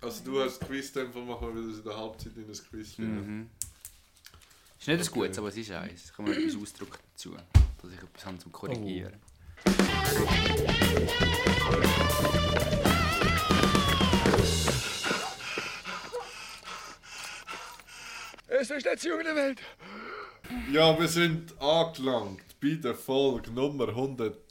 [0.00, 2.98] Also du hast Quiz, dann machen wir wieder in der Halbzeit in das Quiz.
[2.98, 3.50] Mhm.
[4.78, 5.18] Ist nicht das Okay.
[5.20, 6.04] Gutes, aber es ist eins.
[6.06, 7.34] Ich komme etwas ausdrücken dazu,
[7.82, 9.14] dass ich etwas habe zum Korrigieren.
[18.46, 19.60] Es ist nicht Jugend der Welt.
[20.72, 23.94] Ja, wir sind angelangt bei der Folge Nummer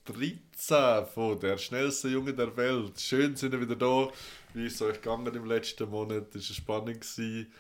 [0.08, 3.00] 113 von der schnellsten Junge der Welt.
[3.00, 4.10] Schön sind wir wieder da.
[4.54, 6.34] Wie ist es euch gegangen im letzten Monat?
[6.34, 7.02] Das war spannend.
[7.02, 7.52] gewesen.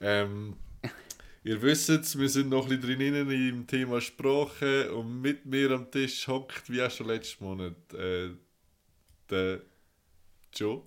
[0.00, 0.56] Ähm,
[1.44, 5.72] ihr wisst es, wir sind noch ein bisschen drinnen im Thema Sprache und mit mir
[5.72, 8.30] am Tisch hockt, wie auch schon letzten Monat, äh,
[9.28, 9.62] der
[10.54, 10.82] Joe.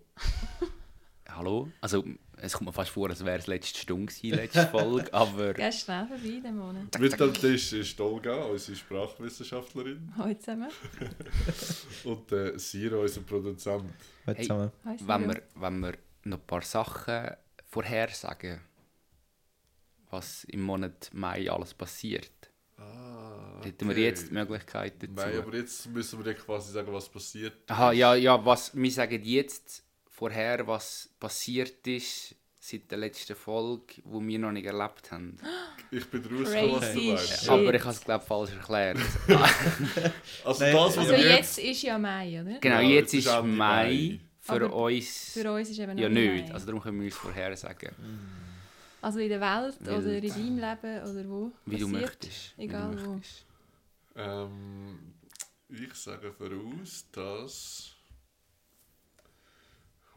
[1.28, 1.70] Hallo?
[1.82, 2.06] Also,
[2.42, 5.54] es kommt mir fast vor, als wäre es letzte Stunde gewesen, letzte Folge, aber...
[5.54, 7.00] Gehst schnell vorbei, den Monat.
[7.00, 10.70] Mit am Tisch ist Olga, unsere Sprachwissenschaftlerin, Hallo zusammen.
[12.06, 13.84] und der Siro, unser Produzent.
[14.26, 14.48] Heute Hey.
[14.48, 14.72] zusammen.
[14.86, 15.94] Hallo, Wenn wir, wenn wir
[16.24, 17.30] noch ein paar Sachen
[17.66, 18.62] vorhersagen,
[20.10, 22.32] was im Monat Mai alles passiert,
[22.78, 24.06] Ah, hätten wir okay.
[24.06, 25.12] jetzt die Möglichkeit dazu.
[25.14, 27.54] Nein, aber jetzt müssen wir dir quasi sagen, was passiert.
[27.70, 29.84] Aha, ja, ja, was, wir sagen jetzt
[30.20, 35.38] vorher, was passiert ist seit der letzten Folge, wo wir noch nicht erlebt haben.
[35.92, 37.50] Ich bin rausgekommen, was du weißt.
[37.50, 38.98] Aber ich habe es, glaube ich, falsch erklärt.
[40.46, 42.60] Also das, was Also wir jetzt ist ja Mai, oder?
[42.60, 43.42] genau, Ja, jetzt jetzt ist Mai.
[43.44, 44.20] Mai.
[44.40, 46.48] Für Aber uns Für uns ist eben noch ja nicht.
[46.48, 46.54] Mai.
[46.54, 47.90] Also darum können wir es vorher sagen,
[49.02, 51.52] Also in der Welt Weil- oder in deinem Leben oder wo.
[51.66, 52.02] wie du passiert.
[52.02, 52.58] möchtest.
[52.58, 53.14] wie du Egal wo.
[53.14, 53.46] möchtest.
[54.16, 55.00] Ähm,
[55.70, 57.96] ich sage voraus, dass...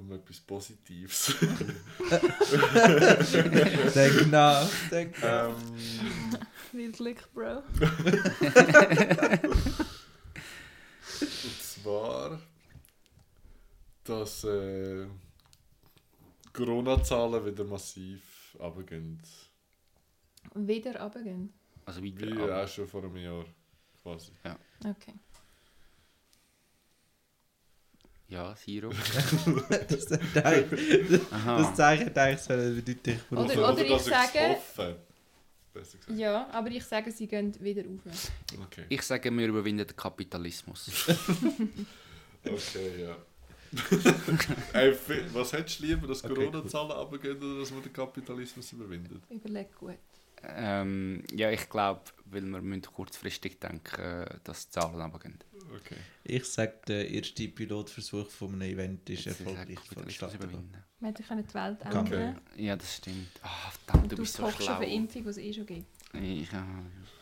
[0.03, 1.33] Kommt etwas Positives.
[3.95, 5.49] Denk nach, denk nach.
[5.51, 5.55] ähm,
[6.73, 7.63] Viel Glück, Bro.
[11.21, 12.41] und zwar,
[14.03, 15.07] dass äh,
[16.53, 19.23] Corona-Zahlen wieder massiv runtergehen.
[20.55, 21.53] Wieder runtergehen.
[21.87, 22.65] Also weiter Wie ab.
[22.65, 23.45] auch schon vor einem Jahr.
[24.03, 24.33] Quasi.
[24.85, 25.15] Okay.
[28.33, 28.89] Ja, Siro.
[29.89, 30.11] das,
[31.31, 31.59] Aha.
[31.59, 33.73] das zeichnet eigentlich so eindeutig Oder- voraus.
[33.75, 34.07] oder ich dass
[35.95, 36.19] ich's sage-.
[36.19, 38.31] Ja, aber ich sage, sie gehen wieder rauf.
[38.65, 38.85] Okay.
[38.89, 40.91] Ich sage, wir überwinden den Kapitalismus.
[42.45, 43.17] Okay, ja.
[44.81, 44.93] Ey,
[45.33, 49.23] was hättest du lieber, dass Okay, Corona-Zahlen runtergehen oder dass man den Kapitalismus überwindet?
[49.31, 49.95] Überleg gut.
[50.57, 55.39] Ähm, ja, ich glaube, weil wir müssen kurzfristig denken, dass die Zahlen runtergehen.
[55.75, 55.97] Okay.
[56.25, 60.39] Ich sage, der erste Pilotversuch von einem Event ist Jetzt erfolgreich vonstatten.
[61.01, 61.97] Wir hätten können die Welt Okay.
[61.97, 63.29] ändern Ja, das stimmt.
[63.43, 64.73] Ah, verdammt, du du bist so schlau.
[64.73, 65.87] auf eine Impfung, die es eh schon gibt.
[66.15, 66.67] Ich, ja.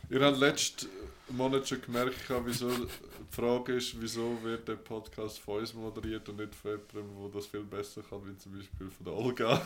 [0.09, 0.87] Ihr habt letzten
[1.29, 2.87] Monat schon gemerkt, wieso die
[3.29, 7.47] Frage ist, wieso wird der Podcast von uns moderiert und nicht von jemandem, der das
[7.47, 9.61] viel besser kann, wie zum Beispiel von der Olga.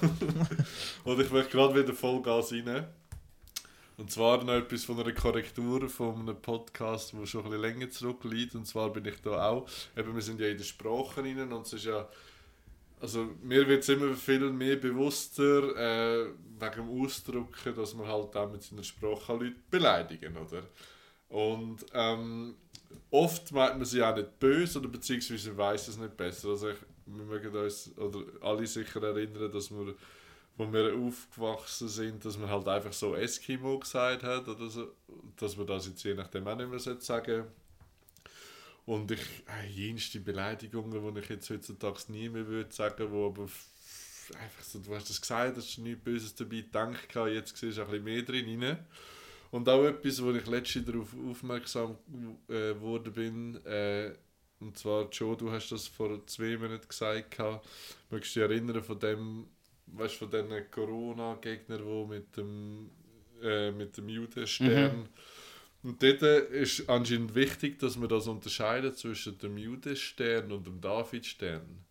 [1.04, 2.86] und ich möchte gerade wieder Vollgas rein.
[3.98, 8.56] Und zwar noch etwas von einer Korrektur von einem Podcast, der schon bisschen länger zurückliegt.
[8.56, 11.66] Und zwar bin ich da auch, eben wir sind ja in den Sprachen rein und
[11.66, 12.08] es ist ja,
[13.00, 16.28] also mir wird es immer viel mehr bewusster, äh,
[16.60, 20.64] wegen dem Ausdrücken, dass man halt auch mit seiner Sprache Leute beleidigen, oder?
[21.30, 22.56] Und ähm,
[23.12, 26.50] oft meint man sie auch nicht böse oder beziehungsweise weiß es nicht besser.
[26.50, 29.96] Also ich, wir mögen uns oder alle sicher erinnern, dass wir,
[30.58, 34.92] wo wir aufgewachsen sind, dass man halt einfach so Eskimo gesagt hat oder so,
[35.38, 37.48] dass man das jetzt je nachdem auch nicht mehr sagen sollte.
[38.86, 43.44] Und ich, äh, jenste Beleidigungen, die ich jetzt heutzutage nie mehr würde sagen, wo aber
[43.44, 47.82] einfach so, du hast das gesagt, hast du nichts Böses dabei gedacht, jetzt siehst du
[47.82, 48.86] ein bisschen mehr drin rein.
[49.52, 51.98] Und auch etwas, wo ich letztens darauf aufmerksam
[52.48, 54.14] äh, geworden bin, äh,
[54.60, 57.38] und zwar, Joe, du hast das vor zwei Monaten gesagt,
[58.10, 59.48] möchtest du dich erinnern von dem,
[59.88, 62.90] weißt du, von diesen Corona-Gegnern, die mit dem,
[63.42, 65.10] äh, mit dem Judenstern
[65.86, 71.86] und dort ist anscheinend wichtig, dass man das unterscheidet zwischen dem Judenstern und dem Davidstern.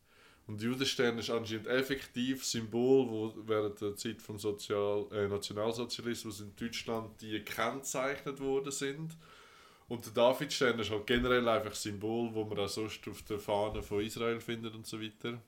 [0.48, 6.40] Und der Judenstern ist anscheinend effektiv Symbol, wo während der Zeit vom Sozial äh, Nationalsozialismus
[6.40, 9.16] in Deutschland die gekennzeichnet worden sind.
[9.86, 13.80] Und der Davidstern ist halt generell einfach Symbol, wo man auch sonst auf der Fahne
[13.80, 15.40] von Israel findet und so weiter.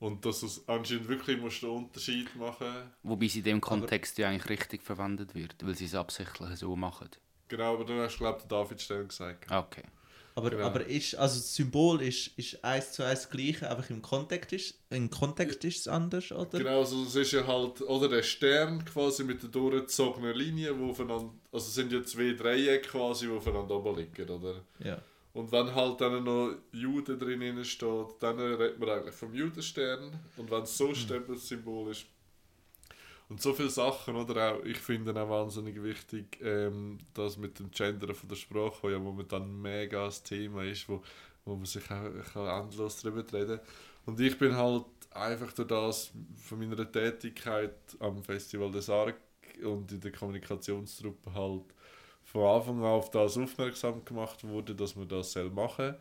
[0.00, 4.28] Und dass es anscheinend wirklich musst einen Unterschied machen Wobei es in dem Kontext ja
[4.30, 7.10] eigentlich richtig verwendet wird, weil sie es absichtlich so machen.
[7.48, 9.50] Genau, aber dann hast du, glaube ich, den Davidstern gesagt.
[9.50, 9.82] Ah, Okay.
[10.36, 10.64] Aber, Genau.
[10.64, 14.52] aber ist, also das Symbol ist, ist eins zu eins das gleiche, einfach im Kontext
[14.52, 16.56] ist, im Kontext ist es anders, oder?
[16.58, 20.90] Genau, also es ist ja halt, oder der Stern quasi mit der durchgezogenen Linie, wo
[20.90, 24.62] aufeinander, also es sind ja zwei Dreiecke quasi, die aufeinander oben liegen, oder?
[24.78, 25.02] Ja.
[25.32, 30.18] Und wenn halt dann noch Jude drin steht, dann redet man eigentlich vom Judenstern.
[30.36, 32.06] Und wenn es so Stempelsymbol ist.
[33.28, 37.70] Und so viele Sachen, oder auch, ich finde auch wahnsinnig wichtig, ähm, das mit dem
[37.70, 41.00] Gendern von der Sprache, wo ja momentan mega das Thema ist, wo,
[41.44, 43.60] wo man sich auch kann endlos darüber reden
[44.04, 49.20] Und ich bin halt einfach durch das, von meiner Tätigkeit am Festival des Arc
[49.62, 51.66] und in der Kommunikationstruppe halt
[52.32, 55.94] von Anfang an auf das aufmerksam gemacht wurde, dass man das soll machen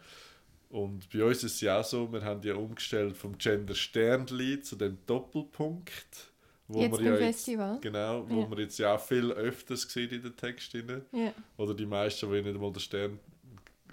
[0.70, 4.62] Und bei uns ist es ja auch so, wir haben ja umgestellt vom Gender Sternli
[4.62, 6.32] zu dem Doppelpunkt.
[6.68, 7.80] Wo Jetzt wir ja jetzt, Festival.
[7.82, 8.48] Genau, wo Ja.
[8.48, 11.02] man jetzt ja auch viel öfters sieht in den Texten.
[11.12, 11.34] Ja.
[11.58, 13.20] Oder die meisten, die nicht einmal den Stern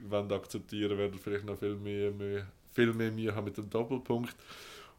[0.03, 4.37] wollen akzeptieren werden vielleicht noch viel mehr, mehr, viel mehr Mühe haben mit dem Doppelpunkt.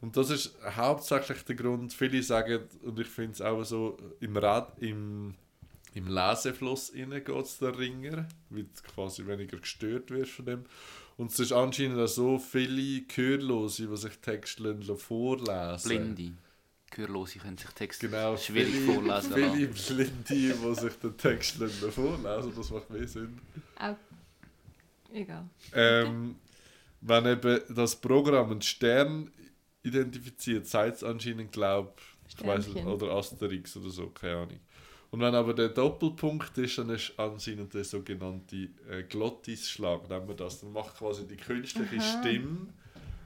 [0.02, 4.36] Und das ist hauptsächlich der Grund, viele sagen, und ich finde es auch so, im,
[4.38, 5.36] Rad, im,
[5.98, 10.66] im Lesefluss geht es der Ringer, weil du quasi weniger gestört wirst von dem.
[11.18, 16.32] Und es ist anscheinend auch so viele Gehörlose, die sich Texte vorlesen Blinde.
[16.92, 19.96] Gehörlose können sich Texte Genau, schwierig viele, vorlesen Viele lassen.
[19.96, 23.40] Blinde, die sich den Text vorlesen das macht mehr Sinn.
[23.80, 23.96] Auch.
[25.12, 25.50] Egal.
[25.74, 26.36] Ähm,
[27.02, 29.32] wenn eben das Programm einen Stern
[29.82, 31.94] identifiziert, sagt es anscheinend, glaube
[32.28, 32.94] ich, weiß nicht, Sternchen.
[32.94, 34.60] oder Asterix oder so, keine Ahnung.
[35.10, 40.36] Und wenn aber der Doppelpunkt ist, dann ist anscheinend der sogenannte äh, Glottisschlag, nennen wir
[40.36, 40.60] das.
[40.60, 42.20] Dann macht quasi die künstliche Aha.
[42.20, 42.74] Stimme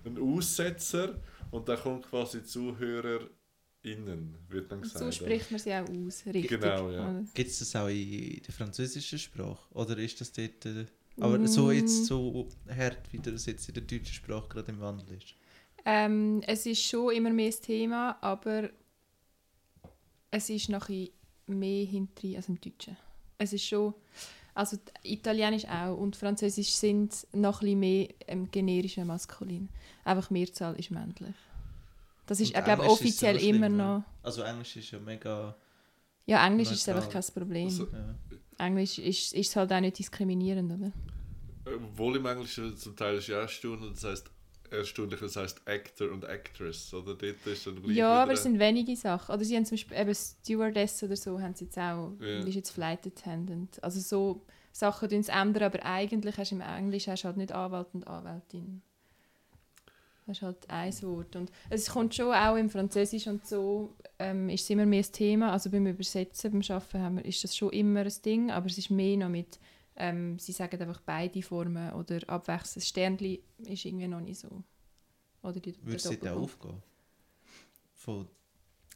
[0.06, 1.20] einen Aussetzer
[1.50, 5.06] und dann kommt quasi ZuhörerInnen, wird dann Und gesagt.
[5.06, 6.50] so spricht man sie auch aus, richtig.
[6.50, 7.24] Genau, ja.
[7.34, 9.74] Gibt es das auch in der französischen Sprache?
[9.74, 10.66] Oder ist das dort...
[10.66, 10.86] Äh,
[11.20, 15.18] aber so jetzt so hart, wie das jetzt in der deutschen Sprache gerade im Wandel
[15.18, 15.36] ist?
[15.86, 18.70] Ähm, es ist schon immer mehr das Thema, aber
[20.32, 22.98] es ist noch ein bisschen mehr hinter als im Deutschen.
[23.38, 23.94] Es ist schon,
[24.54, 29.70] also Italienisch auch und Französisch sind noch ein mehr ähm, generische Maskulin.
[30.04, 31.36] Einfach Mehrzahl ist männlich.
[32.26, 33.98] Das ist, ich glaube, ist offiziell schlimm, immer ja.
[33.98, 34.04] noch.
[34.24, 35.56] Also Englisch ist ja mega...
[36.26, 37.04] Ja, Englisch ist Neutral.
[37.04, 37.66] einfach kein Problem.
[37.66, 38.66] Also, Ja.
[38.66, 40.92] Englisch ist, ist halt auch nicht diskriminierend, oder?
[41.66, 44.32] Obwohl im Englischen zum Teil ist ja erstaunlich, das heißt
[44.72, 47.16] erstaunlich, das heißt Actor und Actress, oder?
[47.16, 49.34] Dort ist dann gleich Ja, aber es sind wenige Sachen.
[49.36, 52.56] Oder sie haben zum Beispiel eben Stewardess oder so, haben sie jetzt auch, und ist
[52.56, 53.84] jetzt Flight Attendant.
[53.84, 57.38] Also so Sachen tun sie ändern, aber eigentlich hast du im Englisch hast du halt
[57.38, 58.82] nicht Anwalt und Anwältin.
[60.26, 61.36] Das ist halt ein Wort.
[61.36, 65.12] Und es kommt schon auch im Französisch und so, ähm, ist es immer mehr ein
[65.12, 65.52] Thema.
[65.52, 68.78] Also beim Übersetzen, beim Arbeiten haben wir, ist das schon immer ein Ding, aber es
[68.78, 69.60] ist mehr noch mit,
[70.02, 72.78] ähm, sie sagen einfach beide Formen oder abwechselnd.
[72.78, 74.64] Das Sternli ist irgendwie noch nicht so.
[75.44, 76.38] Oder die, Würde auch Doppelpunkt.
[76.38, 76.84] aufgehen?
[77.94, 78.28] Von,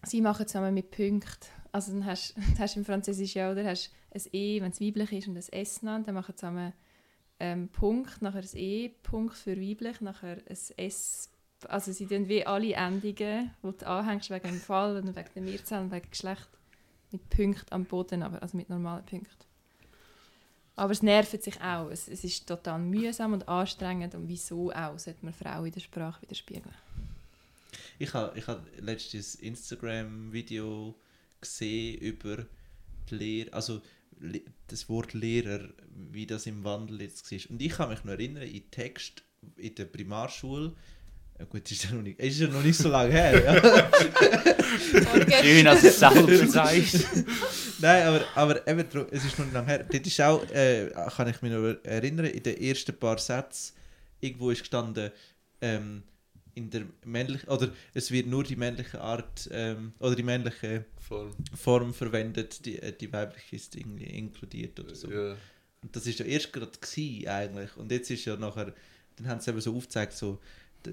[0.03, 1.47] Sie machen zusammen mit Punkten.
[1.71, 3.65] Also dann hast du hast im Französischen ja, oder?
[3.65, 6.07] Hast ein E, wenn es weiblich ist, und ein S genannt.
[6.07, 6.73] Dann machen sie zusammen
[7.39, 11.29] ähm, Punkt, nachher ein E, Punkt für weiblich, nachher ein S.
[11.67, 15.43] Also sie tun wie alle Endungen, die du anhängst wegen dem Fall und wegen der
[15.43, 16.49] Mehrzahl und wegen Geschlecht,
[17.11, 19.45] mit Punkten am Boden, aber, also mit normalen Punkten.
[20.75, 21.89] Aber es nervt sich auch.
[21.89, 24.13] Es, es ist total mühsam und anstrengend.
[24.13, 26.75] Und wieso auch, sollte man Frauen in der Sprache widerspiegeln.
[27.97, 30.95] ich habe ich hab letztes Instagram-Video
[31.39, 32.45] gesehen über
[33.09, 33.81] die Lehre, also
[34.67, 35.69] das Wort Lehrer,
[36.11, 37.39] wie das im Wandel jetzt war.
[37.51, 39.23] Und ich kann mich noch erinnern, in Text
[39.57, 40.73] in der Primarschule,
[41.37, 45.41] ja gut, ist ja noch nicht, ist ja noch nicht so lange her, ja.
[45.41, 47.07] Schön, dass du es selber sagst.
[47.79, 49.83] Nein, aber, aber eben, es ist noch nicht lange her.
[49.83, 53.73] Dort ist auch, äh, kann ich mich noch erinnern, in den ersten paar Sätzen,
[54.21, 55.11] irgendwo ist gestanden,
[55.61, 56.03] ähm,
[56.53, 61.31] in der männlichen, oder es wird nur die männliche Art, ähm, oder die männliche Form.
[61.53, 65.11] Form verwendet, die, äh, die weibliche ist irgendwie inkludiert oder so.
[65.11, 65.35] Ja.
[65.81, 67.75] Und das ist ja erst gerade gsi eigentlich.
[67.75, 68.73] Und jetzt ist ja nachher,
[69.17, 70.39] dann haben sie eben so aufgezeigt, so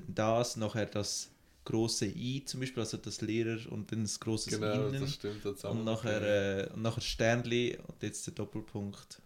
[0.08, 1.30] das, nachher das
[1.64, 5.00] große I zum Beispiel, also das Lehrer und dann das große Genau, Innen.
[5.00, 5.44] das stimmt.
[5.44, 9.20] Das Und nachher, äh, und nachher Sternli und jetzt der Doppelpunkt.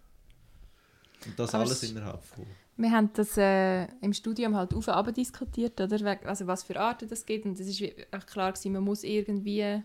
[1.27, 2.47] Und das Aber alles es- innerhalb von.
[2.79, 6.19] Wir haben das äh, im Studium halt auf und ab diskutiert, oder?
[6.25, 7.47] Also was für Arten das gibt.
[7.47, 9.83] Und es ist wie- echt klar gewesen, man muss irgendwie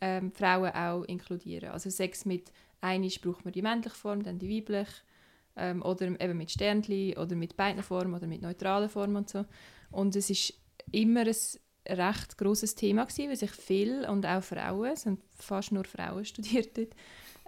[0.00, 1.70] ähm, Frauen auch inkludieren.
[1.70, 4.92] Also Sex mit einisch braucht man die männliche Form, dann die weibliche.
[5.56, 9.44] Ähm, oder eben mit Sternli oder mit beiden Formen oder mit neutralen Formen und so.
[9.90, 10.54] Und es ist
[10.92, 11.34] immer ein
[11.88, 16.24] recht großes Thema gewesen, weil sich viele und auch Frauen, es sind fast nur Frauen
[16.26, 16.94] studiert dort,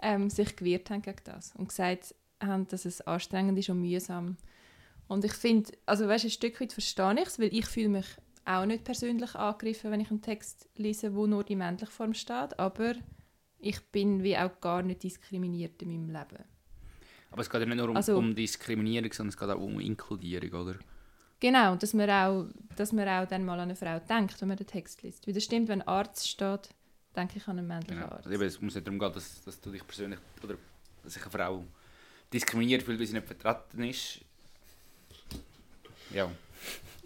[0.01, 4.37] ähm, sich gewehrt haben gegen das und gesagt haben, dass es anstrengend ist und mühsam
[5.11, 8.05] und ich finde, also weißt, ein Stück weit verstehe ich es, weil ich fühle mich
[8.45, 12.57] auch nicht persönlich angegriffen, wenn ich einen Text lese, wo nur die männliche Form steht,
[12.57, 12.93] aber
[13.59, 16.45] ich bin wie auch gar nicht diskriminiert in meinem Leben.
[17.29, 19.81] Aber es geht ja nicht nur um, Also- um Diskriminierung, sondern es geht auch um
[19.81, 20.79] Inkludierung, oder?
[21.41, 22.45] Genau, dass man, auch,
[22.77, 25.27] dass man auch dann mal an eine Frau denkt, wenn man den Text liest.
[25.27, 26.69] Weil das stimmt, wenn Arzt steht,
[27.15, 28.07] denke ich an einen männlichen Genau.
[28.11, 28.25] Arzt.
[28.27, 30.55] Also eben, es muss nicht darum gehen, dass, dass du dich persönlich oder
[31.03, 31.65] dass sich eine Frau
[32.31, 34.19] diskriminiert fühlt, weil sie nicht vertreten ist.
[36.13, 36.29] Ja.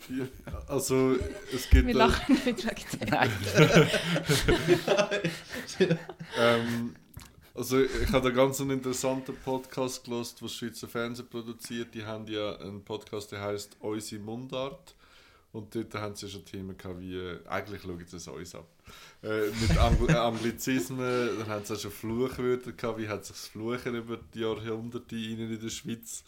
[0.09, 0.25] Ja,
[0.67, 1.15] Also,
[1.51, 1.87] es gibt.
[1.87, 2.57] Wir äh, lachen nicht wegen
[2.99, 3.09] dem.
[3.09, 3.31] Nein.
[6.37, 6.95] Ähm,
[7.55, 11.93] also ich habe einen ganz interessanten Podcast gelost, was Schweizer Fernsehen produziert.
[11.95, 14.95] Die haben ja einen Podcast, der heißt Unsere Mundart.
[15.55, 18.67] Und dort haben sie schon Themen gehabt wie, eigentlich schauen sie es uns ab.
[19.24, 23.38] Äh, mit Angl äh, Anglizismen, dann haben sie auch schon Fluchwörter gehabt, wie hat sich
[23.38, 26.25] das Fluchen über die Jahrhunderte in der Schweiz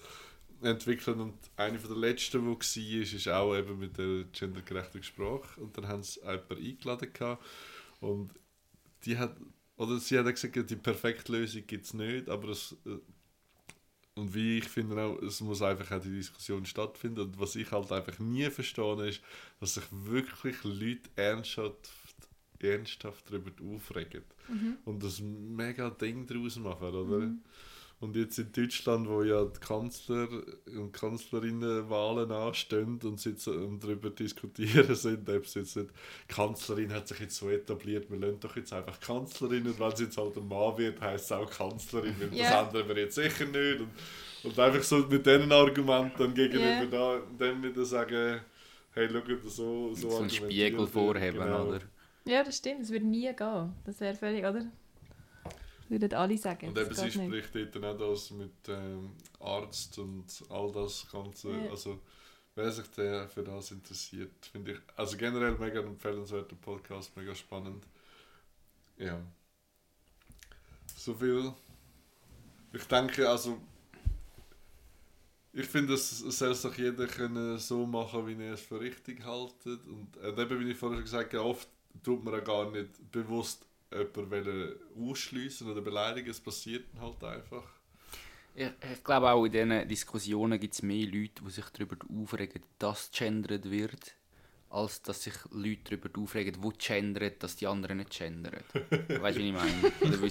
[0.61, 1.17] entwickelt.
[1.17, 5.59] Und eine von der letzten, die war, ist, ist auch eben mit der gendergerechten Sprache.
[5.59, 7.45] Und dann haben sie jemanden eingeladen gehabt.
[7.99, 8.31] Und
[9.03, 9.35] die hat,
[9.77, 12.97] oder sie hat gesagt, die perfekte Lösung gibt es nicht, aber es, äh,
[14.15, 17.21] und wie ich finde auch, es muss einfach auch die Diskussion stattfinden.
[17.21, 19.21] Und was ich halt einfach nie verstehe, ist,
[19.59, 21.91] dass sich wirklich Leute ernsthaft,
[22.59, 24.23] ernsthaft darüber aufregen
[24.85, 27.31] und das mega Ding daraus machen, oder?
[27.99, 30.27] Und jetzt in Deutschland, wo ja die Kanzler
[30.67, 35.89] und Kanzlerinnenwahlen anstehen und sitzen und darüber diskutieren sind, ob es jetzt nicht,
[36.29, 39.95] die Kanzlerin hat sich jetzt so etabliert, wir lassen doch jetzt einfach Kanzlerin und wenn
[39.95, 42.63] sie jetzt halt ein Mann wird, heisst es auch Kanzlerin, weil Ja.
[42.65, 43.79] das ändern wir jetzt sicher nicht.
[43.81, 43.89] Und,
[44.43, 46.85] und einfach so mit diesen Argumenten dann gegenüber Ja.
[46.85, 48.41] da und dann wieder sagen,
[48.93, 51.67] hey, schau, so, so So einen Spiegel vorheben, Genau.
[51.69, 51.79] oder?
[52.25, 52.81] Ja, das stimmt.
[52.81, 53.73] Das würde nie gehen.
[53.85, 54.65] Das wäre völlig, oder?
[55.89, 56.69] Würden alle sagen.
[56.69, 57.45] Und eben, sie geht nicht.
[57.45, 61.51] spricht dort auch das mit ähm, Arzt und all das Ganze.
[61.51, 61.69] Ja.
[61.69, 61.99] Also,
[62.55, 64.79] wer sich der für das interessiert, finde ich.
[64.95, 67.85] Also generell mega empfehlenswerter Podcast, mega spannend.
[68.97, 69.21] Ja.
[70.95, 71.53] So viel.
[72.73, 73.59] Ich denke, also.
[75.53, 79.23] Ich finde, es es soll sich jeder können so machen, wie er es für richtig
[79.23, 79.87] haltet.
[79.87, 81.67] Und äh, eben, wie ich vorher gesagt habe, oft
[82.03, 86.29] tut man ja gar nicht bewusst jemanden ausschliessen oder beleidigen.
[86.29, 87.63] Es passiert halt einfach.
[88.55, 92.63] Ich, ich glaube auch in diesen Diskussionen gibt es mehr Leute, die sich darüber aufregen,
[92.79, 94.15] dass gendert wird,
[94.69, 98.63] als dass sich Leute darüber aufregen, wo gendert, dass die anderen nicht gendern.
[98.73, 100.27] weißt du, wie ich meine?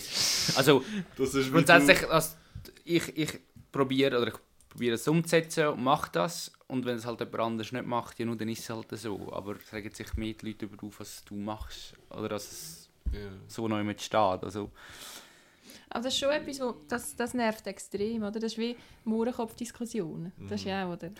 [0.56, 0.84] Also
[1.16, 2.36] Das ist grundsätzlich, also,
[2.84, 3.38] ich, ich
[3.70, 6.52] probiere oder ich probiere es umzusetzen und mache das.
[6.68, 9.32] Und wenn es halt jemand anders nicht macht, ja, nur, dann ist es halt so.
[9.32, 11.94] Aber es regen sich mehr die Leute darüber auf, was du machst.
[12.10, 13.30] Oder dass es ja.
[13.46, 14.18] so noch jemand steht.
[14.18, 14.70] Also,
[15.90, 18.32] Aber das ist schon etwas, wo, das, das nervt extrem, oder?
[18.32, 20.32] Das ist wie Mohrenkopf-Diskussionen.
[20.48, 21.10] Das ist ja auch, oder?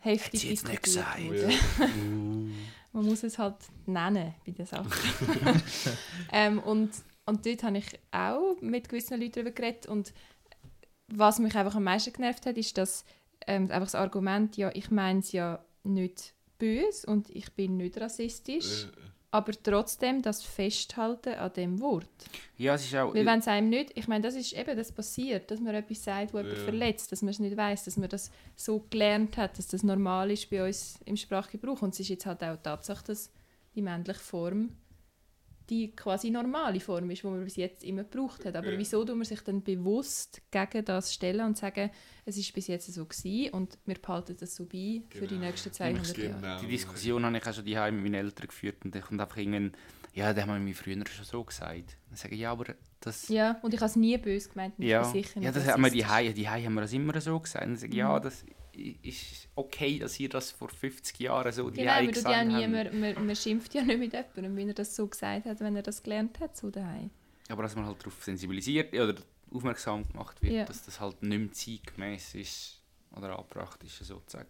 [0.00, 1.22] Heftig jetzt nicht gesagt.
[1.24, 2.54] worden.
[2.92, 4.90] Man muss es halt nennen bei den Sachen.
[6.32, 6.90] ähm, und,
[7.26, 9.86] und dort habe ich auch mit gewissen Leuten darüber geredet.
[9.86, 10.12] Und
[11.06, 13.04] was mich einfach am meisten genervt hat, ist, dass
[13.46, 18.00] ähm, einfach das Argument, ja, ich meine es ja nicht böse und ich bin nicht
[18.00, 22.06] rassistisch, Äh, aber trotzdem das Festhalten an dem Wort.
[22.56, 23.14] ja, es ist auch...
[23.14, 26.02] Weil wenn es einem nicht, ich meine, das ist eben, das passiert, dass man etwas
[26.02, 26.64] sagt, wo jemand Ja.
[26.64, 30.30] verletzt, dass man es nicht weiß, dass man das so gelernt hat, dass das normal
[30.32, 31.82] ist bei uns im Sprachgebrauch.
[31.82, 33.30] Und es ist jetzt halt auch die Tatsache, dass
[33.74, 34.70] die männliche Form
[35.70, 38.56] die quasi normale Form ist, die man bis jetzt immer gebraucht hat.
[38.56, 38.78] Aber Ja.
[38.78, 41.90] wieso tut man sich dann bewusst gegen das stellen und sagen,
[42.26, 45.46] es ist bis jetzt so gewesen und wir behalten das so bei für die Genau.
[45.46, 46.34] nächsten 200 Jahre.
[46.40, 46.60] genau.
[46.60, 49.36] Die Diskussion habe ich auch schon die mit meinen Eltern geführt und ich kommt einfach
[49.36, 49.72] irgendwann,
[50.12, 51.96] ja, das haben wir früher schon so gesagt.
[52.08, 53.28] Dann sage ich, ja, aber das...
[53.28, 54.76] Ja, und ich habe es nie böse gemeint.
[54.76, 56.26] und ich ja, sicher ja nicht das haben wir die rassistisch.
[56.26, 57.64] Hause, die Hause haben wir das immer so gesagt.
[57.64, 58.22] Dann sage ich, ja, Mhm.
[58.22, 58.44] das
[59.02, 62.62] ist okay, dass ihr das vor 50 Jahren so die Genau, tut ja gesagt nie,
[62.64, 62.92] habt.
[62.92, 65.76] man, man, man schimpft ja nicht mit jemandem, wenn er das so gesagt hat, wenn
[65.76, 67.10] er das gelernt hat, so daheim.
[67.48, 69.14] Aber dass man halt darauf sensibilisiert oder
[69.52, 70.64] aufmerksam gemacht wird, Ja.
[70.64, 72.80] dass das halt nicht mehr zeitgemäß ist
[73.16, 74.46] oder angebracht ist, sozusagen.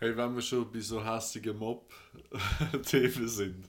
[0.00, 3.68] Hey, wenn wir schon bei so hässigen Mob-Themen sind,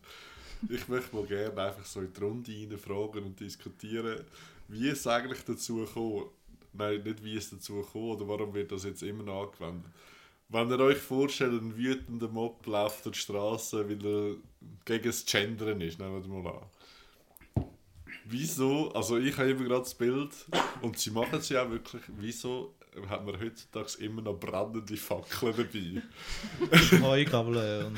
[0.70, 4.24] ich möchte mal gerne einfach so in die Runde rein fragen und diskutieren,
[4.68, 6.26] wie es eigentlich dazu gekommen
[6.78, 9.92] Nein, nicht wie es dazu gekommen oder warum wird das jetzt immer noch angewendet.
[10.50, 14.36] Wenn ihr euch vorstellt, ein wütender Mob läuft auf die Straße, weil er
[14.86, 17.66] gegen das Gendern ist, nehmen wir mal an.
[18.26, 20.32] Wieso, also ich habe immer gerade das Bild,
[20.82, 22.76] und sie machen es ja auch wirklich, wieso
[23.10, 27.02] hat man heutzutage immer noch brennende Fackeln dabei?
[27.02, 27.98] Heugabeln und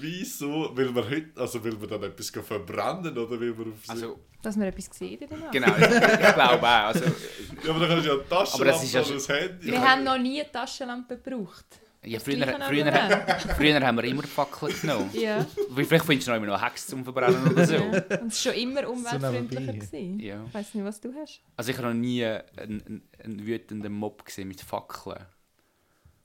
[0.00, 0.74] Wieso?
[0.76, 4.56] Will man heute, also will man dann etwas verbrennen oder will man auf Also, Dass
[4.56, 5.52] man etwas sieht Nacht.
[5.52, 6.66] genau, ich, ich glaube auch.
[6.66, 9.48] Also, Ja, aber dann kannst du ja eine Aber das Taschenlampe ist ja oder ein
[9.48, 9.66] Handy.
[9.66, 11.66] Wir haben noch nie eine Taschenlampe gebraucht.
[12.02, 13.38] Ja, früher, früher, nebenan.
[13.58, 15.10] früher haben wir immer Fackeln genommen.
[15.12, 15.44] Ja.
[15.74, 17.74] Vielleicht findest du noch immer noch Hex zum Verbrennen oder so.
[17.74, 17.82] ja.
[18.22, 19.72] Und es war schon immer umweltfreundlicher.
[19.74, 20.18] gewesen.
[20.18, 20.42] Ja.
[20.46, 21.42] Ich weiß nicht, was du hast.
[21.56, 25.26] Also ich habe noch nie einen, einen, einen wütenden Mob gesehen mit Fackeln.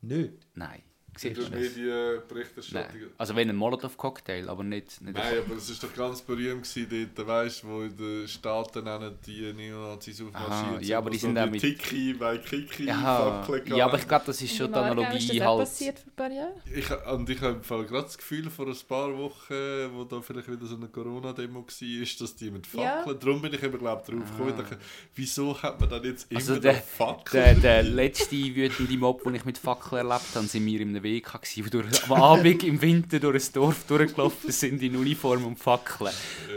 [0.02, 0.34] Nicht.
[0.54, 0.82] Nein.
[1.18, 1.74] Siehst hast du nicht das?
[1.76, 3.00] die äh, Berichterstattung.
[3.02, 3.10] Nein.
[3.18, 5.02] Also wenn ein Molotov-Cocktail, aber nicht...
[5.02, 8.84] nicht Nein, aber es war doch ganz berühmt gewesen, dort, weißt wo in den Staaten
[8.84, 13.44] nennen die Neonazis aufmarschiert Aha, ja, aber die sind auch mit- Tiki bei Kiki ja,
[13.46, 15.60] Fackeln ja, aber ich glaube, das ist schon die Analogie ist das halt...
[15.60, 16.54] passiert vor ein paar Jahren?
[16.74, 19.54] Ich, und ich habe im gerade das Gefühl, vor ein paar Wochen,
[19.94, 22.98] wo da vielleicht wieder so eine Corona-Demo war, ist, dass die mit Ja.
[23.04, 24.78] Fackeln, darum bin ich eben glaube drauf gekommen, dachte,
[25.16, 27.44] wieso hat man dann jetzt immer Also noch der- Fackeln?
[27.44, 31.05] Der, der letzte wütende Mob, den ich mit Fackeln erlebt habe, sind wir in einem
[31.06, 35.58] Weg, wo durch, am Abend im Winter durch ein Dorf durchgelaufen sind in Uniform und
[35.58, 36.12] Fackeln.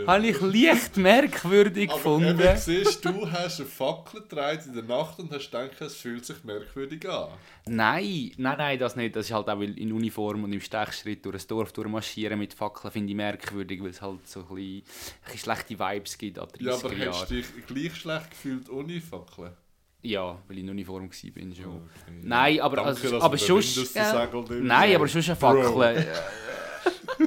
[0.06, 2.40] Habe ich leicht merkwürdig Aber gefunden.
[2.40, 6.24] eben, siehst du, hast eine Fackel getragen in der Nacht und hast gedacht, es fühlt
[6.24, 7.28] sich merkwürdig an.
[7.66, 9.14] Nein, nein, nein, das nicht.
[9.14, 12.90] Das ist halt auch in Uniform und im Stechschritt durch ein Dorf durchmarschieren mit Fackeln
[12.90, 14.82] finde ich merkwürdig, weil es halt so ein bisschen, ein
[15.24, 17.12] bisschen schlechte Vibes gibt an 30er Ja, aber Jahren.
[17.12, 19.52] hättest du dich gleich schlecht gefühlt ohne Fackeln?
[20.02, 21.66] Ja, weil ich in Uniform war bin schon.
[21.66, 22.20] Okay.
[22.22, 23.94] Nein, aber, Danke, also, aber sonst...
[23.94, 24.28] Ja.
[24.48, 26.06] Nein, aber sonst eine Fackel.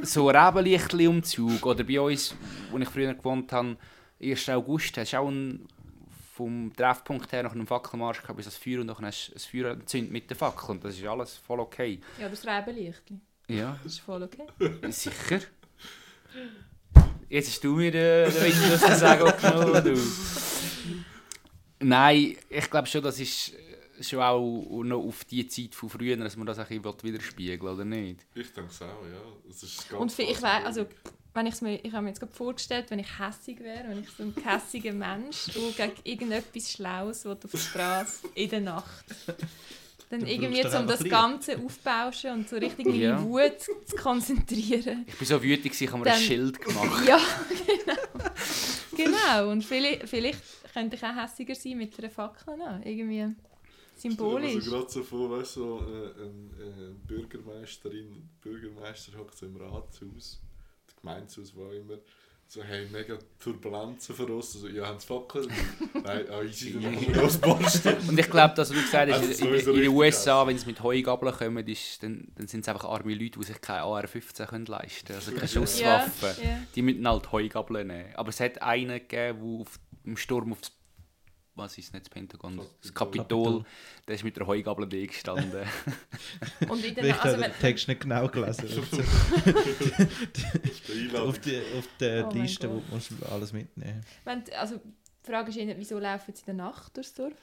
[0.03, 1.65] So ein Rebenlichtli-Umzug.
[1.65, 2.33] Oder bei uns,
[2.71, 3.75] wo ich früher gewohnt habe,
[4.21, 4.49] 1.
[4.49, 5.67] August, hast du auch einen,
[6.33, 9.39] vom Treffpunkt her nach einem Fackelmarsch gehabt, bis das Feuer und dann hast du ein
[9.39, 10.71] Feuer entzündet mit der Fackel.
[10.71, 11.99] Und das ist alles voll okay.
[12.19, 13.19] Ja, das Rebenlichtli.
[13.49, 14.47] Ja, Das ist voll okay.
[14.91, 15.41] sicher.
[17.27, 19.99] Jetzt hast du mir den, den Windows zu sagen genommen, du.
[21.81, 23.53] Nein, ich glaube schon, das ist
[24.01, 27.69] schon auch noch auf die Zeit von früher, dass man das ein bisschen widerspiegeln will,
[27.69, 28.21] oder nicht?
[28.33, 29.21] Ich denke es auch, ja.
[29.49, 30.85] Es ist ganz Und für, ich weiß, also
[31.33, 34.09] wenn ich's mir, ich habe mir jetzt gerade vorgestellt, wenn ich hässig wäre, wenn ich
[34.09, 35.45] so ein hässiger Mensch,
[35.77, 39.05] der gegen irgendetwas Schlaues will auf der Straße in der Nacht.
[40.09, 41.03] Dann Dann irgendwie, um das.
[41.05, 43.23] Ganze aufbauschen und so richtig meine Ja.
[43.23, 45.05] Wut zu konzentrieren.
[45.07, 47.03] Ich bin so wütend, gewesen, ich habe mir ein Dann- Schild gemacht.
[47.07, 47.19] Ja,
[47.65, 49.05] genau.
[49.11, 49.51] genau.
[49.51, 50.41] Und vielleicht, vielleicht
[50.73, 52.57] könnte ich auch hässiger sein mit einer Fackel.
[52.57, 52.85] noch.
[52.85, 53.35] Irgendwie
[53.95, 54.55] symbolisch.
[54.55, 59.45] Also gerade so vor, weißt du, so, äh, ein, äh, eine Bürgermeisterin, Bürgermeister hockt so
[59.45, 60.41] im Ratshaus,
[60.87, 61.97] der Gemeindehaus, wo auch immer,
[62.47, 65.47] so, hey, mega Turbulenzen für uns, also, ja, haben sie Fackeln?
[66.03, 68.09] Nein, ah, easy, dann machen wir.
[68.09, 70.83] Und ich glaube, dass du gesagt hast, Also in, in, den USA, wenn sie mit
[70.83, 74.65] Heugabeln kommen, ist, dann, dann sind es einfach arme Leute, die sich keine AR-15 können
[74.65, 75.19] leisten können.
[75.19, 75.47] Also keine Ja.
[75.47, 76.43] Schusswaffen.
[76.43, 76.57] Ja.
[76.75, 78.15] Die müssen halt Heugabeln nehmen.
[78.15, 80.71] Aber es hat einen gegeben, der auf, im Sturm auf das
[81.53, 82.57] was ist nicht das Pentagon?
[82.81, 83.65] Das Kapitol, Kapitol.
[84.07, 85.67] der ist mit der Heugabel da gestanden.
[86.69, 88.69] Und in Ich der, habe also den Text nicht genau gelesen.
[91.15, 94.01] Auf, die, auf der Oh Liste wo musst du alles mitnehmen.
[94.23, 97.33] wenn, also die Frage ist eher, wieso laufen sie in der Nacht durchs Dorf?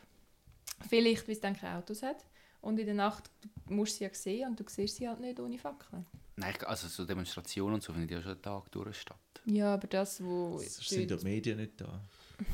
[0.88, 2.24] Vielleicht, weil es dann keine Autos hat.
[2.60, 3.30] Und in der Nacht
[3.66, 6.06] du musst sie ja sehen und du siehst sie halt nicht ohne Fackeln.
[6.36, 9.16] Nein, ich- also so Demonstrationen und so finden ja schon einen Tag durch statt.
[9.44, 10.58] Ja, aber das, wo...
[10.58, 12.00] Sonst sind die Medien nicht da.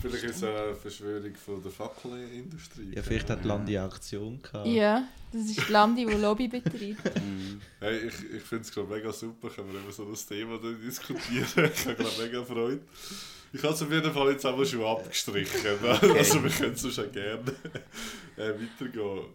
[0.00, 2.92] Vielleicht ist es eine Verschwörung von der Fackelindustrie.
[2.94, 4.66] Ja, vielleicht hat Landi eine Aktion gehabt.
[4.66, 7.02] Ja, das ist die Landi, die Lobby betreibt.
[7.24, 7.60] Mhm.
[7.80, 11.46] Hey, ich ich finde es gerade mega super, können wir über so ein Thema diskutieren.
[11.74, 12.80] ich habe gerade mega Freude.
[13.52, 15.62] Ich habe es auf jeden Fall jetzt aber schon abgestrichen.
[15.62, 16.00] ne?
[16.16, 17.52] Also wir können es schon gerne
[18.36, 19.26] äh, weitergehen.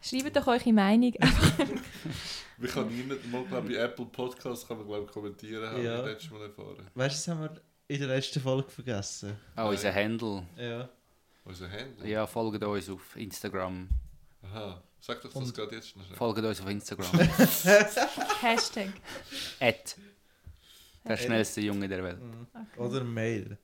[0.00, 1.12] Schreibt doch eure Meinung.
[2.58, 6.04] Wir können niemand mal, glaube bei Apple Podcasts kann man, glaube ich, kommentieren, haben Ja.
[6.04, 6.76] wir letztes Mal erfahren.
[6.94, 7.60] Weißt du, das haben wir
[7.92, 9.36] in der letzten Folge vergessen.
[9.56, 10.46] Oh, unser Handle.
[10.56, 10.88] Ja.
[11.44, 12.08] Unser Handy?
[12.10, 13.88] Ja, folgt uns auf Instagram.
[14.42, 14.80] Aha.
[15.00, 16.04] Sag doch das Und- gerade jetzt schnell.
[16.14, 17.18] Folgt uns auf Instagram.
[18.40, 18.88] Hashtag.
[19.60, 19.96] At
[21.04, 22.18] der schnellste Junge der Welt.
[22.76, 23.58] Oder Mail.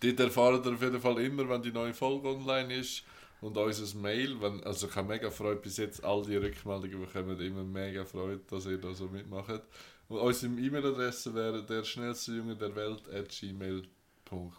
[0.00, 3.02] Dort erfahren ihr auf jeden Fall immer, wenn die neue Folge online ist.
[3.40, 7.40] Und unser Mail, wenn, also ich habe mega Freude, bis jetzt all die Rückmeldungen bekommen,
[7.40, 9.62] immer mega Freude, dass ihr da so mitmacht.
[10.10, 14.52] Und unsere E-Mail-Adresse wäre der schnellste Junge der Welt at gmail.com.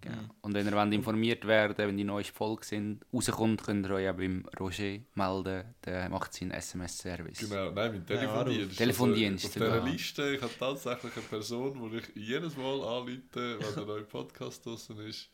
[0.00, 0.16] Genau.
[0.40, 4.08] Und wenn ihr wollt informiert werden wenn die neuesten Folgen sind, rauskommt, könnt ihr euch
[4.08, 5.74] auch beim Roger melden.
[5.84, 7.38] Der macht seinen SMS-Service.
[7.40, 8.78] Genau, nein, mit Ja, Telefondienst.
[8.78, 9.92] Telefondienst, Also, auf dieser genau.
[9.92, 14.64] Liste, ich habe tatsächlich eine Person, die ich jedes Mal anrufe, wenn der neue Podcast
[14.64, 15.28] draußen ist.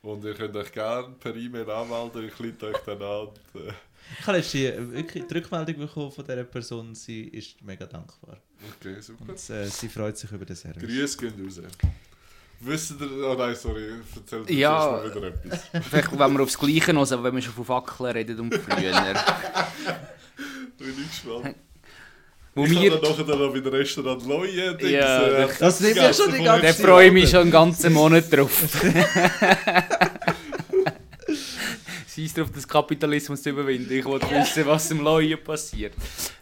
[0.00, 3.28] Und ihr könnt euch gerne per E-Mail anmelden, ich leite euch dann an.
[3.28, 3.72] Und, äh,
[4.20, 6.94] Ich habe letztens äh, wirklich die Rückmeldung bekommen von dieser Person.
[6.94, 8.38] Sie ist mega dankbar.
[8.80, 9.24] okay, super.
[9.28, 10.82] Und äh, sie freut sich über den Service.
[10.82, 11.60] Grüße gehen raus.
[12.60, 14.70] Wisst ihr, oh nein, sorry, erzähl dir Ja.
[15.02, 15.60] mal wieder etwas.
[15.90, 18.92] Vielleicht wenn wir aufs Gleiche noch, aber wenn wir schon von Fackeln reden und früher.
[20.78, 21.56] Bin ich gespannt.
[22.54, 24.76] Wo ich wir, habe dann nachher dann noch wieder Restaurant Leue.
[24.76, 27.28] Dings, Ja, äh, das- Das nimmt ja schon die ganze da letztem freue ich mich
[27.30, 28.62] schon einen ganzen Monat drauf.
[32.14, 33.92] Scheiß drauf, das Kapitalismus zu überwinden.
[33.92, 35.94] Ich wollte wissen, was im Neuen passiert.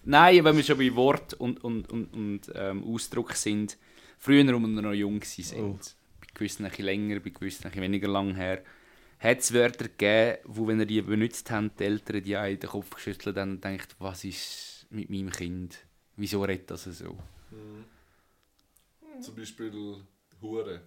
[0.04, 3.78] Nein, wenn wir schon bei Wort und, und, und, und ähm, Ausdruck sind,
[4.18, 5.78] früher, als wir noch jung waren, Oh.
[6.20, 8.62] bei gewissen ein bisschen länger, bei gewissen ein bisschen weniger lang her,
[9.18, 12.68] hat es Wörter gegeben, wo, wenn ihr die benutzt habt, die Eltern die einen den
[12.68, 15.78] Kopf geschüttelt haben und denkt, was ist mit meinem Kind?
[16.16, 17.16] Wieso redet das so?
[19.20, 19.72] Zum Beispiel
[20.42, 20.82] Hure.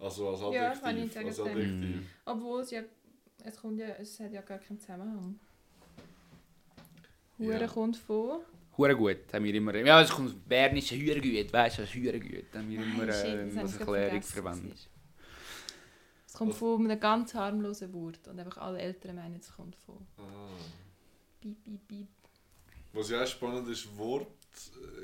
[0.00, 0.82] Also als Ja, Adjektiv.
[0.82, 1.40] kann ich sagen, als.
[1.40, 2.06] Adjektiv.
[2.24, 2.82] Obwohl es ja,
[3.44, 5.38] es kommt ja, es hat ja gar keinen Zusammenhang.
[7.38, 7.46] Ja.
[7.46, 8.40] Hure kommt von...
[8.76, 9.74] Hure gut, haben wir immer.
[9.76, 12.44] Ja, es kommt bernische Hure gut, weißt du, Hure gut.
[12.54, 14.88] Haben wir immer Nein, shit, äh, das habe als Erklärung verwendet.
[16.26, 20.06] es kommt von einem ganz harmlosen Wort und einfach alle Eltern meinen, es kommt von
[20.18, 20.22] Ah.
[21.40, 22.08] Piep, piep, piep.
[22.92, 24.26] Was ja auch spannend ist, Wort,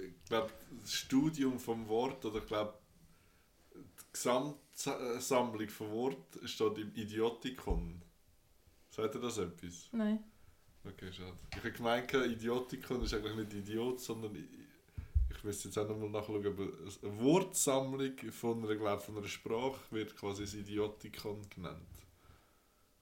[0.03, 0.51] äh, ich glaube,
[0.83, 2.75] das Studium vom Wort, oder ich glaube,
[3.75, 4.19] die
[4.77, 8.03] Gesamtsammlung von Wort steht im Idiotikon.
[8.91, 9.89] Sagt ihr das etwas?
[9.93, 10.23] Nein.
[10.85, 11.33] Okay, schade.
[11.51, 16.47] Ich habe gemeint, Idiotikon ist eigentlich nicht Idiot, sondern ich, müsste jetzt auch nochmal nachschauen,
[16.47, 21.81] aber eine Wortsammlung von einer, glaub, von einer Sprache wird quasi das Idiotikon genannt.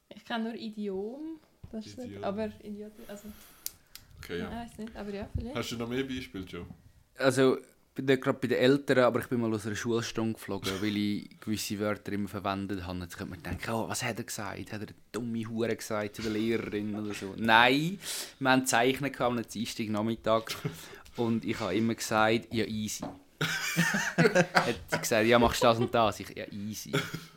[0.09, 1.41] Ich kenne nur Idiom.
[1.73, 2.25] Das ist nicht, Idiom.
[2.25, 2.93] aber Idiot...
[3.09, 3.29] Also,
[4.25, 4.49] Okay, ja.
[4.49, 5.57] Nein, weiß nicht, aber ja, vielleicht.
[5.57, 6.67] Hast du noch mehr Beispiele, Joe?
[7.17, 7.59] Also,
[7.95, 10.69] ich bin nicht gerade bei den Eltern, aber ich bin mal aus einer Schulstunde geflogen,
[10.81, 12.99] weil ich gewisse Wörter immer verwendet habe.
[12.99, 14.73] Jetzt könnte man denken, oh, was hat er gesagt?
[14.73, 17.35] Hat er eine dumme Hure gesagt zu der Lehrerin oder so?
[17.37, 18.01] Nein,
[18.41, 20.57] wir haben Zeichnen am Dienstag Nachmittag
[21.17, 23.05] und ich habe immer gesagt, ja easy.
[24.17, 26.19] hat sie gesagt, ja machst das und das?
[26.19, 26.91] Ich, ja easy.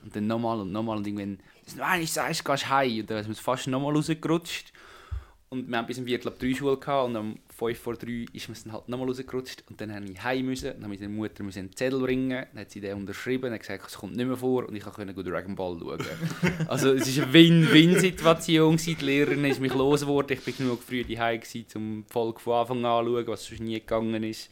[0.04, 3.02] Und dann nochmal und nochmal und irgendwann, das ist nur gehst heim.
[3.02, 4.74] Und dann ist man fast nochmal rausgerutscht.
[5.50, 8.26] Und wir haben bis um Viertel ab drei Schule gehabt und am 5 vor 3
[8.34, 11.06] ist mir es dann halt nochmal rausgerutscht und dann musste ich heim, müssen, dann musste
[11.06, 14.15] meine Mutter müssen einen Zettel bringen, dann hat sie den unterschrieben und gesagt, es kommt
[14.15, 16.06] nicht mehr vor und ich konnte gut Dragon Ball schauen.
[16.67, 21.41] also es war eine Win-Win-Situation, die Lehrerin ist mich losgeworden, ich bin genug früh heim,
[21.41, 24.52] gewesen, um die Folge von Anfang an zu schauen, was sonst nie gegangen ist.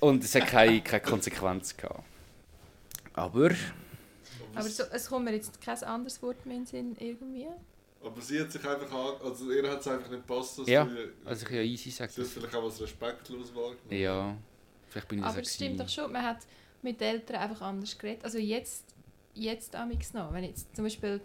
[0.00, 2.02] Und es hat keine, keine Konsequenz gehabt.
[3.14, 3.50] Aber...
[4.52, 7.46] Aber so, es kommt mir jetzt kein anderes Wort mehr in den Sinn irgendwie.
[8.04, 10.84] Aber sie hat sich einfach an, also ihr hat es einfach nicht gepasst, dass Ja,
[10.84, 12.34] du, also ich ja easy sage sie hat das.
[12.34, 13.90] vielleicht auch als respektlos wahrgenommen.
[13.90, 14.36] Ja,
[14.88, 16.38] vielleicht bin ich Aber das es stimmt doch schon, man hat
[16.82, 18.24] mit den Eltern einfach anders geredet.
[18.24, 18.84] Also jetzt,
[19.34, 20.32] jetzt amix noch.
[20.32, 21.20] Wenn jetzt zum Beispiel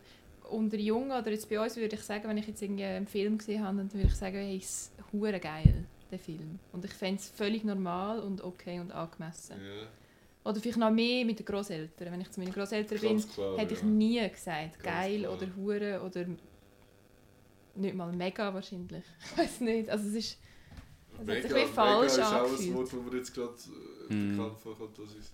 [0.50, 3.38] unter Jungen oder jetzt bei uns würde ich sagen, wenn ich jetzt irgendwie einen Film
[3.38, 6.58] gesehen habe, dann würde ich sagen, hey, ist hure geil, der Film.
[6.72, 9.58] Und ich fände es völlig normal und okay und angemessen.
[9.64, 12.12] Ja, Oder vielleicht noch mehr mit den Großeltern.
[12.12, 13.58] Wenn ich zu meinen Großeltern bin, klar.
[13.58, 13.86] hätte ich ja.
[13.86, 15.34] nie gesagt, Ganz geil klar.
[15.34, 16.26] oder hure oder
[17.76, 19.04] nicht mal mega wahrscheinlich.
[19.32, 19.90] Ich weiß nicht.
[19.90, 20.38] Also es ist
[21.14, 22.74] es hat sich Mega, wie falsch mega ist auch ein angefühlt.
[22.76, 23.54] Wort, das jetzt gerade
[24.10, 24.38] Mm.
[24.38, 24.98] bekannt vorkommt.
[25.00, 25.34] Das ist,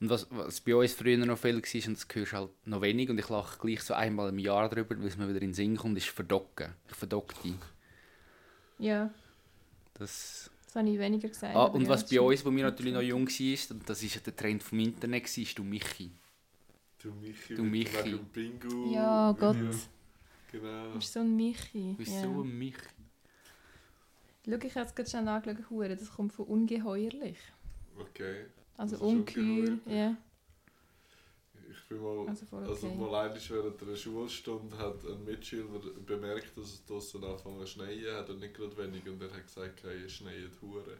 [0.00, 2.80] Und was, was bei uns früher noch viel war, und das hörst du halt noch
[2.80, 5.48] wenig, und ich lache gleich so einmal im Jahr drüber, weil es mir wieder in
[5.50, 6.72] den Sinn kommt, ist verdocken.
[6.88, 7.54] Ich verdocke dich.
[8.78, 9.10] Ja,
[9.94, 10.50] Das...
[10.66, 11.54] das habe ich weniger gesagt.
[11.54, 14.26] Ah, und ja, was bei uns, wo wir natürlich noch jung waren, und das ist
[14.26, 16.10] der Trend vom Internet, war, ist du Michi.
[17.02, 17.54] du Michi.
[17.54, 18.18] Du Michi.
[18.32, 18.90] Bingo.
[18.92, 19.56] Ja, Gott.
[19.56, 19.70] Video.
[20.50, 20.88] Genau.
[20.88, 21.92] Du bist so ein Michi.
[21.92, 22.22] Du bist ja.
[22.22, 22.78] so ein Michi.
[24.44, 27.38] Schau, ich habe es gerade schon angeschaut, das kommt von ungeheuerlich.
[27.98, 28.46] Okay.
[28.76, 30.16] Also ungeheuer, ja.
[31.70, 32.96] Ich bin mal, Also also okay.
[32.96, 38.16] mal einmal während einer Schulstunde hat ein Mitschüler bemerkt, dass es draussen anfangen zu schneien
[38.16, 40.96] hat und nicht gerade wenig und er hat gesagt, hey, es schneit Hure.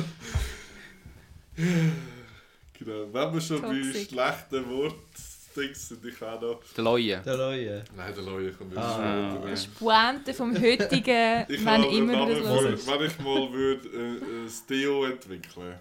[2.79, 3.13] genau.
[3.13, 4.09] Wenn wir schon bei Toxic.
[4.09, 5.23] schlechten Worten
[5.65, 6.61] sind, ich auch noch.
[6.77, 7.23] Der Leue.
[7.25, 7.85] Der Leue.
[7.97, 9.33] Nein, der Leue kommt Ah.
[9.35, 9.51] später.
[9.51, 12.85] Das ist Pointe vom heutigen, Ich wenn habe immer das hörst.
[12.89, 15.81] für, wenn ich mal würde, äh, ein Deo entwickeln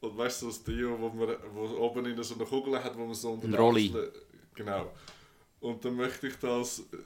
[0.00, 3.04] Und weißt du, ein Deo, wo, man, wo oben in so eine Kugel hat, wo
[3.04, 3.92] man so unter Ein Rolli.
[4.54, 4.92] Genau.
[5.60, 6.96] Und dann möchte ich das äh,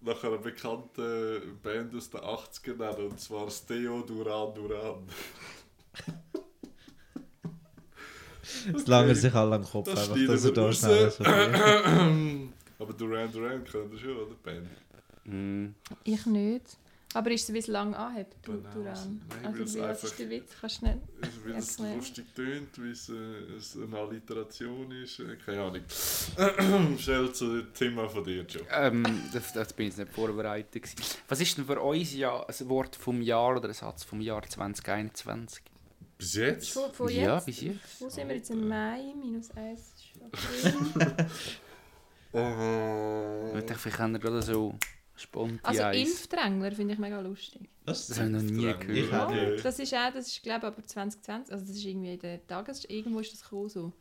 [0.00, 4.54] nach einer bekannten Band aus den 80ern nennen, und zwar das Deo Duran
[8.66, 8.84] Duran.
[8.84, 11.16] Solange er sich alle am Kopf Das einfach, dass er da wir schnell raus.
[12.78, 14.34] so Aber Duran Duran kennt ihr schon, oder?
[14.42, 14.68] Band.
[15.24, 15.74] Mm.
[16.04, 16.64] Ich nicht.
[17.14, 18.52] Aber ist es, wie es lang anhebt, du.
[18.74, 19.22] Duran?
[19.42, 20.52] Nein, Also, wie, was einfach- ist der Witz?
[20.60, 20.98] Kannst du nicht?
[21.22, 23.12] Also, Weil es lustig tönt, weil es, äh,
[23.56, 25.18] es eine Alliteration ist.
[25.20, 26.98] Äh, keine Ahnung.
[26.98, 28.62] Schnell zu dem Thema von dir, Joe.
[28.70, 30.84] Ähm, das, das bin ich jetzt nicht vorbereitet.
[31.28, 34.42] Was ist denn für uns ja ein Wort vom Jahr oder ein Satz vom Jahr
[34.42, 35.62] 2021?
[36.18, 36.70] Bis jetzt?
[36.70, 37.46] Von, von Ja, jetzt?
[37.46, 38.00] bis jetzt.
[38.00, 38.50] Wo sind wir jetzt?
[38.50, 39.14] Im Mai?
[39.16, 41.26] Minus 1 April?
[42.30, 44.74] Ich dachte, vielleicht haben wir gerade so
[45.16, 45.82] Sponti Also.
[45.84, 47.70] Impfdrängler finde ich mega lustig.
[47.86, 48.08] Was?
[48.08, 49.30] Das habe ich noch nie gehört.
[49.30, 49.50] Ja.
[49.50, 49.64] nicht.
[49.64, 52.46] Das ist auch, das ist glaube ich aber 2020, also das ist irgendwie in den
[52.46, 52.84] Tages...
[52.84, 53.92] Irgendwo ist das gekommen so.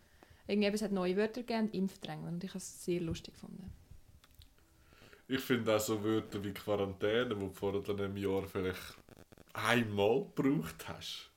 [0.45, 3.71] Irgendwie, es hat neue Wörter gegeben, Impfdrängler, und ich habe es sehr lustig gefunden.
[5.29, 8.97] Ich finde auch so Wörter wie Quarantäne, die du vor einem Jahr vielleicht
[9.53, 11.31] einmal gebraucht hast.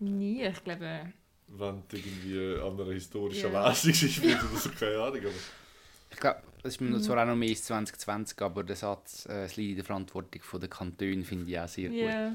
[0.00, 1.12] Nie, ich glaube...
[1.48, 3.68] Wenn du irgendwie an einer historischen Ja.
[3.68, 5.20] Lesung bist oder so, keine Ahnung.
[5.20, 5.30] Aber
[6.10, 7.00] Ich glaube, das ist mir Mhm.
[7.02, 10.40] zwar auch noch mehr als 2020, aber der Satz, äh, es liegt in der Verantwortung
[10.60, 11.98] der Kantone, finde ich auch sehr gut.
[11.98, 12.32] Ja.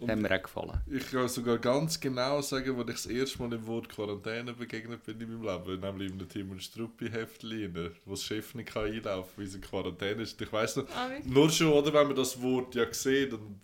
[0.00, 0.80] Das hat mir auch gefallen.
[0.90, 5.04] ich kann sogar ganz genau sagen, wo ich das erste Mal dem Wort Quarantäne begegnet
[5.04, 5.80] bin in meinem Leben.
[5.80, 9.60] Nämlich in einem Timon Struppi-Heftchen, wo das Chef nicht kann einlaufen kann, weil es in
[9.60, 10.40] Quarantäne ist.
[10.40, 13.60] Ich weiss noch, Ah, nur schon, oder, wenn man das Wort ja sieht und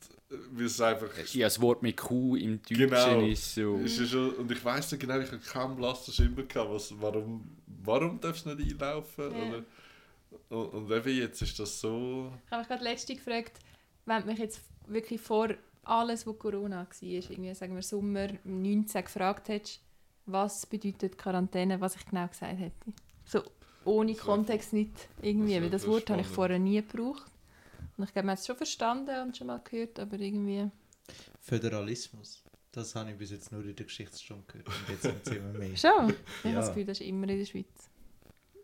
[0.52, 1.08] wie es einfach...
[1.32, 3.20] Ja, das Wort mit Q im Deutschen Genau.
[3.20, 3.76] ist so.
[3.76, 6.94] Ist ja schon, und ich weiss nicht genau, ich habe keinen blassen Schimmer gehabt, was,
[7.00, 9.32] warum, warum darfst du nicht einlaufen?
[9.32, 9.48] Ja.
[9.48, 9.64] Oder,
[10.50, 12.32] und, und eben jetzt ist das so...
[12.46, 13.58] Ich habe mich gerade letzte gefragt,
[14.04, 15.48] wenn du mich jetzt wirklich vor
[15.84, 19.80] alles, was Corona war, irgendwie, sagen wir Sommer 19 gefragt hättest,
[20.26, 22.92] was bedeutet Quarantäne, was ich genau gesagt hätte.
[23.24, 23.42] So
[23.84, 27.30] ohne Kontext nicht irgendwie, das weil das Wort habe ich vorher nie gebraucht.
[27.98, 30.70] Und ich glaube, man hat es schon verstanden und schon mal gehört, aber irgendwie...
[31.40, 32.42] Föderalismus.
[32.72, 34.68] Das habe ich bis jetzt nur in der Geschichtsstunde gehört.
[34.68, 35.76] Und jetzt sind es immer mehr.
[35.76, 36.10] Schon?
[36.10, 36.54] Ich habe Ja.
[36.54, 37.90] das Gefühl, das ist immer in der Schweiz.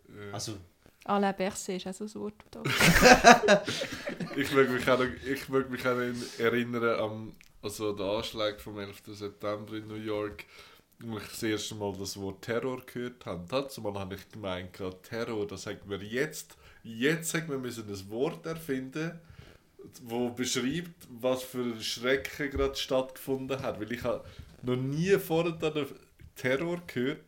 [0.09, 0.57] Äh, Also,
[1.05, 2.35] Alain Berset ist auch so ein Wort.
[4.37, 8.61] Ich möchte mich auch, noch, ich möchte mich auch in- erinnern an also den Anschlag
[8.61, 9.03] vom 11.
[9.07, 10.45] September in New York,
[11.01, 13.45] wo ich das erste Mal das Wort Terror gehört habe.
[13.49, 18.47] Dazu habe ich gemeint, Terror, das sagt wir jetzt, jetzt sagt wir müssen ein Wort
[18.47, 19.19] erfinden,
[20.03, 23.81] wo beschreibt, was für Schrecken gerade stattgefunden hat.
[23.81, 24.25] Weil ich habe
[24.63, 25.87] noch nie vorher den
[26.37, 27.21] Terror gehört.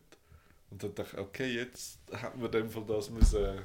[0.69, 3.59] Und dann dachte ich, okay, jetzt haben wir dem Fall das müssen...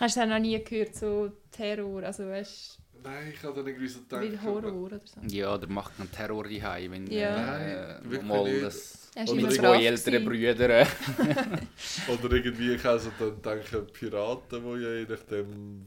[0.00, 4.00] Hast du noch nie gehört, so Terror, also weißt Nein, ich habe dann irgendwie so
[4.00, 4.22] gedacht...
[4.22, 5.20] wie Horror oder so?
[5.28, 7.58] Ja, der macht einen Terror daheim, wenn Ja.
[7.58, 10.56] äh, Nein, wirklich mal das Er oder zwei brav ältere gewesen.
[10.56, 10.70] Brüder.
[10.80, 10.86] äh,
[12.12, 15.86] Oder irgendwie, ich also dann denke Piraten, die ja je nachdem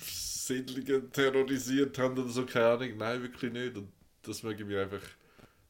[0.00, 2.96] Siedlungen terrorisiert haben oder so, keine Ahnung.
[2.96, 3.76] Nein, wirklich nicht.
[3.76, 3.88] Und
[4.22, 5.02] das möge ich mir einfach...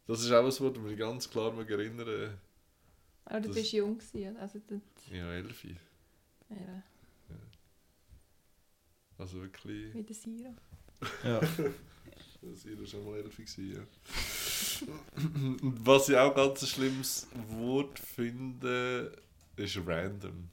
[0.06, 2.38] Das ist auch was, was ich mich ganz klar mag erinnern
[3.24, 4.60] Aber du Das- bist jung gewesen, also
[5.10, 5.76] Ja, Elfi.
[6.50, 6.82] ja,
[9.18, 9.94] Also wirklich...
[9.94, 10.54] wie der Siro.
[11.24, 11.40] ja.
[12.42, 13.80] Das war schon mal gewesen, ja.
[15.62, 19.10] Und was ich auch ganz ein schlimmes Wort finde,
[19.56, 20.48] ist random.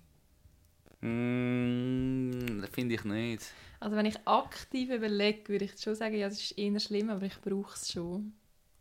[1.02, 3.43] Mm, das finde ich nicht.
[3.80, 7.26] Also wenn ich aktiv überlege, würde ich schon sagen, ja, es ist eher schlimm, aber
[7.26, 8.34] ich brauche es schon.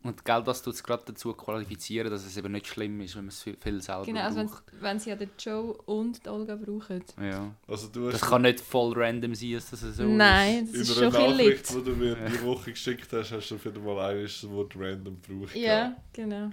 [0.03, 3.23] Und Geld, das tut es gerade dazu qualifizieren, dass es eben nicht schlimm ist, wenn
[3.23, 4.63] man es viel, viel selber Genau, also wenn, braucht.
[4.81, 7.01] wenn sie ja den Joe und die Olga brauchen.
[7.21, 7.55] Ja.
[7.67, 10.73] Also du Das kann nicht voll random sein, dass das so Nein, ist.
[10.73, 13.63] das ist schon ein Nachricht, die du mir die Woche geschickt hast, hast du auf
[13.65, 15.55] jeden Fall einmal das Wort random gebraucht.
[15.55, 16.49] Ja, genau.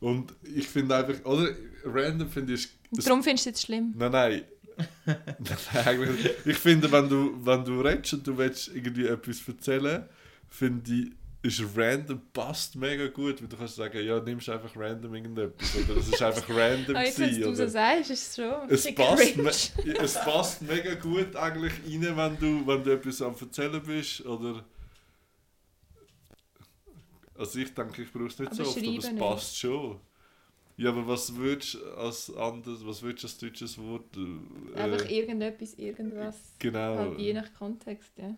[0.00, 1.48] Und ich finde einfach, oder
[1.84, 2.68] random finde ich...
[2.96, 3.94] es- Darum findest du es jetzt schlimm?
[3.96, 4.42] Nein, nein.
[5.06, 10.04] nein ich finde, wenn du, wenn du redest und du willst irgendwie etwas erzählen,
[10.48, 11.12] finde ich,
[11.42, 15.96] ist random passt mega gut, weil du kannst sagen, ja, nimmst einfach random irgendetwas oder
[15.98, 18.70] es ist einfach random Aber jetzt, wenn gewesen, du so oder sagst, ist es schon
[18.70, 23.82] es passt, es passt mega gut eigentlich rein, wenn du, wenn du etwas am erzählen
[23.82, 24.64] bist oder
[27.36, 30.00] also ich denke, ich brauche es nicht Aber so oft, aber es passt schon.
[30.76, 34.16] Ja, aber was würdest du als anderes, was würdest du als deutsches Wort?
[34.16, 36.36] Äh, Einfach irgendetwas, irgendwas.
[36.58, 36.96] genau.
[36.96, 38.36] Halt je nach Kontext, ja.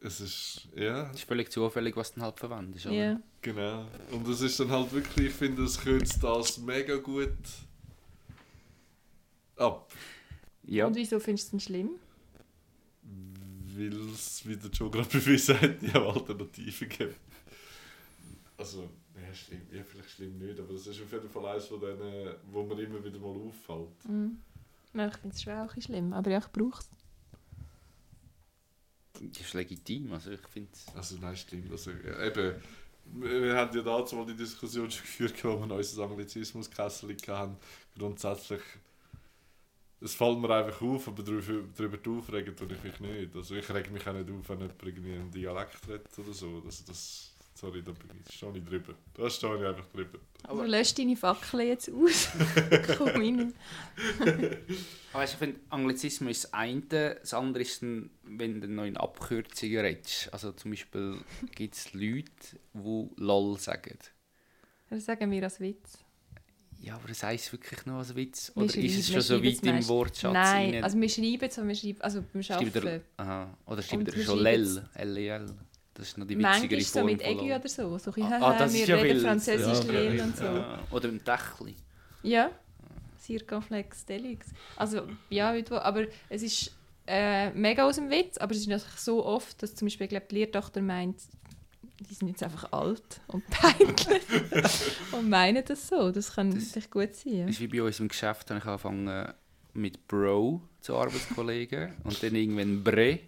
[0.00, 2.86] Es ist, ja, Es ist völlig zufällig, was du dann halt verwendest.
[2.86, 2.94] oder?
[2.94, 3.20] Ja.
[3.42, 3.86] genau.
[4.12, 7.32] Und es ist dann halt wirklich, ich finde, es kürzt das mega gut
[9.56, 9.90] ab.
[10.62, 10.86] ja.
[10.86, 11.90] Und wieso findest du es denn schlimm?
[13.76, 17.16] Weil es, wie der Joe gerade bewiesen hat, ja Alternativen gibt.
[18.56, 18.88] Also,
[19.20, 22.34] ja, schlimm, ja, vielleicht schlimm nicht, aber das ist auf jeden Fall eines von denen,
[22.50, 24.04] wo mir immer wieder mal auffällt.
[24.08, 24.38] Mhm.
[24.94, 26.90] Ja, ich finde es schon auch ein schlimm, aber ja, ich brauche es.
[29.20, 30.12] Das ist legitim.
[30.12, 31.70] Also ich finde Also, nein, stimmt.
[31.70, 32.62] Also, ja, eben,
[33.04, 37.56] wir haben ja dazu mal die Diskussion schon geführt, wo wir unser Anglizismuskessel hatten.
[37.96, 38.62] Grundsätzlich,
[40.00, 43.36] es fällt mir einfach auf, aber darüber, darüber aufregen tue ich mich nicht.
[43.36, 46.62] Also, ich reg mich auch nicht auf, wenn jemand irgendwie einen Dialekt redet oder so.
[46.64, 48.94] Also, das, sorry, da bin ich, stehe ich drüber.
[49.14, 50.18] Da stehe ich einfach drüber.
[50.44, 52.28] Aber du löscht deine Fackel jetzt aus.
[52.96, 53.52] Komm rein.
[55.12, 56.80] Aber weißt, ich finde, Anglizismus ist das eine,
[57.20, 60.32] das andere ist, dann, wenn du noch in Abkürzungen redest.
[60.32, 61.18] Also zum Beispiel
[61.54, 62.30] gibt es Leute,
[62.74, 63.98] die LOL sagen.
[64.90, 65.98] Das sagen wir als Witz.
[66.80, 68.52] Ja, aber das heisst wirklich nur als Witz?
[68.54, 70.84] Oder schreiben- ist es schon so weit im Wortschatz Nein, rein?
[70.84, 73.04] also wir schreiben es, aber wir schreiben, also beim Schreibt er, Arbeiten.
[73.16, 73.58] aha.
[73.66, 74.88] Oder schreibt er wir schon Lel?
[74.94, 75.54] L-E-L.
[75.98, 77.98] Das ist noch die Manchmal witzigere ist so Form mit Eggy oder so.
[77.98, 79.22] so Ah, ah, haha, das wir ist ja reden wild.
[79.26, 80.44] Französisch Ja, lernen und so.
[80.44, 80.78] Ja.
[80.92, 81.74] Oder im Dächli.
[82.22, 82.50] Ja,
[83.20, 84.46] Circumflex Delix.
[84.76, 86.72] Also, ja, wie du- aber es ist
[87.06, 90.10] äh, mega aus dem Witz, aber es ist natürlich so oft, dass zum Beispiel ich
[90.10, 91.16] glaube, die Lehrtochter meint,
[92.00, 94.06] die sind jetzt einfach alt und peinlich
[95.12, 96.12] und meinen das so.
[96.12, 97.32] Das kann Das- natürlich gut sein.
[97.34, 97.46] Ja.
[97.46, 99.32] Das ist wie bei uns im Geschäft, habe ich angefangen
[99.74, 103.20] mit Bro zu Arbeitskollegen und dann irgendwann Bre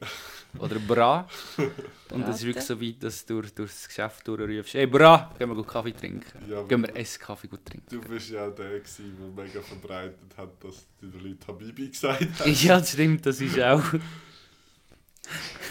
[0.58, 1.28] oder Bra.
[2.10, 5.48] Und das ist wirklich so weit, dass du durch, das Geschäft durchrufst, «Hey Bra, gehen
[5.48, 7.86] wir gut Kaffee trinken?» Ja, Gehen wir essen Kaffee gut trinken.
[7.88, 12.54] Du bist ja der, gewesen, der mega verbreitet hat, dass die Leute Habibi gesagt haben.
[12.54, 13.82] Ja, das stimmt, das ist auch...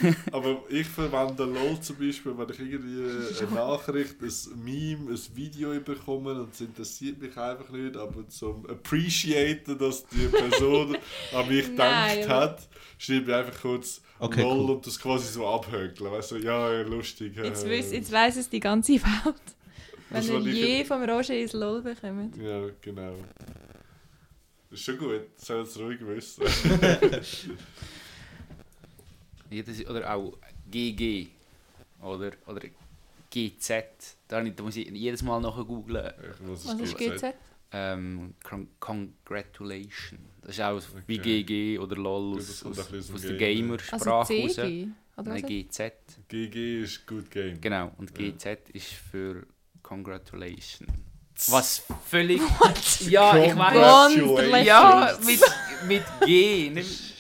[0.32, 5.78] Aber ich verwende LOL zum Beispiel, wenn ich irgendwie eine Nachricht, ein Meme, ein Video
[5.80, 10.98] bekomme und es interessiert mich einfach nicht, aber zum Appreciaten, dass die Person
[11.34, 12.68] an mich gedacht hat,
[12.98, 14.70] schreibe ich einfach kurz Okay, LOL cool.
[14.76, 16.12] und das quasi so abhökeln.
[16.12, 17.36] Weißt du, ja, ja, lustig.
[17.38, 19.36] Jetzt, äh, weiss, jetzt weiss es die ganze Welt.
[20.10, 22.36] Wenn ihr will ich- je vom Roger ins LOL bekommt.
[22.38, 23.16] Ja, genau.
[24.70, 26.44] Das ist schon gut, das soll es ruhig wissen.
[29.50, 30.38] Ja, das ist, oder auch
[30.70, 31.28] GG
[32.02, 32.62] oder, oder
[33.32, 33.72] GZ.
[34.28, 35.66] Da, da muss ich jedes Mal nachher
[36.42, 36.98] muss Was ist.
[36.98, 37.34] GZ?
[37.72, 40.20] Ähm, con congratulation.
[40.42, 41.44] Das ist auch wie Okay.
[41.44, 44.28] GG oder LOL aus, aus, aus der Gamersprache Also raus.
[44.28, 44.88] CG?
[45.18, 45.42] Oder Nein?
[45.44, 45.94] GZ.
[46.30, 47.62] GG ist Good Game.
[47.62, 48.30] Genau, und Ja.
[48.32, 49.46] GZ ist für
[49.84, 50.88] Congratulation.
[51.48, 52.42] Was völlig.
[52.42, 53.02] What?
[53.10, 54.14] Ja, ich weiß.
[54.16, 54.66] Congratulations.
[54.66, 55.42] Ja, mit,
[55.88, 56.70] mit G.
[56.70, 57.19] Nicht?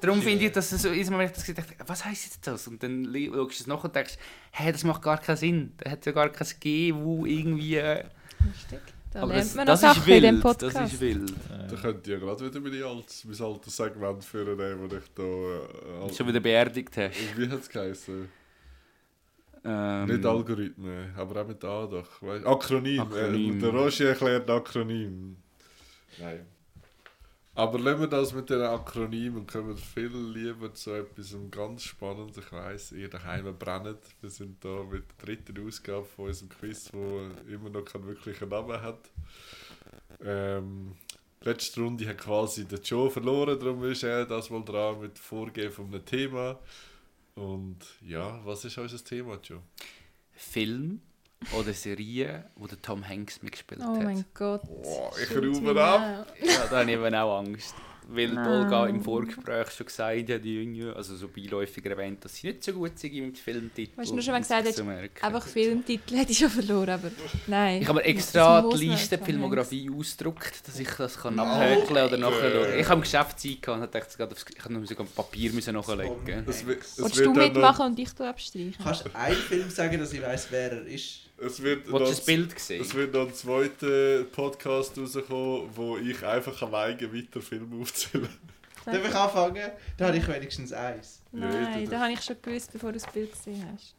[0.00, 2.66] Darum finde ich, dass es so ist, man hat gedacht, was heisst jetzt das?
[2.68, 4.16] Und dann schaust du es nach und denkst,
[4.52, 5.72] hä, das macht gar keinen Sinn.
[5.78, 7.76] Da hat ja gar kein G, wo irgendwie.
[7.76, 8.04] äh,
[8.44, 8.80] Lustig.
[9.10, 10.42] Da Aber lernt das, man das Sachen ist in dem wild.
[10.42, 10.76] Podcast.
[10.76, 11.32] Das ist wild.
[11.70, 15.22] Da könnt ihr gerade wieder mein altes, mein altes Segment führen, das ich da...
[15.22, 17.16] Äh, al- Schon wieder beerdigt hast.
[17.36, 18.28] Wie hat es geheißen?
[19.64, 22.22] Ähm, Nicht Algorithmen, aber auch mit A doch.
[22.22, 22.46] Weißt?
[22.46, 23.00] Akronym.
[23.00, 23.56] Akronym.
[23.56, 25.36] Äh, der Roger erklärt Akronym.
[26.20, 26.46] Nein.
[27.58, 32.36] Aber lassen wir das mit den Akronymen und kommen viel lieber zu etwas ganz Spannendes.
[32.36, 33.98] Ich weiss, ihr daheim brennt.
[34.20, 37.20] Wir sind da mit der dritten Ausgabe von unserem Quiz, wo
[37.52, 39.00] immer noch keinen wirklichen Namen hat.
[40.24, 40.92] Ähm,
[41.40, 45.72] letzte Runde hat quasi der Joe verloren, darum ist er das mal dran mit Vorgeben
[45.72, 46.60] von einem Thema.
[47.34, 49.62] Und ja, was ist unser Thema, Joe?
[50.30, 51.00] Film
[51.52, 54.02] oder Serie, wo der Tom Hanks mitgespielt Oh hat.
[54.04, 54.62] mein Gott.
[54.82, 56.26] Boah, ich rufe ab.
[56.42, 57.74] Ja, da habe ich eben auch Angst.
[58.10, 58.46] Weil Nein.
[58.64, 62.64] Olga im Vorgespräch schon gesagt hat, die Jünger, also so beiläufig erwähnt, dass sie nicht
[62.64, 63.98] so gut sind mit Filmtiteln.
[63.98, 65.22] Weißt du, nur schon mal gesagt Das hast.
[65.22, 67.10] Einfach Filmtitel hätte ich schon verloren, aber
[67.48, 67.82] nein.
[67.82, 72.16] Ich habe mir extra die Liste Filmografie ausgedruckt, dass ich das kann Oh, abhäkeln oder
[72.16, 72.78] nachschauen.
[72.78, 75.06] Ich habe im Geschäft Zeit gehabt und habe gedacht, gerade aufs- ich habe nur sogar
[75.06, 76.44] Papier müssen nachlegen.
[76.48, 78.74] Es Willst du mitmachen und ich abstreichen?
[78.82, 81.27] Kannst du einen Film sagen, dass ich weiss, wer er ist?
[81.40, 86.60] Es wird noch, das Bild es wird noch ein zweiter Podcast rauskommen, wo ich einfach
[86.62, 88.28] alleine weiter Filme aufzähle.
[88.84, 89.70] Darf ich anfangen?
[89.96, 91.22] Da habe ich wenigstens eins.
[91.30, 93.94] Nein, Ja, da habe ich schon gewusst, bevor du das Bild gesehen hast.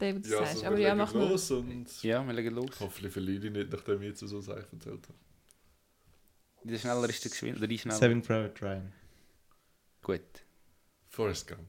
[0.00, 0.58] Der, du Ja, sagst.
[0.58, 1.28] so, Aber wir ja, legen mach mal.
[1.28, 2.70] los und Ja, wir legen los.
[2.80, 5.18] hoffentlich verliere ich nicht, nachdem ich jetzt so Sachen erzählt habe.
[6.64, 7.98] Der schneller ist der geschwind, oder die schneller.
[7.98, 8.92] Saving Private Ryan.
[10.02, 10.20] Gut.
[11.08, 11.60] Forrest Gump.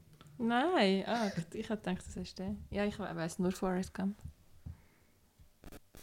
[0.41, 2.55] Nein, ah, ich, ich hätte gedacht, das ist der.
[2.71, 4.17] Ja, ich we- weiss nur Forrest Gump.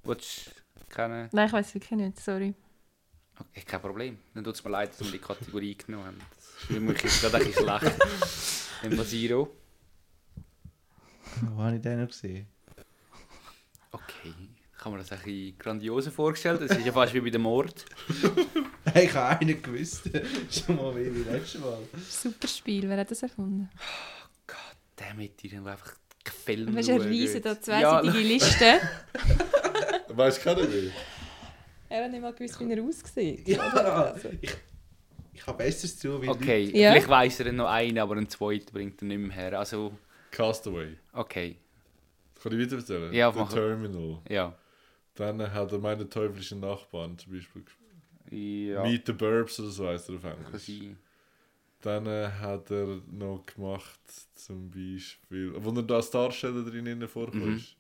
[0.05, 1.29] Willst du kennen?
[1.33, 2.55] Nein, ich weiß wirklich nicht, sorry.
[3.39, 4.19] Okay, kein Problem.
[4.35, 6.19] Dann tut es mir leid, dass wir die Kategorie genommen haben.
[6.35, 7.99] Das ist für mich jetzt gerade ein bisschen schlecht.
[8.83, 9.57] Dann Basiro.
[11.43, 12.47] Wo habe ich den noch gesehen?
[13.93, 14.35] Okay.
[14.79, 16.61] Ich habe mir das ein bisschen grandioser vorgestellt.
[16.63, 17.85] Das ist ja fast wie bei dem Mord.
[18.95, 20.09] Ich habe einen gewusst.
[20.51, 21.81] Schon mal wie beim letzten Mal.
[22.09, 23.69] Super Spiel, wer hat das erfunden?
[24.97, 25.95] Damit die dann einfach
[26.45, 28.81] Film Du hast eine schauen riesen, da zweiseitige Ja, Liste.
[30.09, 30.93] Weißt du keinen mehr?
[31.89, 33.47] er hat nicht mal gewusst, wie er aussieht.
[33.49, 34.57] Ja, ich,
[35.35, 36.91] ich habe Besseres zu weil Okay, Ja.
[36.93, 39.59] vielleicht weiss er noch einen, aber einen zweiten bringt er nicht mehr her.
[39.59, 39.93] Also,
[40.31, 40.97] Castaway.
[41.13, 41.57] okay.
[42.43, 43.13] Kann ich weiter erzählen?
[43.13, 43.55] Ja, The.
[43.55, 44.19] Terminal.
[44.29, 44.55] Ja.
[45.15, 47.87] Dann hat er meine teuflischen Nachbarn zum Beispiel gespielt.
[48.31, 48.83] Ja.
[48.83, 50.63] Meet the Burbs oder so heißt er auf Kann Englisch.
[50.67, 50.99] sein.
[51.87, 54.01] Dann äh, hat er noch gemacht,
[54.35, 57.77] zum Beispiel, wo er da als Darsteller drin vorkommt.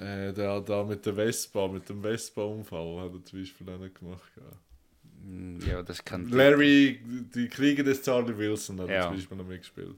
[0.00, 3.94] Äh, der da mit der Vespa, mit dem Vespa-Unfall hat er zum Beispiel auch noch
[3.94, 4.32] gemacht.
[4.36, 5.30] Ja.
[5.30, 6.28] Mm, Ja, das kann.
[6.32, 7.00] Larry,
[7.34, 9.02] die Kriege des Charlie Wilson hat er Ja.
[9.06, 9.96] zum Beispiel noch mitgespielt.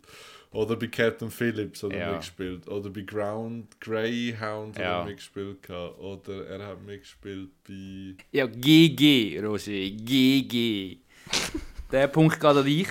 [0.53, 2.11] Oder bei Captain Phillips hat er Ja.
[2.13, 2.69] mitgespielt.
[2.69, 5.63] Oder bei Ground Greyhound hat er mitgespielt.
[5.63, 5.99] gehabt.
[5.99, 8.15] Oder er hat mitgespielt bei.
[8.31, 10.99] Ja, GG, Roger, GG.
[11.93, 12.89] Der Punkt geht an dich.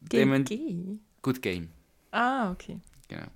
[0.00, 0.98] Dem- GG.
[1.22, 1.68] Good Game.
[2.10, 2.80] Ah, okay.
[3.08, 3.26] Genau.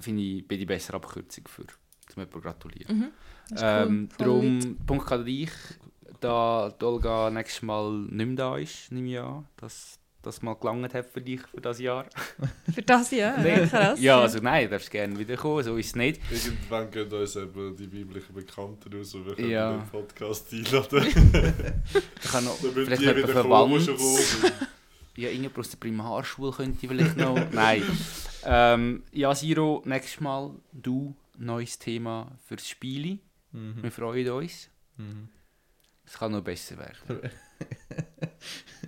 [0.00, 2.98] Finde ich bin die bessere Abkürzung für zum jemanden gratulieren.
[2.98, 3.08] Mhm.
[3.56, 4.26] Ähm, cool.
[4.26, 5.50] Darum, Punkt geht an dich.
[6.20, 9.46] Da die Olga nächstes Mal nicht mehr da ist, nehme ich an,
[10.26, 12.06] das mal gelangt hat für dich für das Jahr.
[12.74, 13.38] Für das Jahr?
[13.38, 13.48] Nee.
[13.60, 14.00] Ja, krass.
[14.00, 16.20] Ja, also nein, du darfst gerne wiederkommen, so ist es nicht.
[16.30, 19.72] Irgendwann gehen uns eben die weiblichen Bekannten aus und wir können Ja.
[19.76, 21.06] den Podcast einladen.
[22.22, 24.52] Ich kann noch vielleicht noch wieder jemanden kommen, die verwandt.
[25.16, 27.38] Ja, irgendjemand aus der Primarschule könnte ich vielleicht noch.
[27.52, 27.82] Nein.
[28.44, 33.18] Ähm, ja, Siro, nächstes Mal du, neues Thema fürs Spiel.
[33.52, 33.82] Mhm.
[33.82, 34.68] Wir freuen uns.
[34.98, 35.28] Mhm.
[36.04, 37.30] Es kann noch besser werden.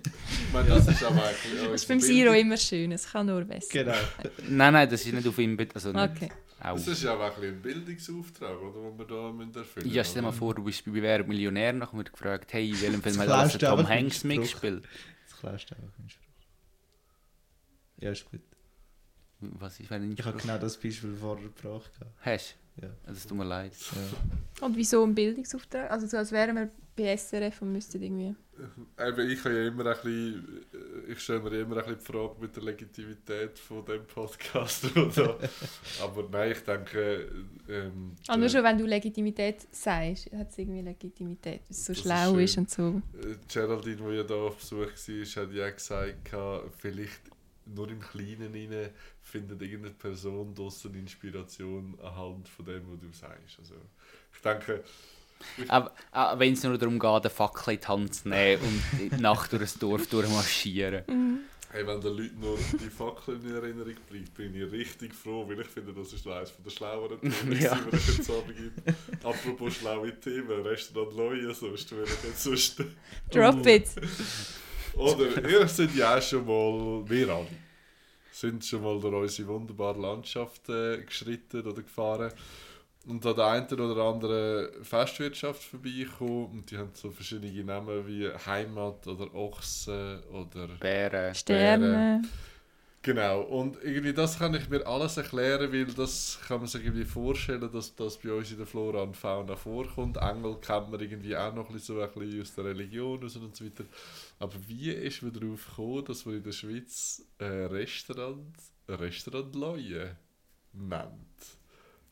[0.05, 1.23] Ich meine, das ist aber
[1.71, 3.71] Das ist beim Siro immer schön, es kann nur besser.
[3.71, 3.95] Genau.
[4.47, 5.57] Nein, nein, das ist nicht auf ihn.
[5.73, 6.11] Also nicht.
[6.11, 6.29] Okay.
[6.61, 6.75] Auch.
[6.75, 10.03] Das ist ja auch ein, bisschen ein Bildungsauftrag, oder, den wir da müssen erfüllen Ja,
[10.03, 13.01] stell dir mal vor, du bist bei Wer Millionär und wird gefragt, hey, in welchem
[13.01, 14.83] Film hat du Tom Hanks mitgespielt?
[15.29, 16.25] Das klaust du einfach meinen Spruch.
[18.01, 18.41] Ja, ist gut.
[19.39, 21.91] Was ist, wenn ich Ich habe genau das Beispiel vorher gebracht.
[22.19, 22.89] Hast Ja.
[23.07, 23.71] Das tut mir leid.
[23.93, 24.65] Ja.
[24.65, 25.89] Und wieso ein Bildungsauftrag?
[25.89, 26.69] Also so als wären wir
[26.99, 28.35] bei SRF und müssten irgendwie...
[28.99, 30.65] Eben, ich habe ja immer ein bisschen,
[31.07, 34.85] äh, ich stelle mir immer ein bisschen die Frage mit der Legitimität von dem Podcast.
[34.97, 35.39] Oder?
[36.01, 37.31] Aber nein, ich denke,
[37.69, 41.93] ähm, Ah, nur schon, wenn du Legitimität sagst, hat es irgendwie Legitimität, weil es so
[41.93, 42.39] ist schlau schön.
[42.43, 43.01] ist, und so.
[43.13, 46.29] äh, Geraldine, die ja da auf Besuch war, hat ja gesagt,
[46.79, 47.21] vielleicht
[47.65, 48.89] nur im Kleinen rein
[49.21, 53.59] findet irgendeine Person draussen Inspiration anhand von dem, was du sagst.
[53.59, 53.75] Also,
[54.33, 54.83] ich denke,
[55.67, 58.99] Aber, aber wenn es nur darum geht, eine Fackel in die Hand zu nehmen und
[59.01, 61.03] in die Nacht durch das Dorf durchmarschieren.
[61.71, 65.59] Hey, wenn den Leuten nur die Fackel in Erinnerung bleibt, bin ich richtig froh, weil
[65.61, 67.75] ich finde, das ist eines der schlaueren Themen, Ja.
[67.75, 69.23] die wir jetzt Abend gibt.
[69.23, 72.83] Apropos schlaue Themen, Restaurant Leue, sonst würde ich jetzt sonst...
[73.31, 73.87] Drop it!
[74.95, 77.47] Oder ihr sind ja auch schon mal, wir alle,
[78.31, 82.31] sind schon mal durch unsere wunderbare Landschaft äh, geschritten oder gefahren
[83.07, 88.29] und an der einen oder anderen Festwirtschaft vorbeigekommen und die haben so verschiedene Namen wie
[88.45, 90.67] Heimat oder Ochsen oder...
[90.79, 91.33] Bären.
[91.33, 92.21] Sterne.
[93.01, 97.05] Genau, und irgendwie das kann ich mir alles erklären, weil das kann man sich irgendwie
[97.05, 100.17] vorstellen, dass das bei uns in der Flora und Fauna vorkommt.
[100.17, 103.29] Engel kennt man irgendwie auch noch ein bisschen so ein bisschen aus der Religion und
[103.29, 103.85] so weiter.
[104.37, 108.53] Aber wie ist man darauf gekommen, dass man in der Schweiz ein Restaurant,
[108.87, 110.17] ein Restaurant Leue
[110.73, 111.58] nennt?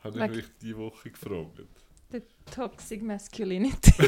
[0.07, 1.61] Habe ich mich diese Woche gefragt.
[2.11, 3.91] The Toxic Masculinity.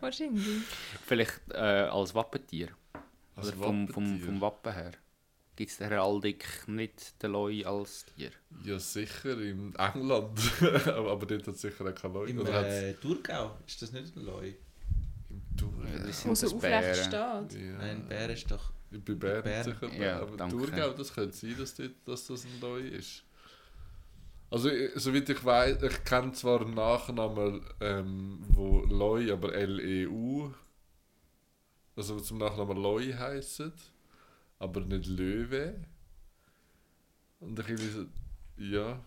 [0.00, 0.62] Wahrscheinlich.
[1.06, 2.68] Vielleicht äh, als Wappentier.
[3.36, 4.26] Als Oder vom, vom, Wappentier?
[4.26, 4.92] vom Wappen her.
[5.56, 8.30] Gibt es der Heraldik nicht den Leu als Tier?
[8.64, 10.38] Ja, sicher, in England.
[10.86, 12.28] aber, dort hat es sicher auch kein Leue.
[12.28, 14.52] Im äh, Thurgau ist das nicht ein Leu?
[15.30, 15.88] im Thurgau?
[16.24, 17.48] Wo so aufrecht Bären.
[17.48, 17.62] steht.
[17.62, 17.78] Ja.
[17.78, 18.72] Nein, Bär ist doch.
[18.90, 19.64] Bei Bern, Bern.
[19.64, 19.94] sicher.
[19.94, 20.56] Ja, aber danke.
[20.56, 23.24] Thurgau, das könnte sein, dass, dort, dass das ein Leu ist.
[24.50, 30.52] Also, soweit ich weiß, ich kenne zwar einen Nachnamen, ähm, wo Leu, aber L-E-U,
[31.96, 33.62] also zum Nachnamen Leu heisst,
[34.58, 35.84] aber nicht Löwe.
[37.40, 38.06] Und ich so,
[38.56, 39.00] ja,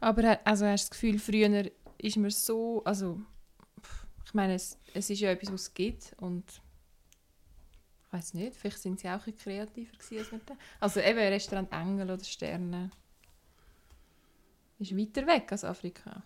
[0.00, 3.20] Aber also hast du das Gefühl, früher ist man so, also
[4.24, 6.44] ich meine, es, es ist ja etwas, was es gibt und
[8.06, 10.56] ich weiß nicht, vielleicht sind sie auch ein kreativer gewesen als mit dem.
[10.80, 12.90] Also eben Restaurant Engel oder Sterne
[14.78, 16.22] ist weiter weg als Afrika.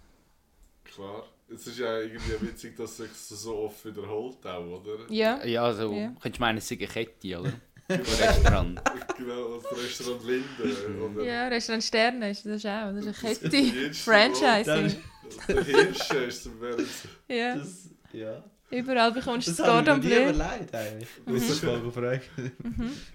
[0.84, 1.24] klar.
[1.53, 5.11] Es ist ja irgendwie witzig, dass sich das so oft wiederholt auch, oder?
[5.12, 6.07] Ja, Ja, also Ja.
[6.20, 7.53] könntest du meinen, es sei eine Kette, oder?
[7.88, 8.80] Ein Restaurant.
[9.18, 11.24] Genau, das Restaurant Linde, oder?
[11.24, 13.94] ja Restaurant Sterne ist das auch, das ist eine Das Kette.
[13.94, 15.03] Franchising.
[15.48, 16.86] Der Hirsch ist Werden.
[17.28, 18.44] Ja, Das, ja.
[18.71, 20.31] Überall bekommst du Das das Cordon Bleu.
[20.31, 21.09] überlegt eigentlich.
[21.27, 22.31] Ich muss mal gefragt.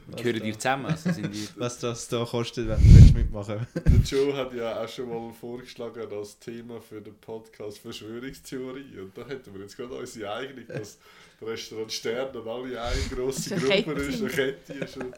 [0.07, 0.85] was Gehören die zusammen?
[0.87, 1.47] Also sind die...
[1.57, 5.33] Was das da kostet, wenn du willst mitmachen Der Joe hat ja auch schon mal
[5.33, 8.99] vorgeschlagen als Thema für den Podcast Verschwörungstheorie.
[8.99, 10.97] Und da hätten wir jetzt gerade unsere eigene, dass
[11.39, 14.97] das Restaurant Stern und alle eine grosse Das Gruppe ist, eine Kette ist.
[14.97, 15.15] Und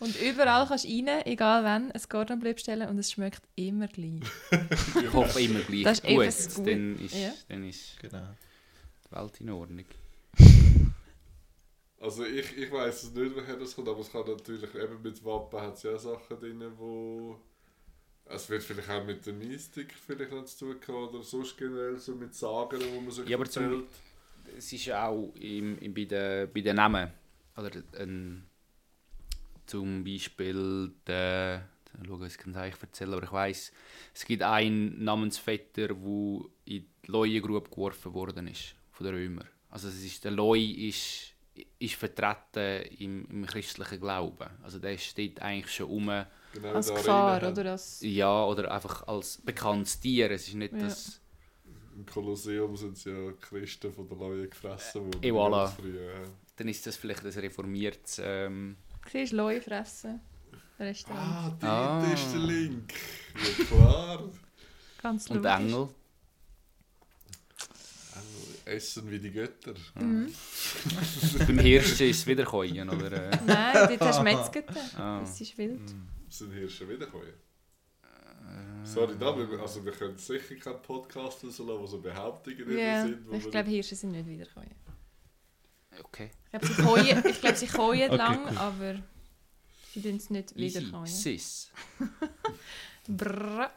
[0.00, 3.86] Und überall kannst du rein, egal wann, ein Cordon Bleu bestellen und es schmeckt immer
[3.88, 4.20] gleich.
[5.02, 6.04] Ich hoffe immer gleich Das ist
[6.56, 6.66] gut.
[6.66, 6.98] eben gut.
[6.98, 7.32] Dann ist, Ja.
[7.48, 8.22] dann ist Genau.
[9.12, 9.84] Welt in Ordnung.
[12.00, 15.24] also ich, ich weiß es nicht, woher das kommt, aber es kann natürlich, eben mit
[15.24, 17.38] Wappen hat es ja Sachen drin, wo...
[18.24, 21.98] Es wird vielleicht auch mit der Mystik vielleicht noch zu tun haben, oder sonst generell
[21.98, 23.88] so mit Sagen, wo man sich Ja, aber zum- erzählt.
[24.56, 27.12] es ist ja auch im, im, bei, den, bei den Namen.
[27.56, 28.44] Oder ein,
[29.66, 31.68] zum Beispiel der.
[32.06, 33.72] Schauen, ich kann es eigentlich erzählen, aber ich weiß,
[34.14, 39.48] es gibt einen Namensvetter, der in die Leuengrube geworfen worden ist von den Römern.
[39.70, 41.32] Also es ist, der Leu ist,
[41.78, 44.48] ist vertreten im, im christlichen Glauben.
[44.62, 46.06] Also der steht eigentlich schon um.
[46.54, 47.72] Genau Als Gefahr, oder?
[47.72, 50.30] Als, Ja, oder einfach als bekanntes Tier.
[50.30, 50.80] Es ist nicht Ja.
[50.80, 51.18] das.
[51.94, 55.22] Im Kolosseum sind es ja Christen von der Leuen gefressen worden.
[55.22, 55.70] Et voilà.
[56.56, 58.20] Dann ist das vielleicht ein reformiertes.
[58.22, 58.76] Ähm,
[59.10, 60.20] siehst du, Leu fressen.
[60.78, 61.20] Restaurant.
[61.22, 61.72] Ah, dort
[62.10, 62.12] Ah.
[62.12, 62.92] ist der Link.
[63.34, 64.30] Ja klar.
[65.02, 65.52] Ganz und logisch.
[65.52, 65.88] Engel.
[68.64, 69.74] Essen wie die Götter.
[69.94, 70.32] Mhm.
[71.46, 73.30] Beim Hirschen ist es wieder Keuen, oder?
[73.46, 74.74] Nein, dort hast du Metzgete.
[74.96, 75.20] ah.
[75.20, 75.80] Das ist wild.
[76.28, 77.26] Sind Hirsche wiedergekommen?
[77.28, 82.78] Äh, Sorry, da, wir, also wir können sicher keinen Podcast rauslassen, wo so Behauptungen drin
[82.78, 83.28] Ja, sind.
[83.28, 84.70] wo ich glaube, Hirsche sind nicht wiedergekommen.
[86.02, 86.30] Okay.
[86.44, 88.56] Ich glaube, sie keuen, ich glaube, sie keuen Okay, lang, cool.
[88.56, 88.94] aber
[89.92, 90.78] sie tun es nicht Easy.
[90.80, 91.06] wiederkommen.
[91.06, 91.70] Sis.
[93.08, 93.70] Brrr,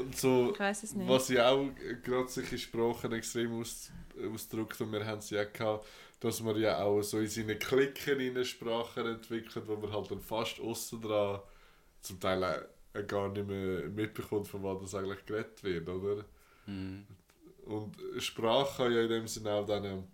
[0.00, 1.08] Und so, ich weiß es nicht.
[1.08, 1.68] was ja auch
[2.02, 3.90] gerade sich in Sprachen extrem aus,
[4.32, 5.86] ausdrückt, und wir haben es ja gehabt,
[6.20, 10.20] dass man ja auch so in seinen Klicken in Sprachen entwickelt, wo man halt dann
[10.20, 11.40] fast außen dran
[12.00, 16.24] zum Teil auch gar nicht mehr mitbekommt, von was das eigentlich geredet wird, oder?
[16.66, 17.06] Mhm.
[17.66, 20.04] Und Sprache kann ja in dem Sinne auch dann eine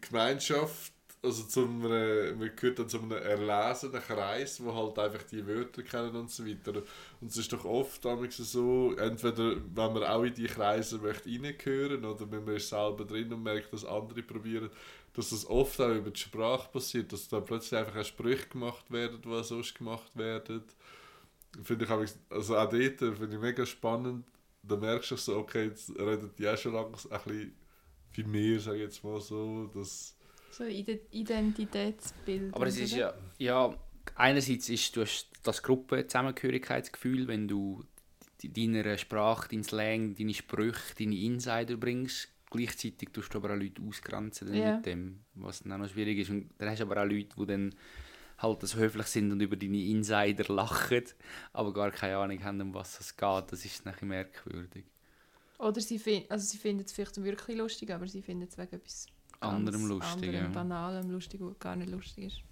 [0.00, 0.92] Gemeinschaft,
[1.22, 6.16] also äh, man gehört dann zu einem erlesenen Kreis, wo halt einfach die Wörter kennen
[6.16, 6.82] und so weiter.
[7.20, 12.04] Und es ist doch oft so, entweder wenn man auch in die Kreise möchte reingehören
[12.04, 14.70] oder wenn man ist selber drin und merkt, dass andere probieren,
[15.14, 18.90] dass das oft auch über die Sprache passiert, dass da plötzlich einfach auch Sprüche gemacht
[18.90, 20.64] werden, die sonst gemacht werden.
[21.62, 24.26] Finde ich auch, also auch dort finde ich mega spannend.
[24.62, 27.56] Da merkst du so, okay, jetzt redet die auch schon langsam ein bisschen
[28.14, 30.16] wie mir, sage ich jetzt mal so, dass
[30.52, 32.54] So Ide- Identitätsbild.
[32.54, 33.74] Aber es ist ja, ja,
[34.14, 37.84] einerseits ist du hast das Gruppenzusammengehörigkeitsgefühl, wenn du
[38.42, 42.28] deiner Sprache, deinen Slang, deine Sprüche, deine Insider bringst.
[42.50, 44.76] Gleichzeitig tust du aber auch Leute ausgrenzen Ja.
[44.76, 46.30] mit dem, was dann auch noch schwierig ist.
[46.30, 47.74] Und dann hast du aber auch Leute, die dann
[48.38, 51.04] halt so höflich sind und über deine Insider lachen,
[51.52, 53.52] aber gar keine Ahnung haben, um was es geht.
[53.52, 54.84] Das ist nachher merkwürdig.
[55.58, 58.74] Oder sie, fin also sie finden es vielleicht wirklich lustig, aber sie finden es wegen
[58.74, 59.06] etwas
[59.42, 60.48] Anderem lustig, anderem, ja.
[60.48, 62.42] banalem lustig, was gar nicht lustig ist.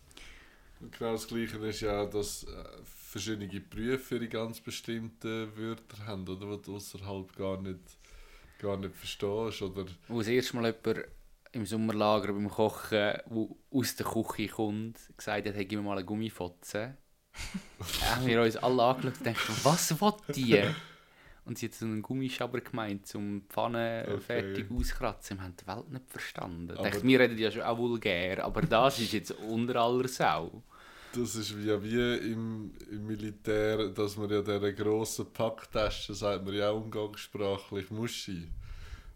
[0.80, 2.46] Und genau das Gleiche ist ja, dass äh,
[2.84, 7.80] verschiedene Berufe ihre ganz bestimmten Wörter haben, oder, die du außerhalb gar nicht,
[8.58, 9.62] gar nicht verstehst.
[9.62, 11.06] Oder Wo das erste Mal jemand
[11.52, 15.98] im Sommerlager beim Kochen, wo aus der Küche kommt, gesagt hat, hey, gib mir mal
[15.98, 16.96] eine Gummifotze.
[18.10, 20.64] haben wir uns alle angeschaut und gedacht, was will die?
[21.44, 24.20] Und sie hat so einen Gummischaber gemeint, um die Pfanne Okay.
[24.20, 25.38] fertig auskratzen.
[25.38, 26.70] Wir haben die Welt nicht verstanden.
[26.76, 30.62] Aber- dachte, wir reden ja schon auch vulgär, aber das ist jetzt unter aller Sau.
[31.12, 36.54] das ist ja wie im, im Militär, dass man ja dieser grossen Packtasche, sagt man
[36.54, 38.46] ja auch umgangssprachlich, Muschi.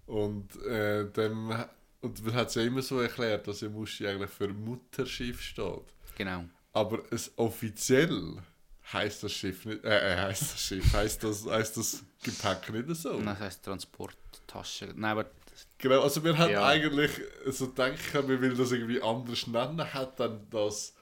[0.06, 1.52] Und, äh, dem,
[2.00, 5.84] und man hat es ja immer so erklärt, dass ja Muschi eigentlich für Mutterschiff steht.
[6.16, 6.44] Genau.
[6.72, 8.38] Aber es offiziell
[8.92, 13.00] heißt das Schiff nicht, äh, äh, heißt das Schiff, heißt das, heißt das Gepäck nicht
[13.00, 13.12] so.
[13.14, 14.92] Und das heisst Transporttasche.
[14.94, 15.30] Nein, aber
[15.78, 16.66] Genau, also wir haben Ja.
[16.66, 17.10] eigentlich
[17.46, 20.94] so gedacht, wir will das irgendwie anders nennen, hat dann das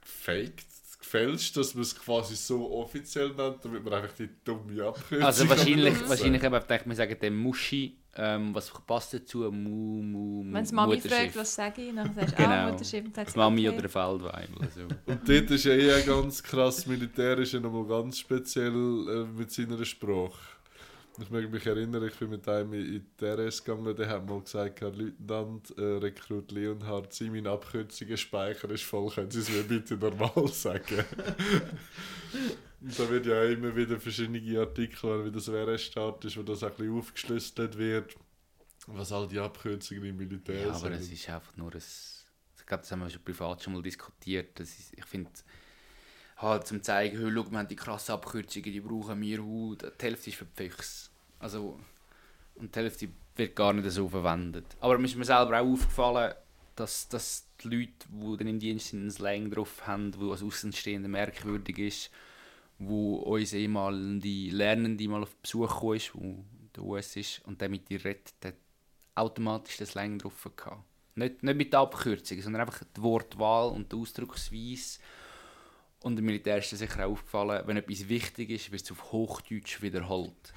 [0.00, 0.64] gefaked,
[0.98, 5.48] gefälscht, dass man es quasi so offiziell nennt, damit man einfach die dumme Abkürzung Also
[5.48, 9.38] wahrscheinlich, wahrscheinlich eben, ich, wir sagen dem Muschi, ähm, was passt dazu?
[9.52, 12.50] Mu, mu, mu Wenn es Mami fragt, was sage ich, dann sagst du, Genau.
[12.50, 13.04] ah, Mutterschiff.
[13.04, 13.78] Und sie, Mami okay.
[13.78, 14.62] oder ein Feldweibel.
[14.62, 14.80] Also.
[15.06, 19.52] Und dort ist ja eh ganz krass, Militär ist ja nochmal ganz speziell äh, mit
[19.52, 20.38] seiner Sprache.
[21.20, 24.26] Ich mag mich erinnern, ich bin mit einem in in die RS gegangen, der hat
[24.26, 29.40] mal gesagt, Herr Leutnant, äh, Rekrut Leonhard, Sie mein Abkürzungen Speicher ist voll, können Sie
[29.40, 31.04] es mir bitte normal sagen?
[32.80, 36.98] Da wird ja immer wieder verschiedene Artikel, wieder so RS-Start ist, wo das ein bisschen
[36.98, 38.16] aufgeschlüsselt wird,
[38.86, 40.92] was all die Abkürzungen im Militär Ja, aber sind.
[40.94, 41.78] es ist einfach nur ein...
[41.78, 44.58] Ich glaube, das haben wir schon privat schon mal diskutiert.
[44.58, 45.30] Das ist, ich finde,
[46.36, 49.86] halt zum zeigen, hey, schau, wir haben die krassen Abkürzungen, die brauchen wir, uh, die
[50.00, 51.10] Hälfte ist für die Füchse.
[51.38, 51.78] Also,
[52.54, 54.64] und die Hälfte wird gar nicht so verwendet.
[54.80, 56.34] Aber mir ist mir selber auch aufgefallen,
[56.76, 60.42] dass, dass die Leute, die dann im Dienst sind, einen Slang drauf haben, der als
[60.42, 62.10] Außenstehender merkwürdig ist,
[62.80, 67.60] wo unsere ehemalige Lernende mal auf Besuch gekommen ist, wo in der US ist, und
[67.60, 68.54] der mit ihr redet, der
[69.14, 70.82] automatisch den Slang drauf gehabt.
[71.14, 74.98] Nicht, nicht mit der Abkürzung, sondern einfach die Wortwahl und die Ausdrucksweise.
[76.02, 79.12] Und dem Militär ist das sicher auch aufgefallen, wenn etwas wichtig ist, wird es auf
[79.12, 80.54] Hochdeutsch wiederholt.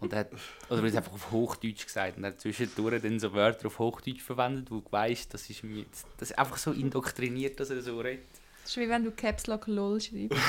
[0.00, 0.32] Und er hat,
[0.68, 3.78] oder er hat einfach auf Hochdeutsch gesagt und er hat zwischendurch dann so Wörter auf
[3.78, 5.84] Hochdeutsch verwendet, wo du weißt, das ist, mir
[6.18, 8.41] das ist einfach so indoktriniert, dass er so redet.
[8.62, 10.38] Das ist wie wenn du Caps Lock LOL schreibst.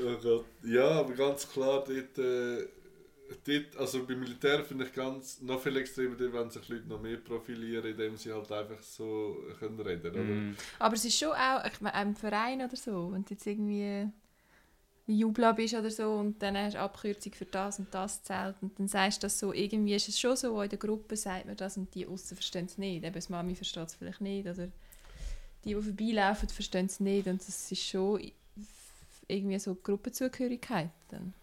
[0.00, 0.44] Oh Gott.
[0.62, 2.68] Ja, aber ganz klar, dort, äh,
[3.44, 7.00] dort also beim Militär finde ich ganz, noch viel extremer, dort, wenn sich Leute noch
[7.00, 10.22] mehr profilieren, indem sie halt einfach so können reden oder?
[10.22, 10.56] Mm.
[10.78, 14.08] Aber es ist schon auch, ich meine, im Verein oder so, wenn du jetzt irgendwie
[15.06, 18.78] Jubla bist oder so und dann hast du Abkürzung für das und das zählt und
[18.78, 21.56] dann sagst du das so, irgendwie ist es schon so, in der Gruppe sagt man
[21.56, 23.04] das und die außen verstehen es nicht.
[23.04, 24.68] Eben, die Mami versteht es vielleicht nicht oder
[25.64, 28.20] die, die vorbeilaufen, verstehen es nicht und das ist schon
[29.26, 31.34] irgendwie so Gruppenzugehörigkeit dann.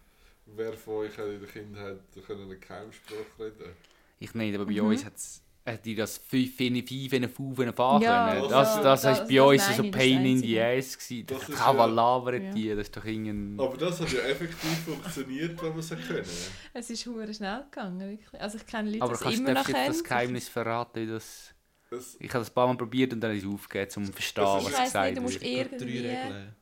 [0.46, 1.98] Wer von euch hat in der Kindheit
[2.28, 3.72] einen Keimspruch reden?
[4.18, 4.86] Ich nicht, aber bei Mhm.
[4.88, 8.42] uns hat die das 5 in 5 in 5 in 5 Ja, können.
[8.48, 11.26] das- Das, das, das- ist bei das uns so das Pain in the Ass gewesen.
[11.26, 12.50] Das Das ist ist auch ja- labern Ja.
[12.52, 13.66] die, das ist doch irgendein...
[13.66, 16.24] Aber das hat ja effektiv funktioniert, wenn man es können.
[16.72, 18.40] Es ist hure schnell gegangen, wirklich.
[18.40, 20.04] Also ich kenne Leute, Aber die kannst es du immer noch darfst du jetzt das
[20.04, 20.18] kennen.
[20.20, 21.52] Geheimnis verraten, wie das...
[21.96, 24.12] Es, Ich habe das ein paar Mal probiert und dann ist es aufgegeben, um zu
[24.12, 25.44] verstehen, Das was gesagt nicht, du musst wird.
[25.44, 26.08] Ich glaub, drei irgendwie...
[26.08, 26.56] Regeln.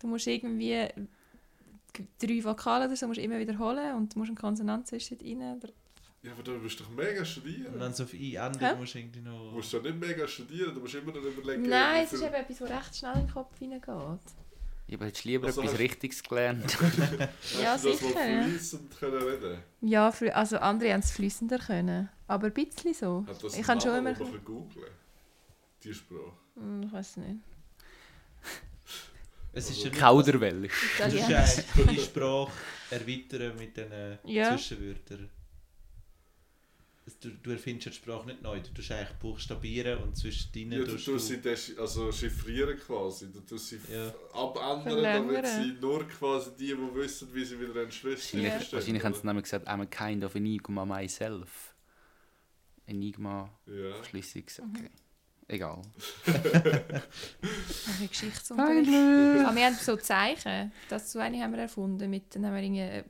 [0.00, 0.88] Du musst irgendwie
[2.18, 5.56] drei Vokale oder so musst du immer wiederholen und du musst eine Konsonanz zwischen rein.
[5.58, 5.68] Oder
[6.22, 7.74] ja, aber du musst doch mega studieren.
[7.74, 8.74] Und wenn es auf I endet, Hä?
[8.78, 9.52] musst du irgendwie Du noch...
[9.52, 12.58] musst doch nicht mega studieren, du musst immer noch überlegen, Nein, es ist eben etwas,
[12.58, 13.86] das recht schnell in den Kopf hineingeht.
[14.86, 16.76] Ja, aber hättest du lieber Also etwas hast- Richtiges gelernt.
[17.62, 18.42] Ja, Hast du das sicher, ja.
[18.44, 19.58] fließend können reden?
[19.82, 22.08] Ja, also andere haben es fließender können.
[22.26, 23.24] Aber ein bisschen so.
[23.26, 24.14] Hat das Ich kann schon immer...
[24.14, 24.90] googeln?
[25.82, 26.32] Die Sprache.
[26.54, 27.40] Hm, Ich weiß nicht.
[29.52, 30.98] Es ist ja nicht- Kauderwelsch.
[30.98, 31.04] Du
[31.84, 32.50] musst die Sprache
[32.90, 34.50] erweitern mit diesen Ja.
[34.56, 35.30] Zwischenwörtern.
[37.20, 40.70] Du, du erfindest ja die Sprache nicht neu, du tust eigentlich buchstabieren und zwischen Ja,
[40.78, 43.30] deinen du tust sie des- also chiffrieren quasi.
[43.30, 44.12] Du tust sie Ja.
[44.32, 48.42] abändern, damit sie nur quasi die, die wissen, wie sie wieder entschlüsseln.
[48.42, 48.54] Ja.
[48.54, 51.73] Wahrscheinlich, haben sie nämlich gesagt, I'm a kind of enigma myself.
[52.86, 54.04] Enigma, Ja.
[54.04, 54.90] Schließung, okay.
[55.46, 55.82] Egal.
[56.26, 58.88] Ein Geschichtsunterricht.
[58.88, 60.72] Aber wir haben so Zeichen.
[60.88, 62.08] Das so eine haben wir erfunden.
[62.10, 63.04] Mit, dann haben wir irgendwie äh,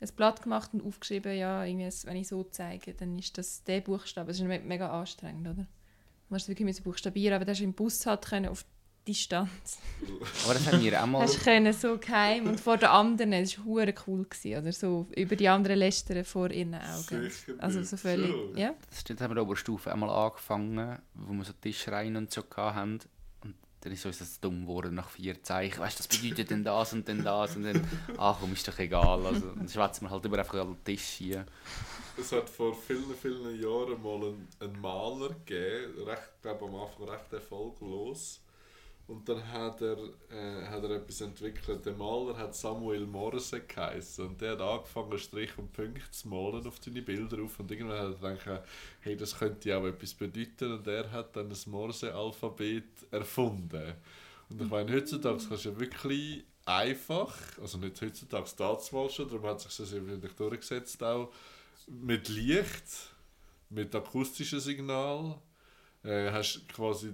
[0.00, 3.80] ein Blatt gemacht und aufgeschrieben, ja, irgendwie, wenn ich so zeige, dann ist das der
[3.80, 4.28] Buchstabe.
[4.28, 5.64] Das ist me- mega anstrengend, oder?
[5.64, 5.66] Du
[6.34, 8.64] musst wirklich buchstabieren, aber das du im Bus halt können auf
[9.06, 9.78] Distanz.
[10.44, 11.22] Aber das haben wir auch mal...
[11.22, 15.06] Hast können so geheim und vor den anderen, das war hure cool gewesen, oder so
[15.14, 17.30] über die anderen lästern vor ihren Augen.
[17.30, 18.56] Sicher Also so völlig, Schon.
[18.56, 18.74] ja.
[18.88, 22.42] Das stimmt, haben wir in der Oberstufe einmal angefangen, wo wir so Tischreihen und so
[22.56, 23.00] hatten.
[23.42, 25.80] Und dann ist uns das dumm geworden nach vier Zeichen.
[25.80, 27.86] Weißt du, das bedeutet denn das und dann das und dann,
[28.16, 29.26] ach komm, ist doch egal.
[29.26, 31.44] Also, dann schwätzen wir halt über einfach den Tisch hier.
[32.18, 37.08] Es hat vor vielen, vielen Jahren mal einen, einen Maler gegeben, recht, glaube am Anfang
[37.08, 38.40] recht erfolglos.
[39.06, 39.98] Und dann hat er,
[40.30, 41.84] äh, hat er etwas entwickelt.
[41.84, 44.26] Der Maler hat Samuel Morse geheißen.
[44.26, 47.60] Und der hat angefangen, Strich und Punkte zu malen auf seine Bilder auf.
[47.60, 48.64] Und irgendwann hat er gedacht,
[49.00, 50.72] hey, das könnte ja auch etwas bedeuten.
[50.72, 53.94] Und er hat dann das Morse-Alphabet erfunden.
[54.48, 59.44] Und ich meine, heutzutage kannst du ja wirklich einfach, also nicht heutzutage, damals schon, darum
[59.44, 61.30] hat sich das irgendwie durchgesetzt auch,
[61.86, 63.10] mit Licht,
[63.70, 65.38] mit akustischem Signal,
[66.02, 67.12] äh, hast quasi,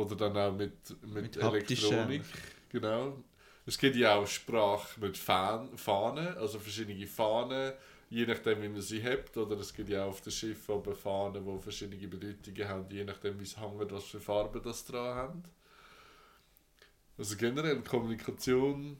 [0.00, 0.72] oder dann auch mit,
[1.02, 2.22] mit, Mit Elektronik,
[2.68, 3.22] genau.
[3.66, 7.72] Es gibt ja auch Sprache mit Fahnen, also verschiedene Fahnen,
[8.08, 10.96] je nachdem wie man sie hebt, oder es gibt ja auch auf den Schiffen oben
[10.96, 15.14] Fahnen, die verschiedene Bedeutungen haben, je nachdem wie es hängt, was für Farben das dran
[15.14, 15.42] haben.
[17.16, 18.96] Also generell Kommunikation,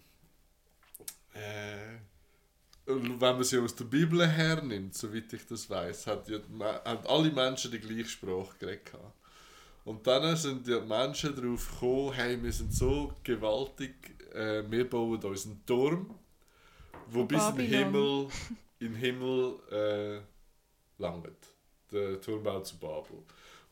[1.32, 1.96] äh,
[2.86, 6.38] wenn man sie aus der Bibel hernimmt, soweit ich das weiß, hat ja,
[6.84, 8.92] haben alle Menschen die gleiche Sprache geredet.
[9.90, 13.92] Und dann sind die Menschen darauf gekommen, hey, wir sind so gewaltig,
[14.32, 16.14] äh, wir bauen uns einen Turm,
[17.08, 18.28] wo bis in den Himmel,
[18.78, 20.20] in den Himmel äh,
[21.02, 21.26] langt.
[21.90, 23.18] Der Turmbau zu Babel.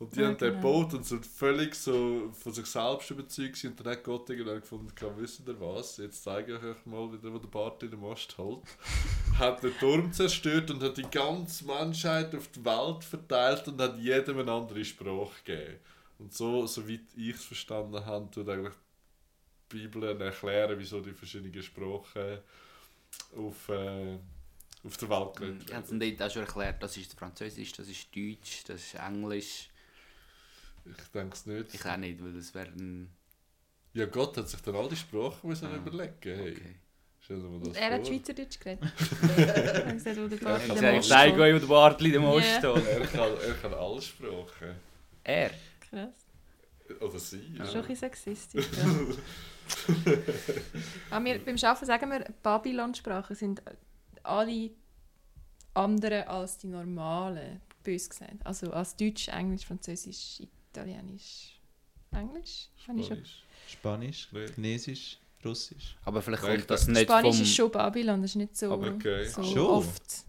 [0.01, 0.61] Und die Ja, haben den genau.
[0.61, 4.93] gebaut und sind völlig so von sich selbst überzeugt und dann hat Gott irgendwann gefunden,
[4.97, 8.01] kann wissen ihr was, jetzt zeige ich euch mal wieder, wo der Bart in den
[8.01, 8.65] Mast hält.
[9.39, 13.97] hat den Turm zerstört und hat die ganze Menschheit auf die Welt verteilt und hat
[13.99, 15.79] jedem eine andere Sprache gegeben.
[16.19, 18.75] Und so, soweit ich es verstanden habe, tut eigentlich
[19.71, 22.39] die Bibel erklären, wieso die verschiedenen Sprachen
[23.37, 24.19] auf, äh,
[24.85, 26.17] auf der Welt geredet Ich habe es werden.
[26.19, 29.69] dort auch schon erklärt, das ist Französisch, das ist Deutsch, das ist Englisch.
[30.85, 31.75] Ich denke es nicht.
[31.75, 33.11] Ich auch nicht, weil das wäre ein...
[33.93, 36.15] Ja, Gott hat sich dann all die Sprachen müssen Ah, überlegen.
[36.23, 36.75] Hey, Okay.
[37.75, 38.07] Er hat.
[38.07, 38.85] Schweizerdeutsch geredet.
[39.37, 42.65] er hat gesagt, wo der Bartli der Most steht.
[42.65, 44.77] Er er kann alle Sprachen.
[45.25, 45.51] Er?
[45.91, 46.27] Krass.
[47.01, 47.39] Oder sie.
[47.39, 47.67] Das ist Ja.
[47.67, 48.67] schon ein bisschen sexistisch.
[48.77, 48.85] Ja.
[51.11, 53.63] Aber wir, beim Arbeiten sagen wir, Babylon-Sprachen sind
[54.23, 54.71] alle
[55.75, 58.45] anderen als die normalen, bös gesagt.
[58.45, 60.41] Also als Deutsch, Englisch, Französisch,
[60.73, 61.61] Italienisch,
[62.13, 62.69] Englisch?
[62.83, 63.43] Spanisch.
[63.69, 64.29] Spanisch.
[64.55, 65.97] Chinesisch, Russisch.
[66.05, 67.43] Aber vielleicht kommt das nicht Spanisch vom...
[67.45, 69.27] ist schon Babylon, das ist nicht so, Aber okay.
[69.29, 69.59] so Schon?
[69.67, 70.25] oft.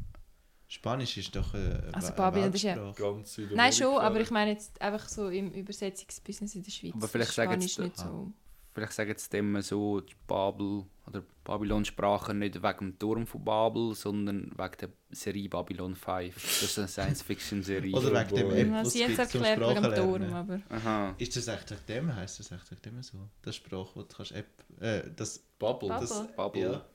[0.72, 2.92] Spanisch ist doch eine, Also Babylon, das ist ja-.
[2.96, 6.94] Ganz der Nein, schon, aber ich meine jetzt einfach so im Übersetzungsbusiness in der Schweiz.
[6.94, 8.32] Aber vielleicht ist sagen Spanisch jetzt- nicht so.
[8.76, 13.96] Vielleicht sagen sie dem so, die Babel oder Babylon-Sprache nicht wegen dem Turm von Babel,
[13.96, 16.36] sondern wegen der Serie Babylon 5.
[16.36, 17.96] Das ist eine Science-Fiction-Serie.
[17.96, 18.52] Oder wegen dem.
[18.52, 20.62] App, Ja, was sie zum erklärt wegen dem Turm, aber...
[20.70, 21.16] Aha.
[21.18, 22.16] Ist das echt wegen dem?
[22.16, 23.18] Heißt das echt wegen dem so?
[23.42, 24.48] Das Sprache, wo du kannst App...
[24.80, 25.40] Äh, das...
[25.58, 25.90] Bubble.
[25.90, 26.08] Bubble.
[26.08, 26.62] Das, Bubble.
[26.62, 26.86] Ja.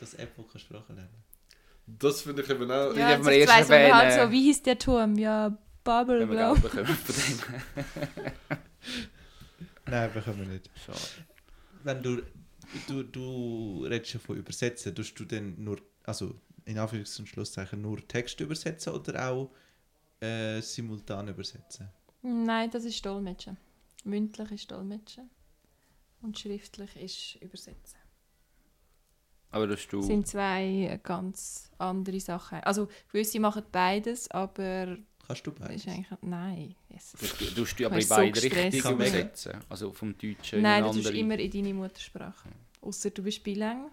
[0.00, 1.23] Das App, wo du kannst Sprache lernen
[1.86, 2.94] Das finde ich eben auch.
[2.96, 5.16] Ja, jetzt erst weiss man halt so, wie hieß der Turm?
[5.16, 6.86] Ja, Bubble, glaube dem.
[9.86, 10.70] Nein, bekommen wir nicht.
[10.84, 10.98] Schade.
[11.82, 12.22] Wenn du...
[12.88, 14.94] Du, du redest ja von Übersetzen.
[14.94, 15.78] Tust du denn nur...
[16.04, 19.50] Also, in Anführungs- und Schlusszeichen nur Text übersetzen oder auch
[20.20, 21.88] äh, simultan übersetzen?
[22.22, 23.58] Nein, das ist Dolmetschen.
[24.04, 25.30] Mündlich ist Dolmetschen.
[26.22, 27.98] Und schriftlich ist Übersetzen.
[29.54, 29.98] Aber dass du...
[29.98, 32.58] Das sind zwei ganz andere Sachen.
[32.64, 34.96] Also gewisse machen beides, aber
[35.26, 35.76] Kannst du das beides?
[35.82, 36.18] ist eigentlich...
[36.22, 36.74] Nein.
[36.90, 37.12] Yes.
[37.18, 38.74] Du, du tust du aber in so beide gestresst.
[38.74, 39.52] Richtungen übersetzen.
[39.68, 41.16] Also vom Deutschen Nein, in du eine tust andere.
[41.18, 42.48] immer in deine Muttersprache.
[42.80, 43.90] Außer du bist bilang.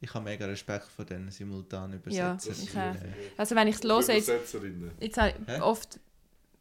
[0.00, 2.64] Ich habe mega Respekt vor den simultan Ja, Übersetzen.
[2.64, 2.94] ich auch.
[2.94, 4.90] Äh, Also wenn ich es höre, jetzt, Übersetzerinnen.
[5.00, 5.60] jetzt habe ich Hä?
[5.60, 6.00] oft...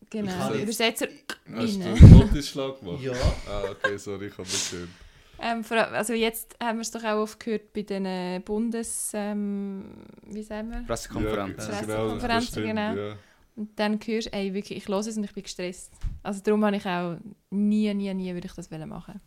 [0.02, 1.08] Ich Genau, jetzt- Übersetzer...
[1.56, 3.02] Hast du einen Notischlag gemacht?
[3.02, 3.14] Ja.
[3.48, 4.90] Ah, okay, sorry, ich habe nicht gehört.
[5.42, 9.12] Ähm, also jetzt haben wir es doch auch oft gehört bei den Bundes...
[9.14, 10.84] Ähm, wie sagen wir?
[10.84, 11.68] Pressekonferenz.
[11.68, 12.94] Ja, Pressekonferenzen, stimmt, genau.
[12.96, 13.16] Ja.
[13.56, 15.92] Und dann hörst du, ey, wirklich, ich höre es und ich bin gestresst.
[16.24, 17.18] Also darum habe ich auch
[17.50, 19.20] nie, nie, nie würde ich das wollen machen.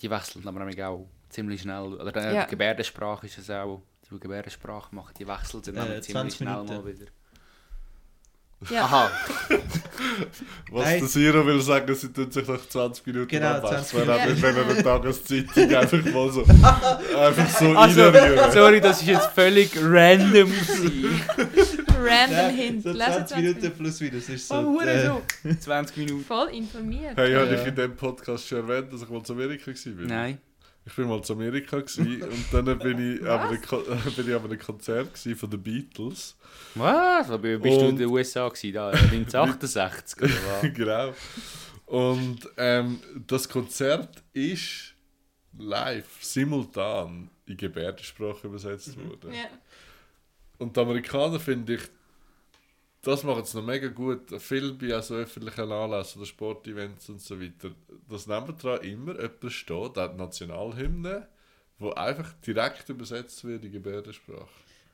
[0.00, 1.94] Die wechseln aber nämlich auch ziemlich schnell.
[1.94, 2.44] Oder äh, Ja.
[2.44, 3.82] die Gebärdensprache ist es auch.
[4.10, 6.74] Die Gebärdensprache machen, die wechseln dann Äh, ziemlich 20 schnell Minuten.
[6.74, 7.06] mal wieder.
[8.70, 8.82] Ja.
[8.84, 9.10] Aha,
[10.72, 11.00] Was Nein.
[11.00, 13.60] der Siro will sagen, sie tun sich nach 20 Minuten Genau.
[13.60, 14.32] 20 Wäre auch Minuten.
[14.32, 16.42] nicht, wenn er eine Tageszeitung einfach mal so,
[17.18, 18.52] einfach so Also, reinrühren.
[18.52, 20.52] sorry, das ist jetzt völlig random.
[22.04, 22.82] Random Hint.
[22.82, 24.54] So Lesen 20 Minuten plus minus ist so.
[24.54, 25.22] Oh, äh, so.
[25.60, 26.24] 20 Minuten.
[26.24, 27.16] Voll informiert.
[27.16, 27.60] Hey, habe Ja.
[27.60, 30.06] ich in diesem Podcast schon erwähnt, dass ich mal zu Amerika war?
[30.06, 30.38] Nein.
[30.84, 33.82] Ich bin mal zu Amerika gewesen, und dann bin ich, an einem Ko-
[34.16, 36.36] bin ich an einem Konzert von den Beatles.
[36.74, 37.28] Was?
[37.40, 38.72] Bist du Und- in den USA gewesen?
[38.72, 40.62] Da, 1968 oder was?
[40.74, 41.14] genau.
[41.86, 44.94] Und ähm, das Konzert ist
[45.58, 49.32] live, simultan in Gebärdensprache übersetzt worden.
[49.32, 49.44] Ja.
[50.58, 51.80] Und die Amerikaner finde ich,
[53.02, 54.40] das machen sie noch mega gut.
[54.40, 57.72] Viel bei so öffentlichen Anlässen oder Sportevents und so weiter.
[58.08, 61.28] Das nebendran immer jemand steht, der Nationalhymne,
[61.78, 64.48] wo einfach direkt übersetzt wird in Gebärdensprache.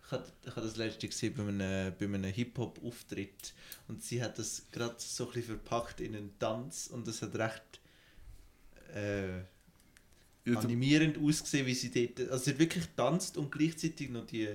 [0.06, 3.52] Ich habe ich das letzte gesehen bei einem, bei einem Hip-Hop-Auftritt
[3.88, 7.34] und sie hat das gerade so ein bisschen verpackt in einen Tanz und das hat
[7.36, 7.80] recht
[8.94, 9.40] äh,
[10.44, 14.48] Ja, animierend ausgesehen, wie sie dort, also sie hat wirklich tanzt und gleichzeitig noch die,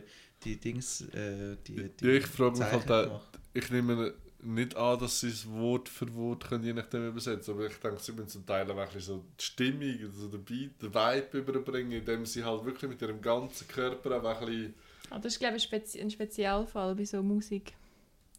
[0.43, 3.32] die Dings, äh, die, die Ja, ich frage mich halt auch-.
[3.53, 7.67] Ich nehme nicht an, dass sie es Wort für Wort können, je nachdem übersetzen aber
[7.67, 11.37] ich denke, sie müssen zum Teil auch so die Stimmung, also den Beat, den Vibe
[11.37, 14.73] überbringen, indem sie halt wirklich mit ihrem ganzen Körper auch ein bisschen...
[15.09, 17.73] Ah, das ist, glaube ich, ein, Spezi ein Spezialfall bei so Musik.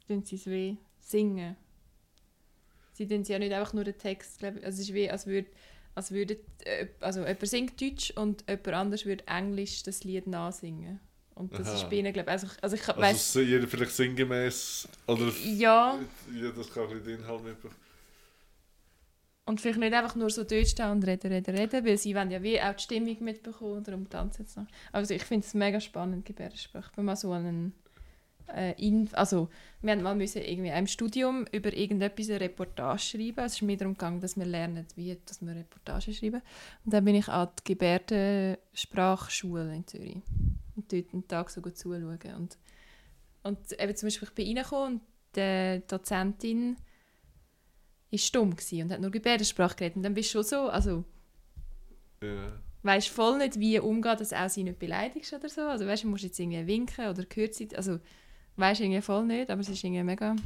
[0.06, 1.56] Tun sie es wie singen.
[2.92, 4.42] Sie tun ja nicht einfach nur den Text.
[4.44, 5.48] Also es ist wie, als würde,
[5.94, 11.00] als würde äh, also jemand singt Deutsch und jemand anders würde Englisch das Lied nachsingen.
[11.34, 11.74] Und das Aha.
[11.76, 15.30] ist bei ihnen, glaube ich, also, ich- also ich Also weiss, jeder vielleicht sinngemäß oder...
[15.44, 15.98] ja,
[16.32, 17.74] Ja, das kann ein den Inhalt mitbekommen.
[19.46, 22.30] und vielleicht nicht einfach nur so dort stehen und reden, reden, reden, weil sie wollen
[22.30, 24.66] ja wie auch die Stimmung mitbekommen, darum tanzen sie noch.
[24.92, 26.92] Also ich finde es mega spannend, Gebärdensprache.
[26.96, 27.74] Bin mal so einen
[28.54, 29.48] äh, in, also
[29.82, 33.44] wir haben mal müssen irgendwie im Studium über irgendetwas eine Reportage schreiben.
[33.44, 36.40] Es ist mir darum gegangen, dass wir lernen, wie dass wir Reportagen schreiben.
[36.84, 40.16] Und dann bin ich an die Gebärdensprachschule in Zürich
[40.76, 42.18] und dort einen Tag so gut zuschauen.
[42.36, 42.58] Und,
[43.42, 45.02] und eben zum Beispiel, ich bin reingekommen und
[45.36, 46.76] die Dozentin
[48.10, 49.96] war stumm und hat nur Gebärdensprache geredet.
[49.96, 51.04] Und dann bist du schon so, also
[52.22, 52.52] Ja.
[52.82, 55.62] weißt voll nicht, wie umgeht, dass auch sie nicht beleidigst oder so.
[55.62, 57.98] Also weißt du, musst jetzt irgendwie winken oder gehört sie, also
[58.56, 60.36] weißt irgendwie voll nicht, aber es ist irgendwie mega.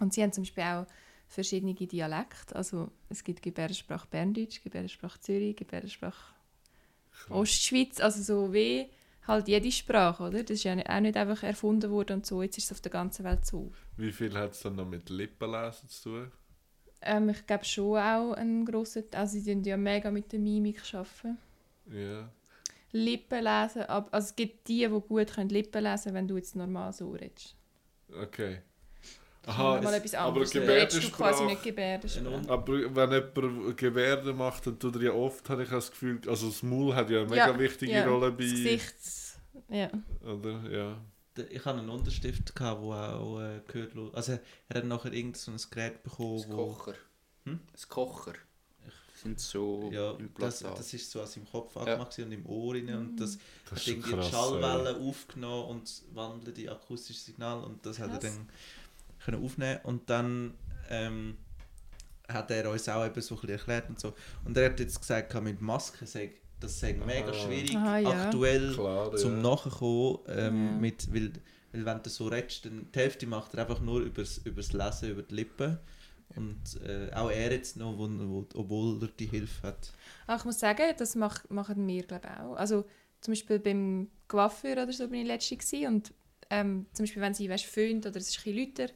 [0.00, 0.86] Und sie haben zum Beispiel auch
[1.28, 2.56] verschiedene Dialekte.
[2.56, 6.34] Also es gibt Gebärdensprache Berndeutsch, Gebärdensprache Zürich, Gebärdensprache
[7.28, 8.88] Ostschweiz, also so wie
[9.26, 10.42] halt jede Sprache, oder?
[10.42, 12.92] Das ist ja auch nicht einfach erfunden worden und so, jetzt ist es auf der
[12.92, 13.70] ganzen Welt so.
[13.96, 16.32] Wie viel hat es dann noch mit Lippenlesen zu tun?
[17.00, 20.82] Ähm, ich glaube schon auch einen grossen, also sie tun ja mega mit der Mimik
[20.94, 21.38] arbeiten.
[21.86, 22.28] Ja.
[22.92, 23.82] Lippen lesen.
[23.82, 26.92] ab- Also es gibt die, die gut können Lippen lesen können, wenn du jetzt normal
[26.92, 27.56] so redest.
[28.14, 28.62] Okay.
[29.42, 30.54] Das Aha, ist mal etwas aber anderes.
[30.54, 32.24] Redest du quasi nicht Gebärdensprache...
[32.24, 32.52] Gebärdensprache.
[32.52, 36.46] Aber wenn jemand Gebärden macht, dann tut er ja oft, habe ich das Gefühl, also
[36.46, 38.44] das Maul hat ja eine mega Ja, wichtige ja, Rolle Das bei...
[38.44, 38.94] Gesicht...
[39.68, 39.90] Ja.
[40.24, 40.70] Oder?
[40.70, 40.96] Ja.
[41.50, 44.38] Ich hatte einen Unterstift, der auch äh, gehört Also
[44.68, 46.56] er hat nachher irgend so ein Gerät bekommen, Das wo...
[46.66, 46.94] Kocher.
[47.44, 47.60] Hm?
[47.72, 48.34] Das Kocher.
[49.22, 52.46] Sind so Ja, im das, das ist so aus dem Kopf angemacht gewesen und im
[52.46, 53.38] Ohr rein und das
[53.70, 58.18] Das hat irgendwie die Schallwellen aufgenommen und wandelt die akustische Signal und das hat er
[58.18, 58.34] Krass.
[58.34, 58.48] dann
[59.24, 60.54] können aufnehmen und dann
[60.90, 61.36] ähm,
[62.28, 64.14] hat er uns auch eben so ein bisschen erklärt und so
[64.44, 67.34] und er hat jetzt gesagt mit Maske sei das sei mega Aha.
[67.34, 68.10] schwierig Aha, ja.
[68.24, 69.42] aktuell Klar, zum ja.
[69.42, 70.80] Nachkommen ähm, Ja.
[70.80, 71.32] mit weil,
[71.72, 75.10] weil wenn du so redest dann die Hälfte macht er einfach nur übers, übers Lesen
[75.10, 75.78] über die Lippen
[76.36, 79.92] und äh, auch er jetzt noch wo, wo, obwohl er die Hilfe hat
[80.26, 82.54] Aber ich muss sagen, das mach, machen wir glaube ich auch.
[82.54, 82.84] Also
[83.20, 86.12] zum Beispiel beim Coiffeur oder so bin ich letzte gewesen und
[86.48, 88.92] ähm, zum Beispiel wenn sie weißt, föhnt oder es ist ein bisschen lauter,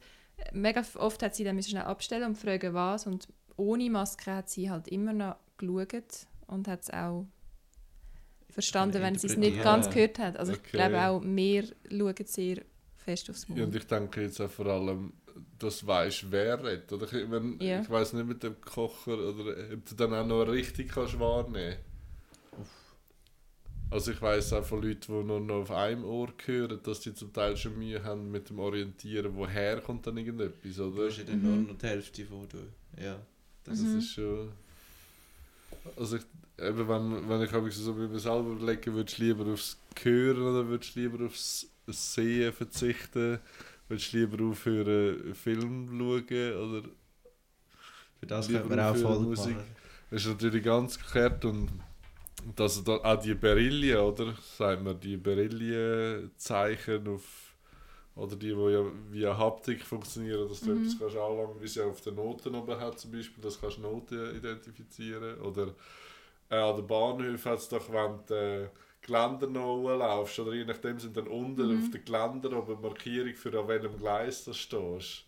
[0.53, 3.27] mega oft hat sie dann schnell abstellen und fragen was und
[3.57, 7.25] ohne Maske hat sie halt immer noch geschaut und hat es auch
[8.49, 10.37] verstanden, wenn sie es nicht ganz gehört hat.
[10.37, 10.71] Also ich Okay.
[10.71, 12.57] glaube auch, wir schauen sehr
[12.95, 13.63] fest aufs Ja, Maul.
[13.65, 15.13] und ich denke jetzt auch vor allem,
[15.59, 16.91] dass du weißt, wer redet.
[16.93, 17.81] Oder ich, wenn, Ja.
[17.81, 21.77] ich weiß nicht mit dem Kocher, oder ob du dann auch noch richtig kannst wahrnehmen
[23.89, 27.13] Also ich weiß auch von Leuten, die nur noch auf einem Ohr hören, dass die
[27.13, 31.07] zum Teil schon Mühe haben mit dem Orientieren, woher kommt dann irgendetwas, du oder?
[31.07, 31.43] hast ja dann Mhm.
[31.43, 32.57] nur noch die Hälfte wo du
[33.01, 33.19] ja
[33.63, 33.95] Das Mhm.
[33.95, 34.51] ist schon...
[35.95, 36.23] Also ich,
[36.59, 40.41] eben wenn, wenn ich habe so bei mir selber überlege, würdest du lieber aufs Hören
[40.41, 43.39] oder würdest du lieber aufs Sehen verzichten?
[43.87, 46.53] Würdest du lieber aufhören, Film schauen?
[46.55, 46.89] Oder
[48.19, 49.57] für das Lieber können wir auch voll Musik.
[49.57, 49.75] machen
[50.09, 51.69] das ist natürlich ganz gekehrt und
[52.55, 54.33] dass da auch die Berillien, oder?
[54.57, 57.23] Sagt man, die Berillien-Zeichen auf
[58.15, 60.73] oder die, die ja via Haptik funktionieren, dass du Mhm.
[60.73, 63.83] etwas kannst anlangen, wie sie auf den Noten oben hat zum Beispiel, das kannst du
[63.83, 65.39] Noten identifizieren.
[65.41, 65.75] Oder
[66.51, 68.69] äh, an den Bahnhöfen hat es doch, wenn du äh,
[69.01, 71.77] Geländer noch laufst, oder je nachdem sind dann unten Mhm.
[71.77, 75.26] auf den Geländer oben Markierung für an welchem Gleis du stehst.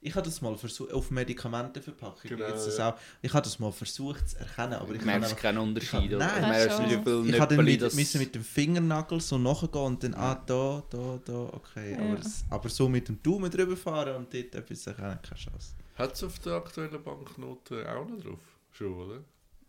[0.00, 2.90] Ich habe das mal versucht, auf Medikamentenverpackungen Genau, gibt's das ja.
[2.90, 2.98] auch.
[3.22, 6.14] Ich habe das mal versucht zu erkennen, aber ich Du kann merkst einfach, keinen Unterschied,
[6.14, 6.18] oder?
[6.18, 6.42] Nein.
[6.42, 7.94] Merkst nicht, wie ich habe dann mit, das...
[7.94, 11.92] müssen mit dem Fingernagel so nachgehen und dann, ah, da, da, da, okay.
[11.92, 11.98] Ja.
[11.98, 15.74] Aber, das, aber so mit dem Daumen drüber fahren und dort etwas erkennen, keine Chance.
[15.96, 18.38] Hat es auf der aktuellen Banknote auch noch drauf?
[18.72, 19.24] Schon, oder?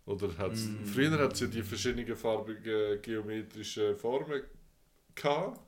[0.05, 0.85] Oder hat's, Mm.
[0.85, 4.41] Früher hat es ja die verschiedenen farbigen geometrischen Formen
[5.15, 5.59] gehabt.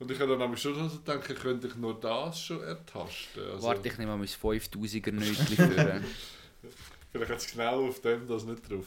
[0.00, 3.44] Und ich habe dann schon so gedacht, könnte ich nur das schon ertasten.
[3.44, 6.02] Also, Warte, ich nehme mal mein 5000er Nötchen für.
[7.12, 8.86] Vielleicht hat es genau auf dem das nicht drauf.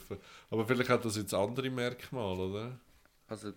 [0.49, 2.80] Aber vielleicht hat das jetzt andere Merkmale, oder?
[3.28, 3.53] Also,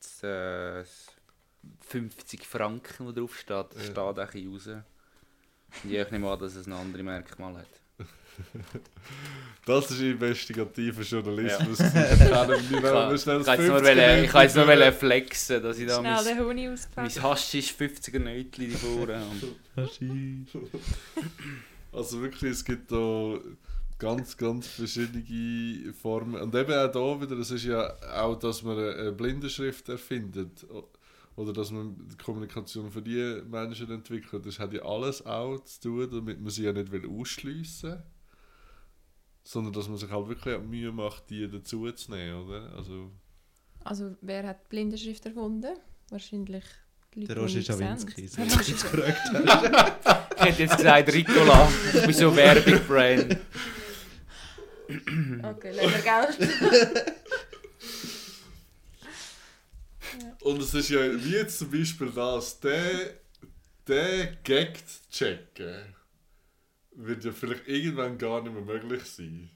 [0.00, 1.06] das, äh, das
[1.88, 3.80] 50 Franken, die drauf steht, Ja.
[3.82, 4.66] steht auch ein bisschen raus.
[5.84, 7.68] Und ja, ich nehme an, dass es ein anderes Merkmal hat.
[9.66, 11.78] Das ist investigativer Journalismus.
[11.78, 11.84] Ja.
[12.82, 13.12] Ja.
[13.12, 15.96] Ich kann jetzt nur 50er wollen- ich kann jetzt nur wollen flexen, dass ich da
[16.02, 16.14] mein,
[16.96, 17.04] mein.
[17.22, 19.22] Haschisch 50er Nötchen vorne
[19.76, 19.76] und
[21.92, 23.38] Also wirklich, es gibt da
[23.98, 26.40] ganz, ganz verschiedene Formen.
[26.40, 30.64] Und eben auch da wieder, es ist ja auch, dass man eine Blindenschrift erfindet.
[31.36, 34.44] Oder dass man die Kommunikation für die Menschen entwickelt.
[34.44, 38.02] Das hat ja alles auch zu tun, damit man sie ja nicht will ausschliessen will.
[39.42, 42.72] Sondern dass man sich halt wirklich Mühe macht, die dazu zu nehmen, oder?
[42.76, 43.10] Also,
[43.84, 45.74] Also wer hat die Blindenschrift erfunden?
[46.10, 46.64] Wahrscheinlich
[47.14, 50.26] die Leute, Der Roger Schawinski, so du es gefragt hast.
[50.36, 53.38] Ich hätte jetzt gesagt, Ricola, ich bin so Werbung-Brand.
[55.42, 57.14] Okay, lassen wir Geld.
[60.42, 63.14] Und es ist ja, wie zum Beispiel das, der,
[63.86, 65.94] der Gag zu checken,
[66.92, 69.50] wird ja vielleicht irgendwann gar nicht mehr möglich sein.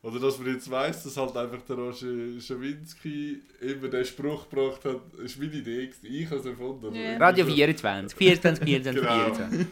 [0.00, 2.06] Oder dass man jetzt weiss, dass halt einfach der Roger
[2.40, 6.86] Schawinski immer den Spruch gebracht hat, ist meine Idee, gewesen, ich habe es erfunden.
[6.86, 7.16] oder Ja.
[7.18, 7.52] Radio so.
[7.52, 9.34] 24, 24, 24, Genau.
[9.34, 9.66] 24.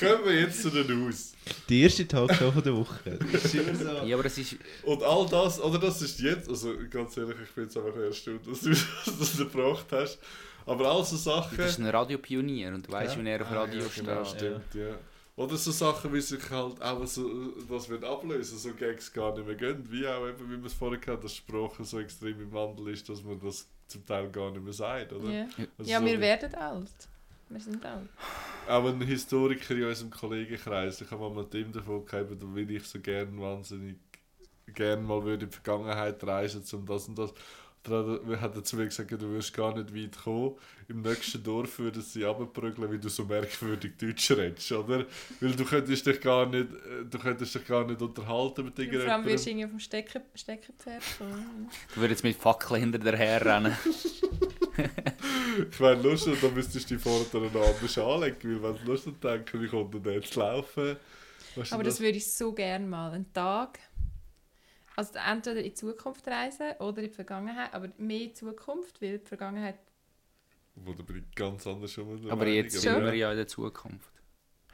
[0.00, 1.34] Kommen wir jetzt zu den Aus.
[1.68, 3.18] Die erste Talkshow von der Woche.
[3.32, 4.06] Das ist immer so.
[4.06, 4.56] Ja, aber es ist...
[4.82, 8.46] Und all das, oder das ist jetzt, also ganz ehrlich, ich bin jetzt einfach erstaunt,
[8.46, 8.70] dass du
[9.18, 10.18] das gebracht hast.
[10.64, 11.54] Aber all so Sachen...
[11.56, 13.22] Du bist ein Radiopionier und du weißt, Ja.
[13.24, 14.38] wie er auf Ah, Radio ja, genau, steht.
[14.40, 14.98] stimmt, ja.
[15.40, 19.46] Oder so Sachen, wie sich halt auch so, das wird ablösen, so Gags gar nicht
[19.46, 19.90] mehr gehen.
[19.90, 23.08] Wie auch eben, wie man es vorher hatten, dass Sprache so extrem im Wandel ist,
[23.08, 25.30] dass man das zum Teil gar nicht mehr sagt, oder?
[25.30, 25.46] Ja,
[25.78, 27.08] Also ja so wir werden alt.
[27.48, 28.10] Wir sind alt.
[28.68, 32.70] Auch ein Historiker in unserem Kollegenkreis, ich habe mal mit ihm davon gehabt, da will
[32.70, 33.96] ich so gerne wahnsinnig
[34.74, 37.32] gerne mal würde in die Vergangenheit reisen, um das und das.
[37.82, 40.54] Dann hat er zu mir gesagt, du wirst gar nicht weit kommen.
[40.88, 45.06] Im nächsten Dorf würden sie abprügeln, weil du so merkwürdig Deutsch redest, oder?
[45.40, 48.84] Weil du könntest dich gar nicht, äh, du könntest dich gar nicht unterhalten mit Ja,
[49.00, 49.32] vor allem irgendjemandem.
[49.32, 51.70] wirst du irgendwie auf dem Stecker, Steckerpferd kommen.
[51.94, 53.74] Du würdest jetzt mit Fackeln hinter dir herrennen.
[55.70, 59.52] Ich meine, lustig, dann müsstest du die noch anders anlegen, weil wenn du lustig denkst,
[59.54, 60.96] wie kommt denn der zu laufen?
[61.56, 63.12] Weißt du Aber das würde ich so gerne mal.
[63.12, 63.78] Einen Tag.
[65.00, 67.72] Also entweder in die Zukunft reisen oder in die Vergangenheit.
[67.72, 69.78] Aber mehr in die Zukunft, weil die Vergangenheit.
[70.74, 73.48] Wo da bin ich ganz anders schon mal Aber jetzt sind wir ja in der
[73.48, 74.12] Zukunft.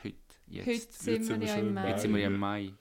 [0.02, 0.16] Heute.
[0.48, 0.66] Jetzt.
[0.66, 1.90] Heute sind sind wir ja im Mai.
[1.90, 2.72] Jetzt sind wir ja im Mai.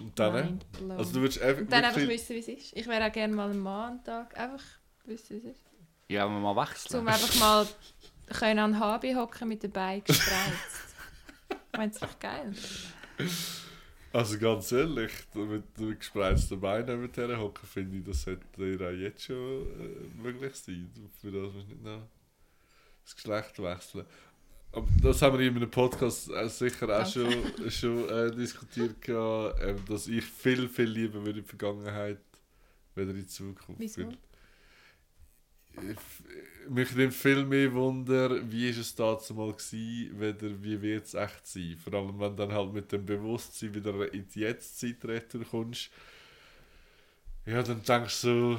[0.00, 0.58] Und dann?
[0.72, 0.90] Blown.
[0.98, 2.76] Also du würdest einfach Und dann einfach wissen, wie es ist.
[2.76, 4.36] Ich wäre auch gerne mal am Tag.
[4.36, 4.64] Einfach
[5.04, 5.64] wissen, wie es ist.
[6.08, 6.98] Ja, wenn wir mal wechseln.
[6.98, 7.68] Um einfach mal
[8.32, 10.96] können an HB hocken mit den Beinen gespreizt.
[11.50, 12.52] ich meine, das ist doch geil.
[14.14, 18.92] Also ganz ehrlich, mit dem gespreizten Bein nebenher hocken, finde ich, das sollte ja auch
[18.92, 20.88] jetzt schon äh, möglich sein.
[21.20, 22.06] Für das du nicht noch
[23.02, 24.06] das Geschlecht wechseln.
[24.70, 27.28] Aber das haben wir in einem Podcast äh, sicher auch schon,
[27.70, 32.20] schon äh, diskutiert, gehabt, ähm, dass ich viel, viel lieber würde in die Vergangenheit
[32.94, 33.80] weder in die Zukunft.
[33.80, 34.02] Wieso?
[34.02, 34.18] Ich-
[36.68, 41.14] Mich nimmt viel mehr Wunder, wie ist es damals mal gewesen, weder wie wird es
[41.14, 41.76] echt sein.
[41.82, 45.90] Vor allem, wenn du dann halt mit dem Bewusstsein wieder in die Jetztzeit retour kommst.
[47.44, 48.58] Ja, dann denkst du so...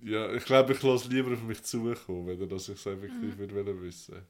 [0.00, 3.38] Ja, ich glaube, ich lasse lieber auf mich zukommen, weder dass ich es effektiv Mhm.
[3.50, 4.22] würde wissen.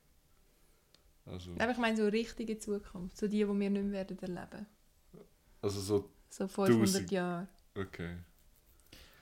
[1.26, 3.16] Also, Aber ich meine, so richtige Zukunft.
[3.18, 4.66] So die, die wir nicht mehr werden erleben.
[5.60, 7.10] also so, So 500 Tausend.
[7.10, 7.48] Jahre.
[7.74, 8.16] okay.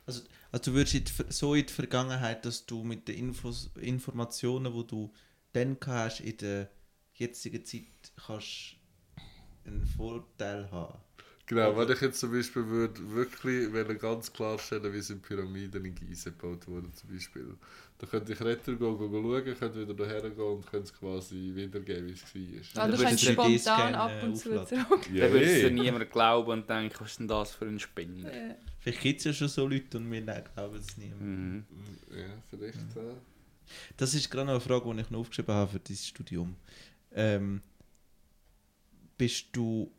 [0.07, 0.23] Also
[0.65, 4.73] du würdest in die, Ver- so in die Vergangenheit, dass du mit den Infos, Informationen,
[4.75, 5.13] die du
[5.53, 6.71] dann gehabt hast, in der
[7.15, 7.85] jetzigen Zeit
[8.27, 8.77] kannst
[9.67, 10.99] einen Vorteil haben.
[11.47, 15.95] Genau, wenn ich jetzt zum Beispiel würde wirklich wollen ganz klarstellen, wie sind Pyramiden in
[15.95, 17.55] Gizeh gebaut wurden zum Beispiel.
[17.99, 21.53] Da könnte ich retour gehen, gehen schauen, könnte wieder daher gehen und könnte es quasi
[21.55, 22.83] wiedergeben, wie es war.
[22.83, 25.07] Ah, du kannst spontan ab und zu zurück.
[25.15, 25.61] Ja, Dann würde es eh.
[25.61, 28.35] dir niemand glauben und denken, was ist denn das für ein Spinner?
[28.35, 28.55] Ja.
[28.87, 31.21] Vielleicht gibt es ja schon so Leute und wir glauben es niemand.
[31.21, 31.65] Mhm.
[32.17, 32.79] Ja, vielleicht.
[32.95, 33.17] Ja.
[33.97, 36.55] Das ist gerade noch eine Frage, die ich noch aufgeschrieben habe für dieses Studium.
[37.11, 37.63] Ähm,
[39.19, 39.91] bist du,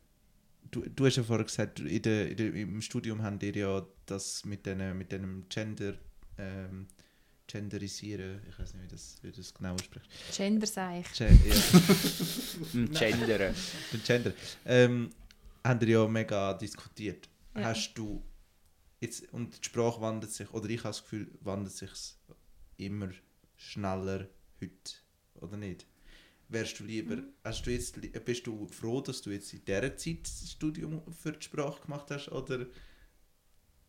[0.70, 3.86] du, du hast ja vorher gesagt, in der, in der, im Studium haben ihr ja
[4.06, 5.92] das mit, den, mit dem Gender,
[6.38, 6.86] ähm,
[7.46, 10.08] Genderisieren, ich weiß nicht, wie das, wie das genau spricht.
[10.34, 11.12] Genderseich.
[11.12, 11.54] Gen ja,
[12.72, 13.54] Im Gendern.
[14.06, 14.32] Gender.
[14.64, 15.10] Ähm,
[15.62, 17.28] haben ihr ja mega diskutiert.
[17.54, 17.64] Ja.
[17.64, 18.22] Hast du
[19.00, 21.90] jetzt, und die Sprache wandelt sich, oder ich habe das Gefühl, wandelt sich
[22.76, 23.10] immer
[23.56, 24.28] schneller
[24.60, 24.92] heute,
[25.34, 25.86] oder nicht?
[26.48, 27.32] Wärst du lieber, Mhm.
[27.44, 31.32] hast du jetzt, bist du froh, dass du jetzt in dieser Zeit das Studium für
[31.32, 32.66] die Sprache gemacht hast, oder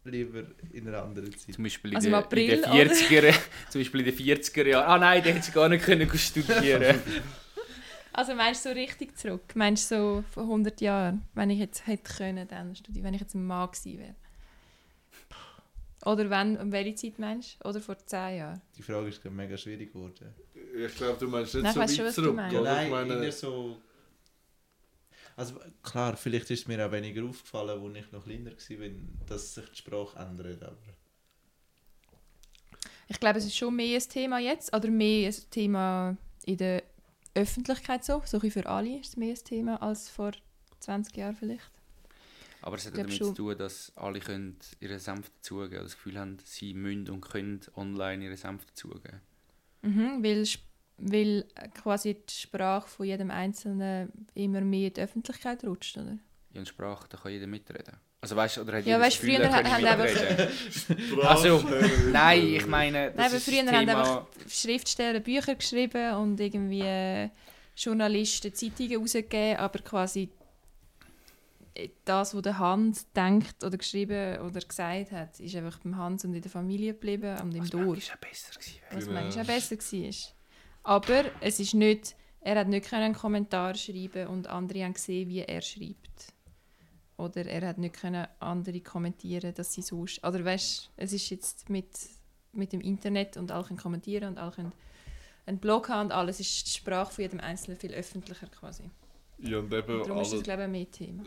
[0.04, 1.56] lieber in einer anderen Zeit?
[1.56, 3.40] Zum Beispiel in, Also im den, April, in den 40er,
[3.70, 4.86] zum Beispiel in den 40er Jahren.
[4.90, 7.00] Ah nein, da hätte sie gar nicht können studieren.
[8.12, 9.56] Also meinst du so richtig zurück?
[9.56, 11.22] Meinst du so vor 100 Jahren?
[11.36, 14.16] Wenn ich jetzt hätte können, dann studieren, wenn ich jetzt ein Mann gewesen wäre?
[16.06, 17.70] Oder wenn, um welche Zeit meinst du?
[17.70, 18.62] Oder vor 10 Jahren?
[18.78, 20.34] Die Frage ist gerade mega schwierig geworden.
[20.76, 22.38] Ich glaube, du meinst nicht Nein, ich so weit schon, zurück.
[22.38, 22.74] Ja, oder?
[22.74, 23.78] nein, ich meine, eher so...
[25.36, 29.56] Also klar, vielleicht ist es mir auch weniger aufgefallen, als ich noch kleiner war, dass
[29.56, 30.78] sich die Sprache ändert, aber...
[33.08, 34.74] Ich glaube, es ist schon mehr ein Thema jetzt.
[34.74, 36.84] Oder mehr ein Thema in der
[37.34, 38.22] Öffentlichkeit so.
[38.26, 40.32] So ein bisschen für alle ist es mehr ein Thema als vor
[40.80, 41.72] 20 Jahren vielleicht.
[42.62, 43.28] Aber es hat damit schon.
[43.28, 47.22] zu tun, dass alle können ihren Senf dazugeben oder das Gefühl haben, sie müssen und
[47.22, 49.22] können online ihren Senf dazugeben.
[49.82, 50.48] Mhm, weil,
[50.98, 51.46] weil
[51.82, 56.18] quasi die Sprache von jedem Einzelnen immer mehr in die Öffentlichkeit rutscht, oder?
[56.52, 57.96] Ja, in Sprache, da kann jeder mitreden.
[58.22, 61.30] Also weißt du, oder hat Ja, weißt, das Gefühl, früher er haben einfach-?
[61.30, 61.64] Also,
[62.12, 66.82] Nein, ich meine, das Nein, aber ist früher haben einfach Schriftsteller Bücher geschrieben und irgendwie
[66.82, 67.30] äh,
[67.78, 70.30] Journalisten Zeitungen rausgegeben, aber quasi
[72.06, 76.34] das, was der Hans denkt oder geschrieben oder gesagt hat, ist einfach beim Hans und
[76.34, 77.86] in der Familie geblieben und im was Dorf.
[77.86, 78.98] manchmal auch besser gewesen wäre.
[78.98, 80.16] Was manchmal auch besser war.
[80.84, 85.30] Aber es ist nicht, er hat nicht können einen Kommentar schreiben und andere haben gesehen,
[85.30, 86.34] wie er schreibt.
[87.18, 90.04] Oder er hat nicht können andere kommentieren, dass sie so...
[90.04, 91.88] sch- Oder weißt, es ist jetzt mit,
[92.54, 94.72] mit dem Internet und alle können kommentieren und alle können
[95.46, 98.90] einen Blog haben und alles ist die Sprache von jedem Einzelnen viel öffentlicher quasi.
[99.40, 101.24] Ja, und eben Und darum ist alle, das, glaube ich, ein mehr Thema.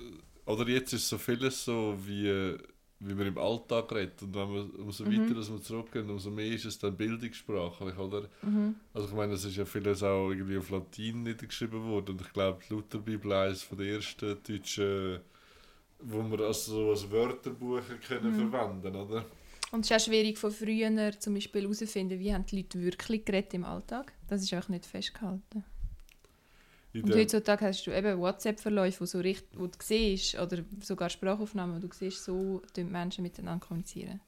[0.46, 2.56] Oder jetzt ist so vieles so, wie,
[3.00, 4.20] wie man im Alltag redet.
[4.22, 5.22] Und wenn man, umso Mhm.
[5.24, 8.28] weiter dass man zurückgeht, umso mehr ist es dann bildungssprachlich, oder?
[8.42, 8.74] Mhm.
[8.94, 12.10] Also ich meine, es ist ja vieles auch irgendwie auf Latein niedergeschrieben worden.
[12.10, 15.20] Und ich glaube, die Lutherbibel ist eines von der ersten deutschen
[16.04, 18.50] wo wir also so als Wörterbuch können Mhm.
[18.50, 19.24] verwenden oder?
[19.70, 23.24] Und es ist auch schwierig von früher zum Beispiel herauszufinden, wie haben die Leute wirklich
[23.24, 24.12] geredet im Alltag.
[24.28, 25.64] Das ist einfach nicht festgehalten.
[26.92, 31.76] In Und heutzutage hast du eben WhatsApp-Verläufe, wo, so wo du siehst, oder sogar Sprachaufnahmen,
[31.76, 34.20] wo du siehst, so die Menschen miteinander kommunizieren.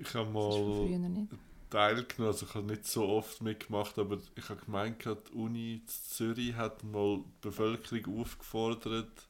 [0.00, 1.28] ich habe mal
[1.68, 6.54] teilgenommen, also ich habe nicht so oft mitgemacht, aber ich habe gemeint, die Uni Zürich
[6.54, 9.28] hat mal die Bevölkerung aufgefordert,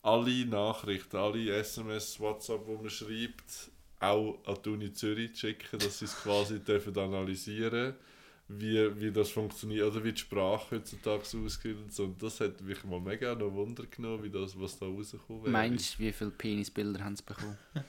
[0.00, 3.70] alle Nachrichten, alle SMS, WhatsApp, die man schreibt,
[4.00, 7.94] auch an die Uni Zürich zu schicken, dass sie es quasi dürfen analysieren
[8.58, 13.00] wie, wie das funktioniert, oder wie die Sprache heutzutage ausgeht und das hat mich mal
[13.00, 15.52] mega noch Wunder genommen, wie das, was da rausgekommen wäre.
[15.52, 17.58] Meinst du, wie viele Penisbilder haben sie bekommen?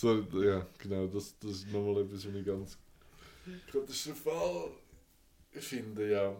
[0.00, 2.78] So, ja, genau, das, das ist nochmal etwas, was ich ganz
[3.72, 4.70] katastrophal
[5.50, 6.36] finde, ja.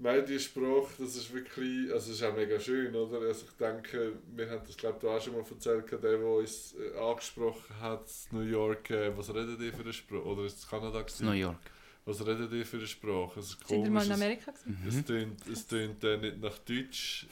[0.00, 3.20] Mediensprache, das ist wirklich, also ist auch mega schön, oder?
[3.20, 6.74] Also ich denke, wir haben das glaube ich auch schon mal erzählt, der, der uns
[6.74, 10.24] äh, angesprochen hat, New York, äh, was redet ihr für eine Sprache?
[10.24, 11.26] Oder ist es Kanada gewesen?
[11.26, 11.58] New York.
[12.06, 13.40] Was redet ihr für eine Sprache?
[13.40, 14.78] Es ist Sind ihr mal in Amerika gewesen?
[14.82, 14.88] Mhm.
[14.88, 17.26] es tönt, es tönt äh, nicht nach Deutsch.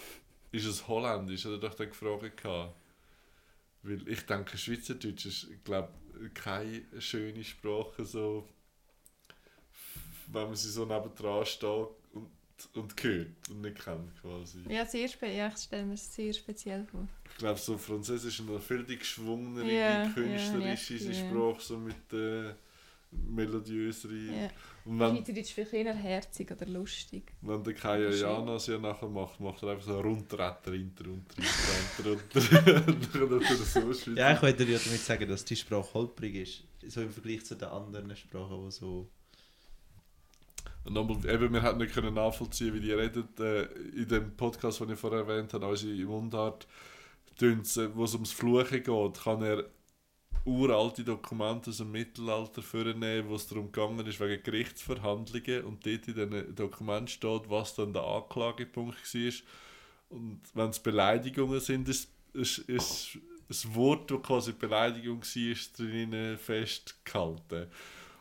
[0.53, 1.47] Ist es Holländisch?
[1.47, 2.75] Oder doch dann gefragt gehabt?
[3.83, 5.89] Weil ich denke, Schweizerdeutsch ist, glaube
[6.35, 8.47] keine schöne Sprache, so,
[10.27, 11.89] wenn man sie so nebendran steht
[12.75, 14.59] und, und hört und nicht kennt quasi.
[14.69, 17.07] Ja, sehr spe ja, ich stelle mir es sehr speziell vor.
[17.31, 21.29] Ich glaube, so Französisch ist noch viel die geschwungenere, Ja, ja, künstlerische ja, ja.
[21.29, 22.55] Sprache, so mit äh,
[23.11, 24.15] melodiösere.
[24.15, 24.51] Ja.
[24.85, 27.33] Und wenn, Schweizerdeutsch vielleicht eher herzig oder lustig.
[27.43, 28.21] Wenn der Kaya Schön.
[28.21, 33.41] Jana sie ja nachher macht, macht er einfach so Rundretter hinter, unter, hinter, unter,
[34.07, 34.17] er.
[34.17, 36.65] Ja, ich wollte ja damit sagen, dass die Sprache holprig ist.
[36.93, 39.09] So im Vergleich zu den anderen Sprachen, die so...
[40.85, 43.29] Und nochmal, eben, wir hätten nicht können nachvollziehen, wie die reden.
[43.39, 43.65] Äh,
[43.97, 46.67] in dem Podcast, den ich vorher erwähnt habe, unsere Mundart,
[47.39, 49.65] tun's, äh, wo es ums Fluchen geht, kann er
[50.45, 56.09] uralte Dokumente aus dem Mittelalter vornehmen, wo es darum gegangen ist, wegen Gerichtsverhandlungen und dort
[56.09, 59.33] in diesen Dokumenten steht, was dann der Anklagepunkt war.
[60.09, 63.19] Und wenn es Beleidigungen sind, ist, ist, ist
[63.49, 67.67] das Wort, das quasi Beleidigung war, drinnen festgehalten.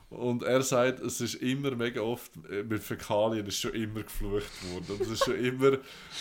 [0.09, 4.71] Und er sagt, es ist immer mega oft, äh, mit Fäkalien ist schon immer geflucht
[4.71, 4.85] worden.
[4.89, 5.77] Und das ist schon immer,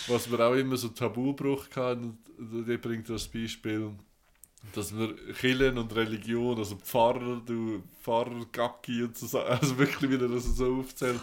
[0.07, 2.17] was wir auch immer so Tabubruch hatten.
[2.37, 3.91] Und die bringt das Beispiel,
[4.73, 10.27] dass wir Kirchen und Religion, also Pfarrer, du Pfarrer, Gacki und so, also wirklich wieder
[10.27, 11.21] das so aufzählt.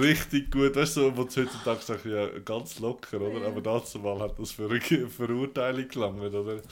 [0.00, 3.40] Richtig gut, weißt du, du heutzutage sagst, ja, ganz locker, oder?
[3.40, 3.48] Ja.
[3.48, 6.62] Aber dazu mal hat das für eine Verurteilung gelangt, oder?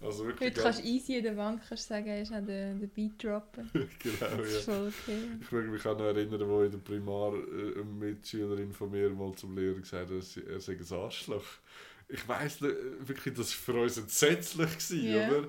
[0.00, 2.78] Also wirklich Heute kannst du easy in der Bank kannst sagen, er ist auch den,
[2.80, 3.68] den Beat droppen.
[3.72, 4.58] genau, Das ja.
[4.58, 5.18] ist voll okay.
[5.40, 9.10] Ich mag mich auch noch erinnern, wo in der Primar äh, eine Mitschülerin von mir
[9.10, 11.44] mal zum Lehrer gesagt hat, er sei- ein Arschloch.
[12.08, 15.28] Ich weiss nicht, äh, wirklich, das war für uns entsetzlich, gewesen, Ja.
[15.30, 15.48] oder?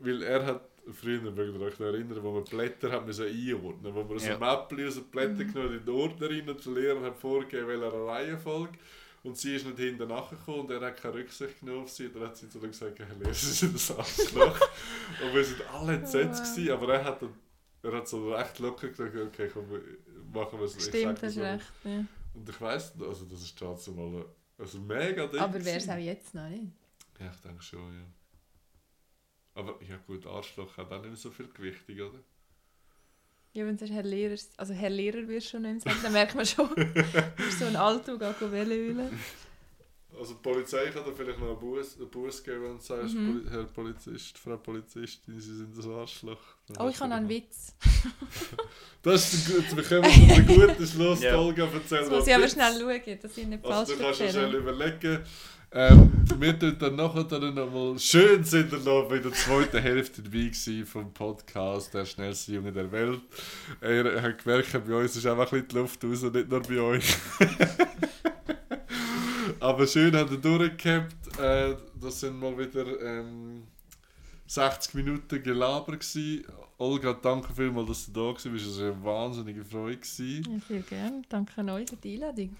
[0.00, 3.94] Weil er hat, früher, mögt ihr euch noch erinnern, wo man Blätter hat müssen einordnen
[3.94, 4.34] wo man so Ja.
[4.34, 7.66] ein Mäppchen aus den Blättern genommen in den Ordner rein und der Lehrer hat vorgegeben,
[7.68, 8.78] welcher Reihenfolge.
[9.24, 12.10] Und sie ist nicht hinten nachgekommen und er hat keine Rücksicht genommen auf sie.
[12.10, 14.60] Dann hat sie zu ihm gesagt, Herr Lehrer, Sie ein Arschloch.
[15.22, 16.54] und wir sind alle entsetzt, wow.
[16.54, 17.34] gewesen, aber er hat dann
[17.82, 19.68] er hat so recht locker gesagt, okay, komm,
[20.32, 20.76] machen wir es.
[20.76, 21.72] ich Stimmt, hast das recht.
[21.84, 22.04] Ja.
[22.34, 24.24] Und ich weiss, also das ist dazu mal
[24.56, 25.40] also mega Ding.
[25.40, 26.72] Aber wäre es auch jetzt noch nicht?
[27.18, 28.06] Ja, ich denke schon, ja.
[29.54, 32.20] Aber ja gut, Arschloch hat auch nicht mehr so viel Gewichtung, oder?
[33.54, 36.34] Ja, wenn du Herr Lehrer, also Herr Lehrer wirst du schon nicht sagen, dann merkt
[36.34, 36.84] man schon, du
[37.36, 39.18] bist so ein Alto, geh Welle ülen.
[40.18, 43.14] Also die Polizei kann dir vielleicht noch einen Buß, einen Buß geben, wenn du sagst,
[43.14, 43.46] Mhm.
[43.50, 46.38] Herr Polizist, Frau Polizistin, Sie sind ein Arschloch.
[46.68, 47.74] Dann Oh, ich habe noch einen Witz.
[49.02, 51.36] Das ist gut, wir kommen zu einem guten Schluss, Ja.
[51.36, 52.52] Olga, erzähl Jetzt mal muss ich aber Witz.
[52.52, 55.24] schnell schauen, dass ich nicht falsch Also du kannst ja schnell überlegen.
[55.74, 60.20] Ähm, wir tun dann nachher dann nochmal schön sind wir noch in der zweiten Hälfte
[60.20, 63.22] dabei gewesen vom Podcast «Der schnellste Junge der Welt».
[63.80, 67.16] Ihr habt gemerkt, bei uns ist einfach ein die Luft raus, nicht nur bei euch.
[69.60, 71.38] Aber schön hat er durchgehabt.
[71.40, 73.62] Äh, das sind mal wieder ähm,
[74.46, 76.44] 60 Minuten Gelaber gewesen.
[76.76, 78.44] Olga, danke vielmals, dass du da warst.
[78.44, 80.00] Es war eine wahnsinnige Freude.
[80.18, 81.22] Ja, sehr gerne.
[81.30, 82.56] Danke an euch für die Einladung.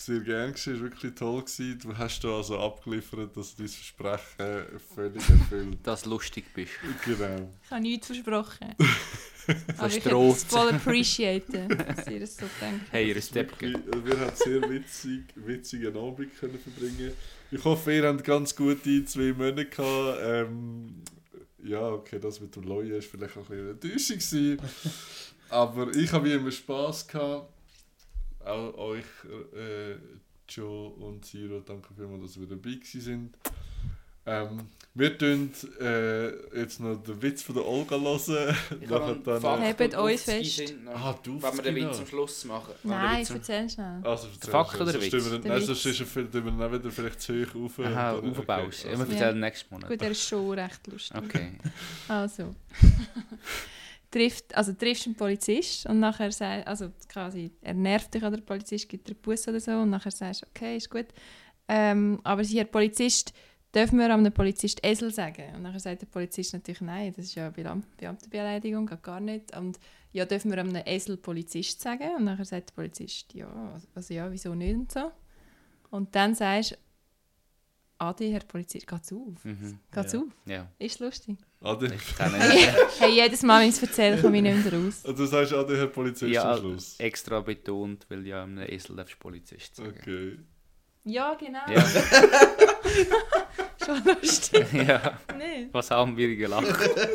[0.00, 1.40] Sehr gern gewesen, es war wirklich toll.
[1.42, 1.78] Gewesen.
[1.80, 5.78] Du hast da also abgeliefert, dass du dein Versprechen völlig erfüllt.
[5.82, 6.72] Dass du lustig bist.
[7.04, 7.50] genau.
[7.64, 8.74] Ich habe nichts versprochen.
[9.78, 12.84] Aber ich hätte es voll appreciaten, dass ihr es so denkt.
[12.90, 13.62] Hey, Respekt.
[13.62, 17.12] Wirklich, äh, Wir haben sehr witzig, witzigen Abend können verbringen.
[17.50, 20.18] Ich hoffe, ihr habt ganz gute zwei Monate gehabt.
[20.22, 21.02] Ähm,
[21.64, 24.18] ja, okay, das mit dem Leuen war vielleicht auch ein bisschen eine Enttäuschung.
[24.18, 24.58] gewesen.
[25.48, 27.50] Aber ich habe wie immer Spass gehabt.
[28.44, 29.04] Auch euch,
[29.56, 29.96] äh,
[30.48, 33.34] Joe und Zero, danke vielmals, dass wir dabei gewesen sind.
[34.30, 35.50] Ähm, wir tun
[35.80, 38.54] äh, jetzt noch den Witz von der Olga hören.
[38.78, 38.86] Ich
[39.24, 40.74] dann- Fakt Hebt euch fest.
[40.86, 41.74] Ah, du Wenn wir den.
[41.76, 42.74] Witz am Schluss machen.
[42.82, 44.00] Nein, am- erzähl schnell.
[44.04, 45.24] Also, erzähl Fakt schnell, oder sonst Witz?
[45.24, 45.66] tun wir- Der Witz.
[45.66, 45.94] sonst er
[46.44, 47.78] wir dann wieder vielleicht zu hoch auf.
[47.78, 48.84] Aha, dann- aufbaust.
[48.84, 49.88] okay, also- wir erzählen nächstes Monat.
[49.90, 51.16] Gut, er ist schon recht lustig.
[51.16, 51.52] Okay.
[52.08, 52.54] Also.
[54.10, 58.42] trifft, also triffst einen Polizist und nachher sagt, also quasi, er nervt dich oder der
[58.44, 61.06] Polizist gibt dir einen Bus oder so und nachher sagst okay, ist gut.
[61.68, 63.32] Ähm, aber Herr Polizist,
[63.74, 65.54] dürfen wir einem Polizist Esel sagen?
[65.54, 69.54] Und nachher sagt der Polizist natürlich, nein, das ist ja Beam Beamtenbeleidigung, geht gar nicht.
[69.56, 69.78] Und
[70.12, 72.16] ja, dürfen wir einem Esel Polizist sagen?
[72.16, 75.12] Und nachher sagt der Polizist, ja, also ja, wieso nicht und so.
[75.90, 76.78] Und dann sagst
[77.98, 79.44] Adi, Herr Polizist, geht's auf?
[79.44, 79.78] Mhm.
[79.92, 80.20] Geht's Ja.
[80.20, 80.26] auf?
[80.46, 80.68] Ja.
[80.78, 81.36] Ist lustig.
[81.60, 82.68] Adi, Ich kenne Hey,
[83.00, 85.00] hey, jedes Mal, wenn ich es erzähle, komme ich nicht mehr raus.
[85.04, 86.94] also du sagst Adi, Herr Polizist Ja, am Schluss.
[86.98, 89.94] extra betont, weil ja einem Esel darfst du Polizist sagen.
[90.00, 90.38] Okay.
[91.04, 91.58] Ja, genau.
[91.68, 91.84] Ja.
[93.84, 94.66] Schon lustig.
[94.72, 95.18] ja.
[95.36, 95.72] Nicht?
[95.72, 96.66] Was haben wir gelacht?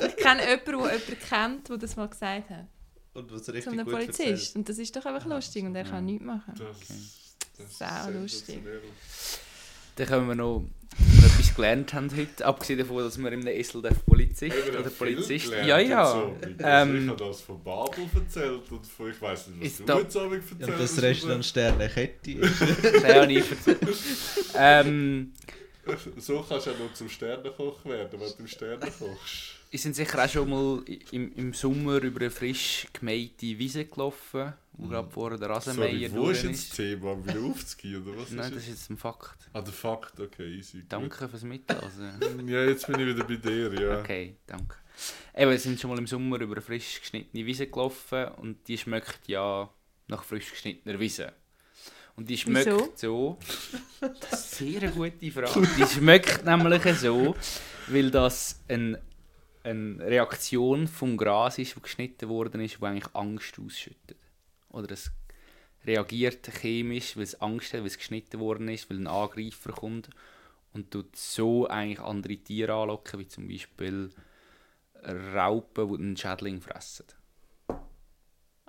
[0.07, 2.65] Ich kenne jemanden, der jemanden kennt, der das mal gesagt hat.
[3.13, 4.19] Und was richtig einem gut Polizist.
[4.19, 4.55] erzählt.
[4.55, 6.53] Und das ist doch einfach lustig und er kann nichts machen.
[6.57, 8.59] Das, das ist Sau lustig.
[9.95, 10.63] Dann können wir noch
[11.53, 15.51] etwas gelernt haben heute, abgesehen davon, dass wir im Esel Polizist Hey, wir oder Polizist.
[15.65, 16.05] Ja, ja.
[16.11, 16.35] So.
[16.59, 19.99] Ähm, ich habe das von Babel erzählt und von, ich weiß nicht, was du da-
[19.99, 22.61] jetzt Abend erzählt Und das hast, Restaurant Sterne Kette ist.
[22.61, 23.79] Das habe ich erzählt.
[24.57, 25.33] ähm,
[26.17, 28.87] So kannst du ja noch zum Sternekoch werden, wenn du im Sterne
[29.73, 34.53] wir sind sicher auch schon mal im, im Sommer über eine frisch gemähte Wiese gelaufen,
[34.73, 36.13] wo gerade vorher der Rasenmäher Mhm.
[36.13, 37.25] Sorry, wo ist jetzt das Thema?
[37.25, 38.89] Wieder aufzugehen, oder was Nein, ist das ist jetzt?
[38.91, 39.49] ein Fakt.
[39.51, 40.81] Ah, der Fakt, okay, easy.
[40.81, 40.85] gut.
[40.93, 42.11] Danke fürs Mitlesen.
[42.47, 43.99] Ja, jetzt bin ich wieder bei dir, ja.
[44.01, 44.75] Okay, danke.
[45.35, 48.77] Eben, wir sind schon mal im Sommer über eine frisch geschnittene Wiese gelaufen und die
[48.77, 49.67] schmeckt ja
[50.07, 51.33] nach frisch geschnittener Wiese.
[52.15, 52.93] Und die schmeckt Wieso?
[52.95, 53.37] so.
[54.29, 55.67] Das ist eine sehr gute Frage.
[55.79, 57.35] Die schmeckt nämlich so,
[57.87, 58.99] weil das ein,
[59.63, 64.17] eine Reaktion vom Gras ist, die geschnitten worden ist, die eigentlich Angst ausschüttet.
[64.69, 65.11] Oder es
[65.85, 70.09] reagiert chemisch, weil es Angst hat, weil es geschnitten worden ist, weil ein Angreifer kommt
[70.73, 74.09] und tut so eigentlich andere Tiere anlocken, wie zum Beispiel
[75.05, 77.05] Raupen, die einen Schädling fressen.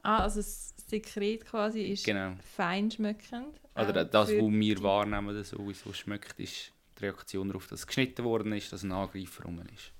[0.02, 2.34] Ah, also das Sekret quasi ist Genau.
[2.56, 3.58] fein schmeckend.
[3.74, 7.86] Oder ähm, das, was wir wahrnehmen, das sowieso schmeckt, ist die Reaktion darauf, dass es
[7.86, 9.92] geschnitten worden ist, dass ein Angreifer rum ist.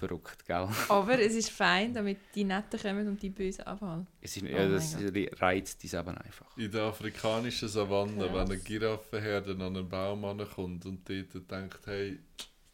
[0.00, 0.66] Verrückt, gell?
[0.88, 4.06] Aber es ist fein, damit die Netten kommen und die Bösen abhalten.
[4.22, 4.96] Es ist, Oh ja, das
[5.38, 6.56] reizt uns eben einfach.
[6.56, 8.32] In der afrikanischen Savanne, Krass.
[8.32, 12.18] wenn eine Giraffenherde an einen Baum ankommt und dort denkt, hey,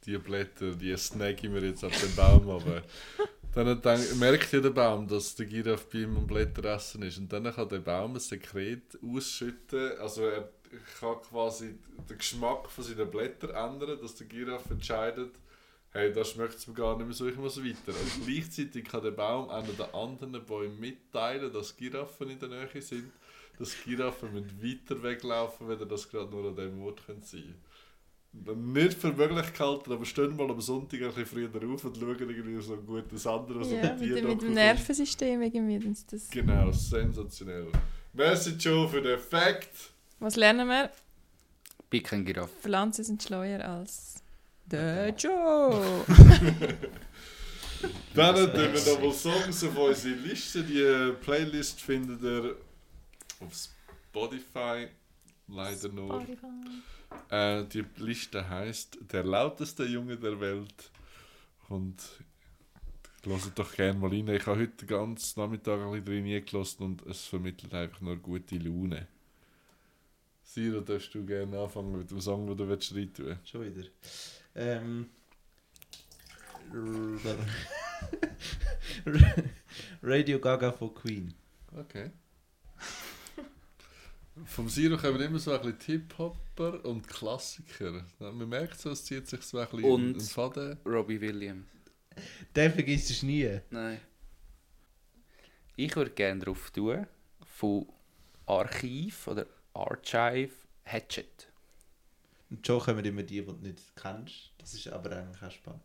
[0.05, 2.82] die Blätter, die snagge ich mir jetzt auf den Baum runter.
[3.55, 7.19] dann denk, merkt ja der Baum, dass der Giraffe bei ihm am Blätteressen ist.
[7.19, 9.98] Und dann kann der Baum ein Sekret ausschütten.
[9.98, 10.48] Also er
[11.01, 11.77] kann quasi
[12.09, 15.32] den Geschmack von seinen Blättern ändern, dass der Giraffe entscheidet,
[15.93, 17.89] hey, das schmeckt mir gar nicht mehr so, ich muss weiter.
[17.99, 22.83] Und gleichzeitig kann der Baum einer der anderen Bäume mitteilen, dass Giraffen in der Nähe
[22.83, 23.11] sind,
[23.59, 27.55] dass Giraffen müssen weiter weglaufen, wenn das gerade nur an diesem Ort sein könnte.
[28.33, 31.97] Dann Nicht für möglich gehalten, aber stehen mal am Sonntag ein bisschen früher auf und
[31.97, 35.95] schauen irgendwie so ein gutes anderes Ja, mit, dem- mit dem Nervensystem irgendwie.
[36.11, 37.69] Das Genau, sensationell.
[38.13, 39.91] Merci Joe für den Fact.
[40.19, 40.91] Was lernen wir?
[41.89, 42.53] Bin kein Giraffe.
[42.61, 44.23] Pflanzen sind schleuer als
[44.70, 46.05] der Joe.
[48.14, 50.62] Dann tun wir nochmal Songs auf unsere Liste.
[50.64, 52.56] Die Playlist findet ihr
[53.40, 54.88] auf Spotify.
[55.48, 56.26] Leider nur.
[57.30, 60.90] Äh, die Liste heißt Der lauteste Junge der Welt.
[61.68, 62.02] Und
[63.24, 64.28] hört doch gerne mal rein.
[64.28, 68.16] Ich habe heute den ganzen Nachmittag ein bisschen drin gelassen und es vermittelt einfach nur
[68.16, 69.06] gute Laune.
[70.43, 73.88] Siro, darfst du gerne anfangen mit dem Song, den du willst rein tun Schon wieder.
[74.57, 75.11] Ähm.
[80.03, 81.33] Radio Gaga von Queen.
[81.77, 82.11] Okay.
[84.45, 88.05] Vom Siro kommen immer so ein bisschen Hip-Hopper und Klassiker.
[88.19, 90.78] Man merkt so, es zieht sich so ein bisschen Und- Faden.
[90.85, 91.66] Robbie Williams.
[92.55, 93.61] Den vergisst du nie.
[93.70, 94.01] Nein.
[95.77, 97.07] Ich würde gerne drauf tun,
[97.45, 97.87] von
[98.47, 100.53] Archiv oder Archive
[100.85, 101.45] Hatchet.
[102.51, 104.52] Und schon kommen immer die, die du nicht kennst.
[104.59, 105.82] Das ist aber eigentlich auch spannend.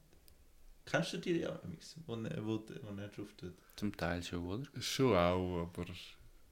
[0.85, 3.53] Kennst du die ja, Mix, wo, er- wo, wo er drauf tut?
[3.75, 4.81] Zum Teil schon, oder?
[4.81, 5.85] Schon auch, aber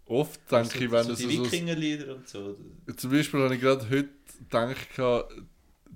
[0.05, 1.45] oft denke ich, wenn so es die so...
[1.45, 2.57] Wikingerlieder und so.
[2.95, 4.09] Zum Beispiel habe ich gerade heute
[4.39, 4.87] gedacht,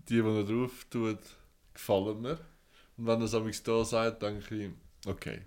[0.10, 1.20] die, die er drauf tut,
[1.74, 2.40] gefallen mir.
[2.98, 4.72] Und wenn er es amigs da sagt, denke ich,
[5.08, 5.42] okay.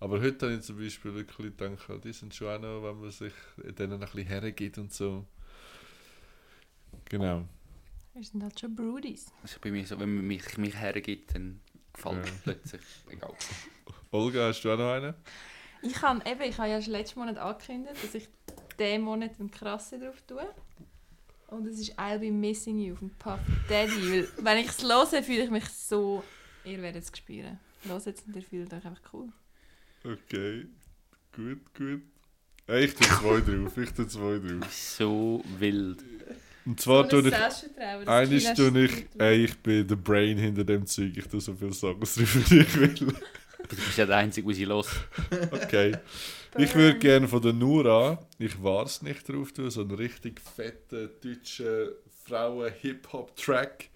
[0.00, 3.10] Aber heute habe ich zum Beispiel wirklich gedacht, die sind schon auch noch, wenn man
[3.10, 3.32] sich
[3.78, 5.24] denen ein bisschen hergibt und so.
[7.04, 7.46] Genau.
[8.14, 9.26] Wir sind halt schon Broodies.
[9.42, 11.60] Also bei mir so, wenn man mich, mich hergibt, dann
[11.92, 12.22] gefällt Ja.
[12.32, 12.82] es plötzlich.
[13.10, 13.34] Egal.
[14.10, 15.14] Olga, hast du auch noch einen?
[15.82, 18.28] Ich habe eben, ich habe ja schon letzten Monat angekündigt, dass ich
[18.78, 20.46] diesen Monat einen Krasse drauf tue.
[21.48, 23.92] Und es ist I'll Be Missing You von Puff Daddy.
[23.92, 26.22] Weil, wenn ich es höre, fühle ich mich so...
[26.64, 27.58] Ihr werdet es spüren.
[27.84, 29.28] Hört jetzt und ihr fühlt euch einfach cool.
[30.04, 30.66] Okay.
[31.34, 32.02] Gut, gut.
[32.68, 33.76] Ich tue zwei drauf.
[33.76, 34.72] Ich tue zwei drauf.
[34.72, 36.04] So wild.
[36.64, 38.08] Und zwar tue ich.
[38.08, 39.06] Eines tue ich.
[39.18, 41.16] Ey, ich bin der Brain hinter dem Zeug.
[41.16, 42.94] Ich tue so viele Songs drauf, wie ich will.
[43.68, 44.88] Du bist ja der Einzige, der sie los.
[45.50, 45.96] Okay.
[46.58, 50.38] Ich würde gerne von der Nura, ich war es nicht drauf tun, so einen richtig
[50.38, 51.92] fetten deutschen
[52.26, 53.88] Frauen-Hip-Hop-Track.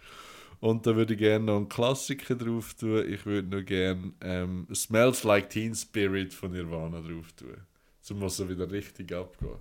[0.60, 3.04] Und da würde ich gerne noch einen Klassiker drauf tun.
[3.12, 7.58] Ich würde noch gerne ähm, Smells Like Teen Spirit von Nirvana drauf tun.
[8.00, 9.58] So muss er wieder richtig abgehen.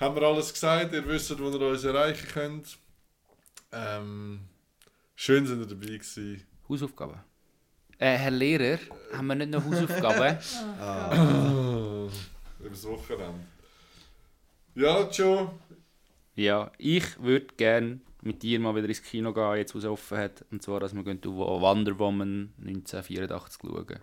[0.00, 0.94] Haben wir alles gesagt?
[0.94, 2.78] Ihr wisst, wo ihr uns erreichen könnt.
[3.70, 4.40] Ähm,
[5.14, 6.42] schön, sind ihr dabei gewesen.
[6.66, 7.20] Hausaufgaben.
[7.98, 8.78] Äh, Herr Lehrer,
[9.12, 10.38] haben wir nicht noch Hausaufgaben?
[10.80, 12.08] Oh,
[12.64, 13.40] übers Wochenende.
[14.74, 15.50] Ja, Joe.
[16.34, 20.16] ja, ich würde gerne mit dir mal wieder ins Kino gehen, jetzt wo es offen
[20.16, 20.46] hat.
[20.50, 24.00] Und zwar, dass wir gehen auf Wonder Woman 1984 schauen.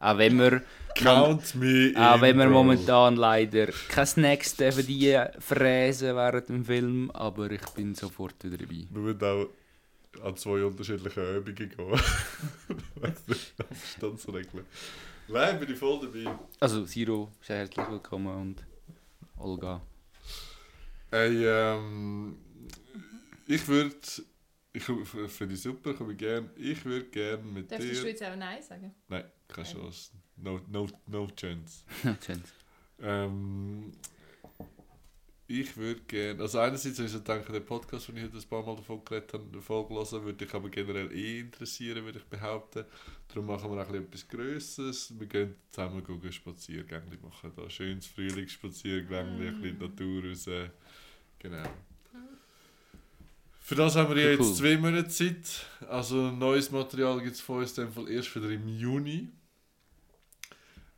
[0.00, 0.62] Auch wenn wir,
[0.94, 2.52] Count me auch wenn wir Bro.
[2.52, 8.58] momentan leider keine Snacks dürfen die fräsen während dem Film, aber ich bin sofort wieder
[8.58, 8.86] dabei.
[8.90, 9.48] Wir müssen auch
[10.24, 11.72] an zwei unterschiedlichen Übungen gehen.
[13.00, 14.64] Der Abstandsregeln.
[15.28, 16.38] Nein, bin ich voll dabei.
[16.60, 18.64] Also, Siro, herzlich willkommen und
[19.36, 19.80] Olga.
[21.10, 22.36] Ey, ähm,
[23.46, 23.94] ich würde,
[24.78, 26.50] ich finde ich super, komme ich gern.
[26.56, 28.08] Ich würde gerne mit Darfst du dir.
[28.08, 28.94] jetzt auch Nein sagen?
[29.08, 30.12] Nein, keine Chance.
[30.36, 31.84] No, no, no chance.
[32.24, 32.42] Schön.
[33.00, 33.92] Ähm,
[35.50, 38.48] ich würde gerne, also einerseits, wenn ich so denke, der Podcast, den ich heute ein
[38.48, 42.84] paar Mal davon geredet habe, hören, würde ich aber generell eh interessieren, würde ich behaupten.
[43.28, 45.18] Darum machen wir auch ein bisschen etwas Grösseres.
[45.18, 50.50] Wir gehen zusammen gehen Spaziergänge machen, da schönes Frühlingsspaziergänge, ein bisschen in die Natur raus.
[51.38, 51.62] Genau.
[53.68, 54.46] Für das haben wir ja Cool.
[54.46, 55.66] jetzt zwei Monate Zeit.
[55.90, 59.28] Also neues Material gibt es von uns in Fall erst wieder im Juni.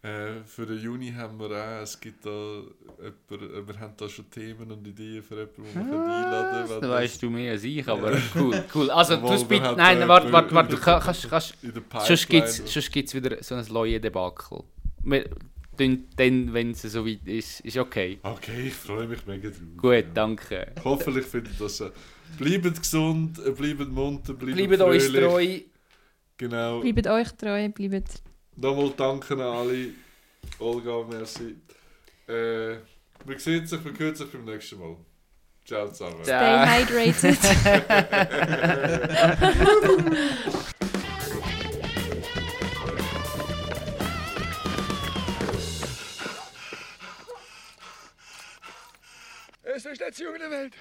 [0.02, 4.09] Äh, für den Juni haben wir auch, es gibt da jemand, äh, wir haben da
[4.09, 6.80] schon Themen und Ideen für jemanden, die wir können einladen können.
[6.82, 8.88] Da weißt du mehr als ich, aber cool, cool.
[8.92, 11.56] Also, du bitte, nein, warte, warte, warte, kannst, kannst,
[12.06, 14.62] sonst gibt es gibt's wieder so ein Leue-Debakel.
[15.02, 15.24] Wir
[15.76, 18.20] tun Dann, wenn es so weit ist, ist okay.
[18.22, 19.59] Okay, ich freue mich mega drauf.
[19.76, 20.72] Gut, danke.
[20.84, 21.80] Hoffentlich findet das.
[21.80, 21.90] Äh,
[22.39, 25.24] bleibt gesund, bleibt munter, bleibt, Bleibt uns fröhlich.
[25.24, 25.61] treu.
[26.36, 26.81] Genau.
[26.81, 28.23] Bleibt euch treu, bleibt...
[28.57, 29.89] Nochmal danke an alle.
[30.59, 31.57] Olga, merci.
[32.27, 32.77] Äh,
[33.24, 34.97] wir sehen sich, wir hören sich beim nächsten Mal.
[35.65, 36.23] Ciao zusammen.
[36.23, 37.39] Stay hydrated.
[49.62, 50.74] Es ist der Junge der Welt.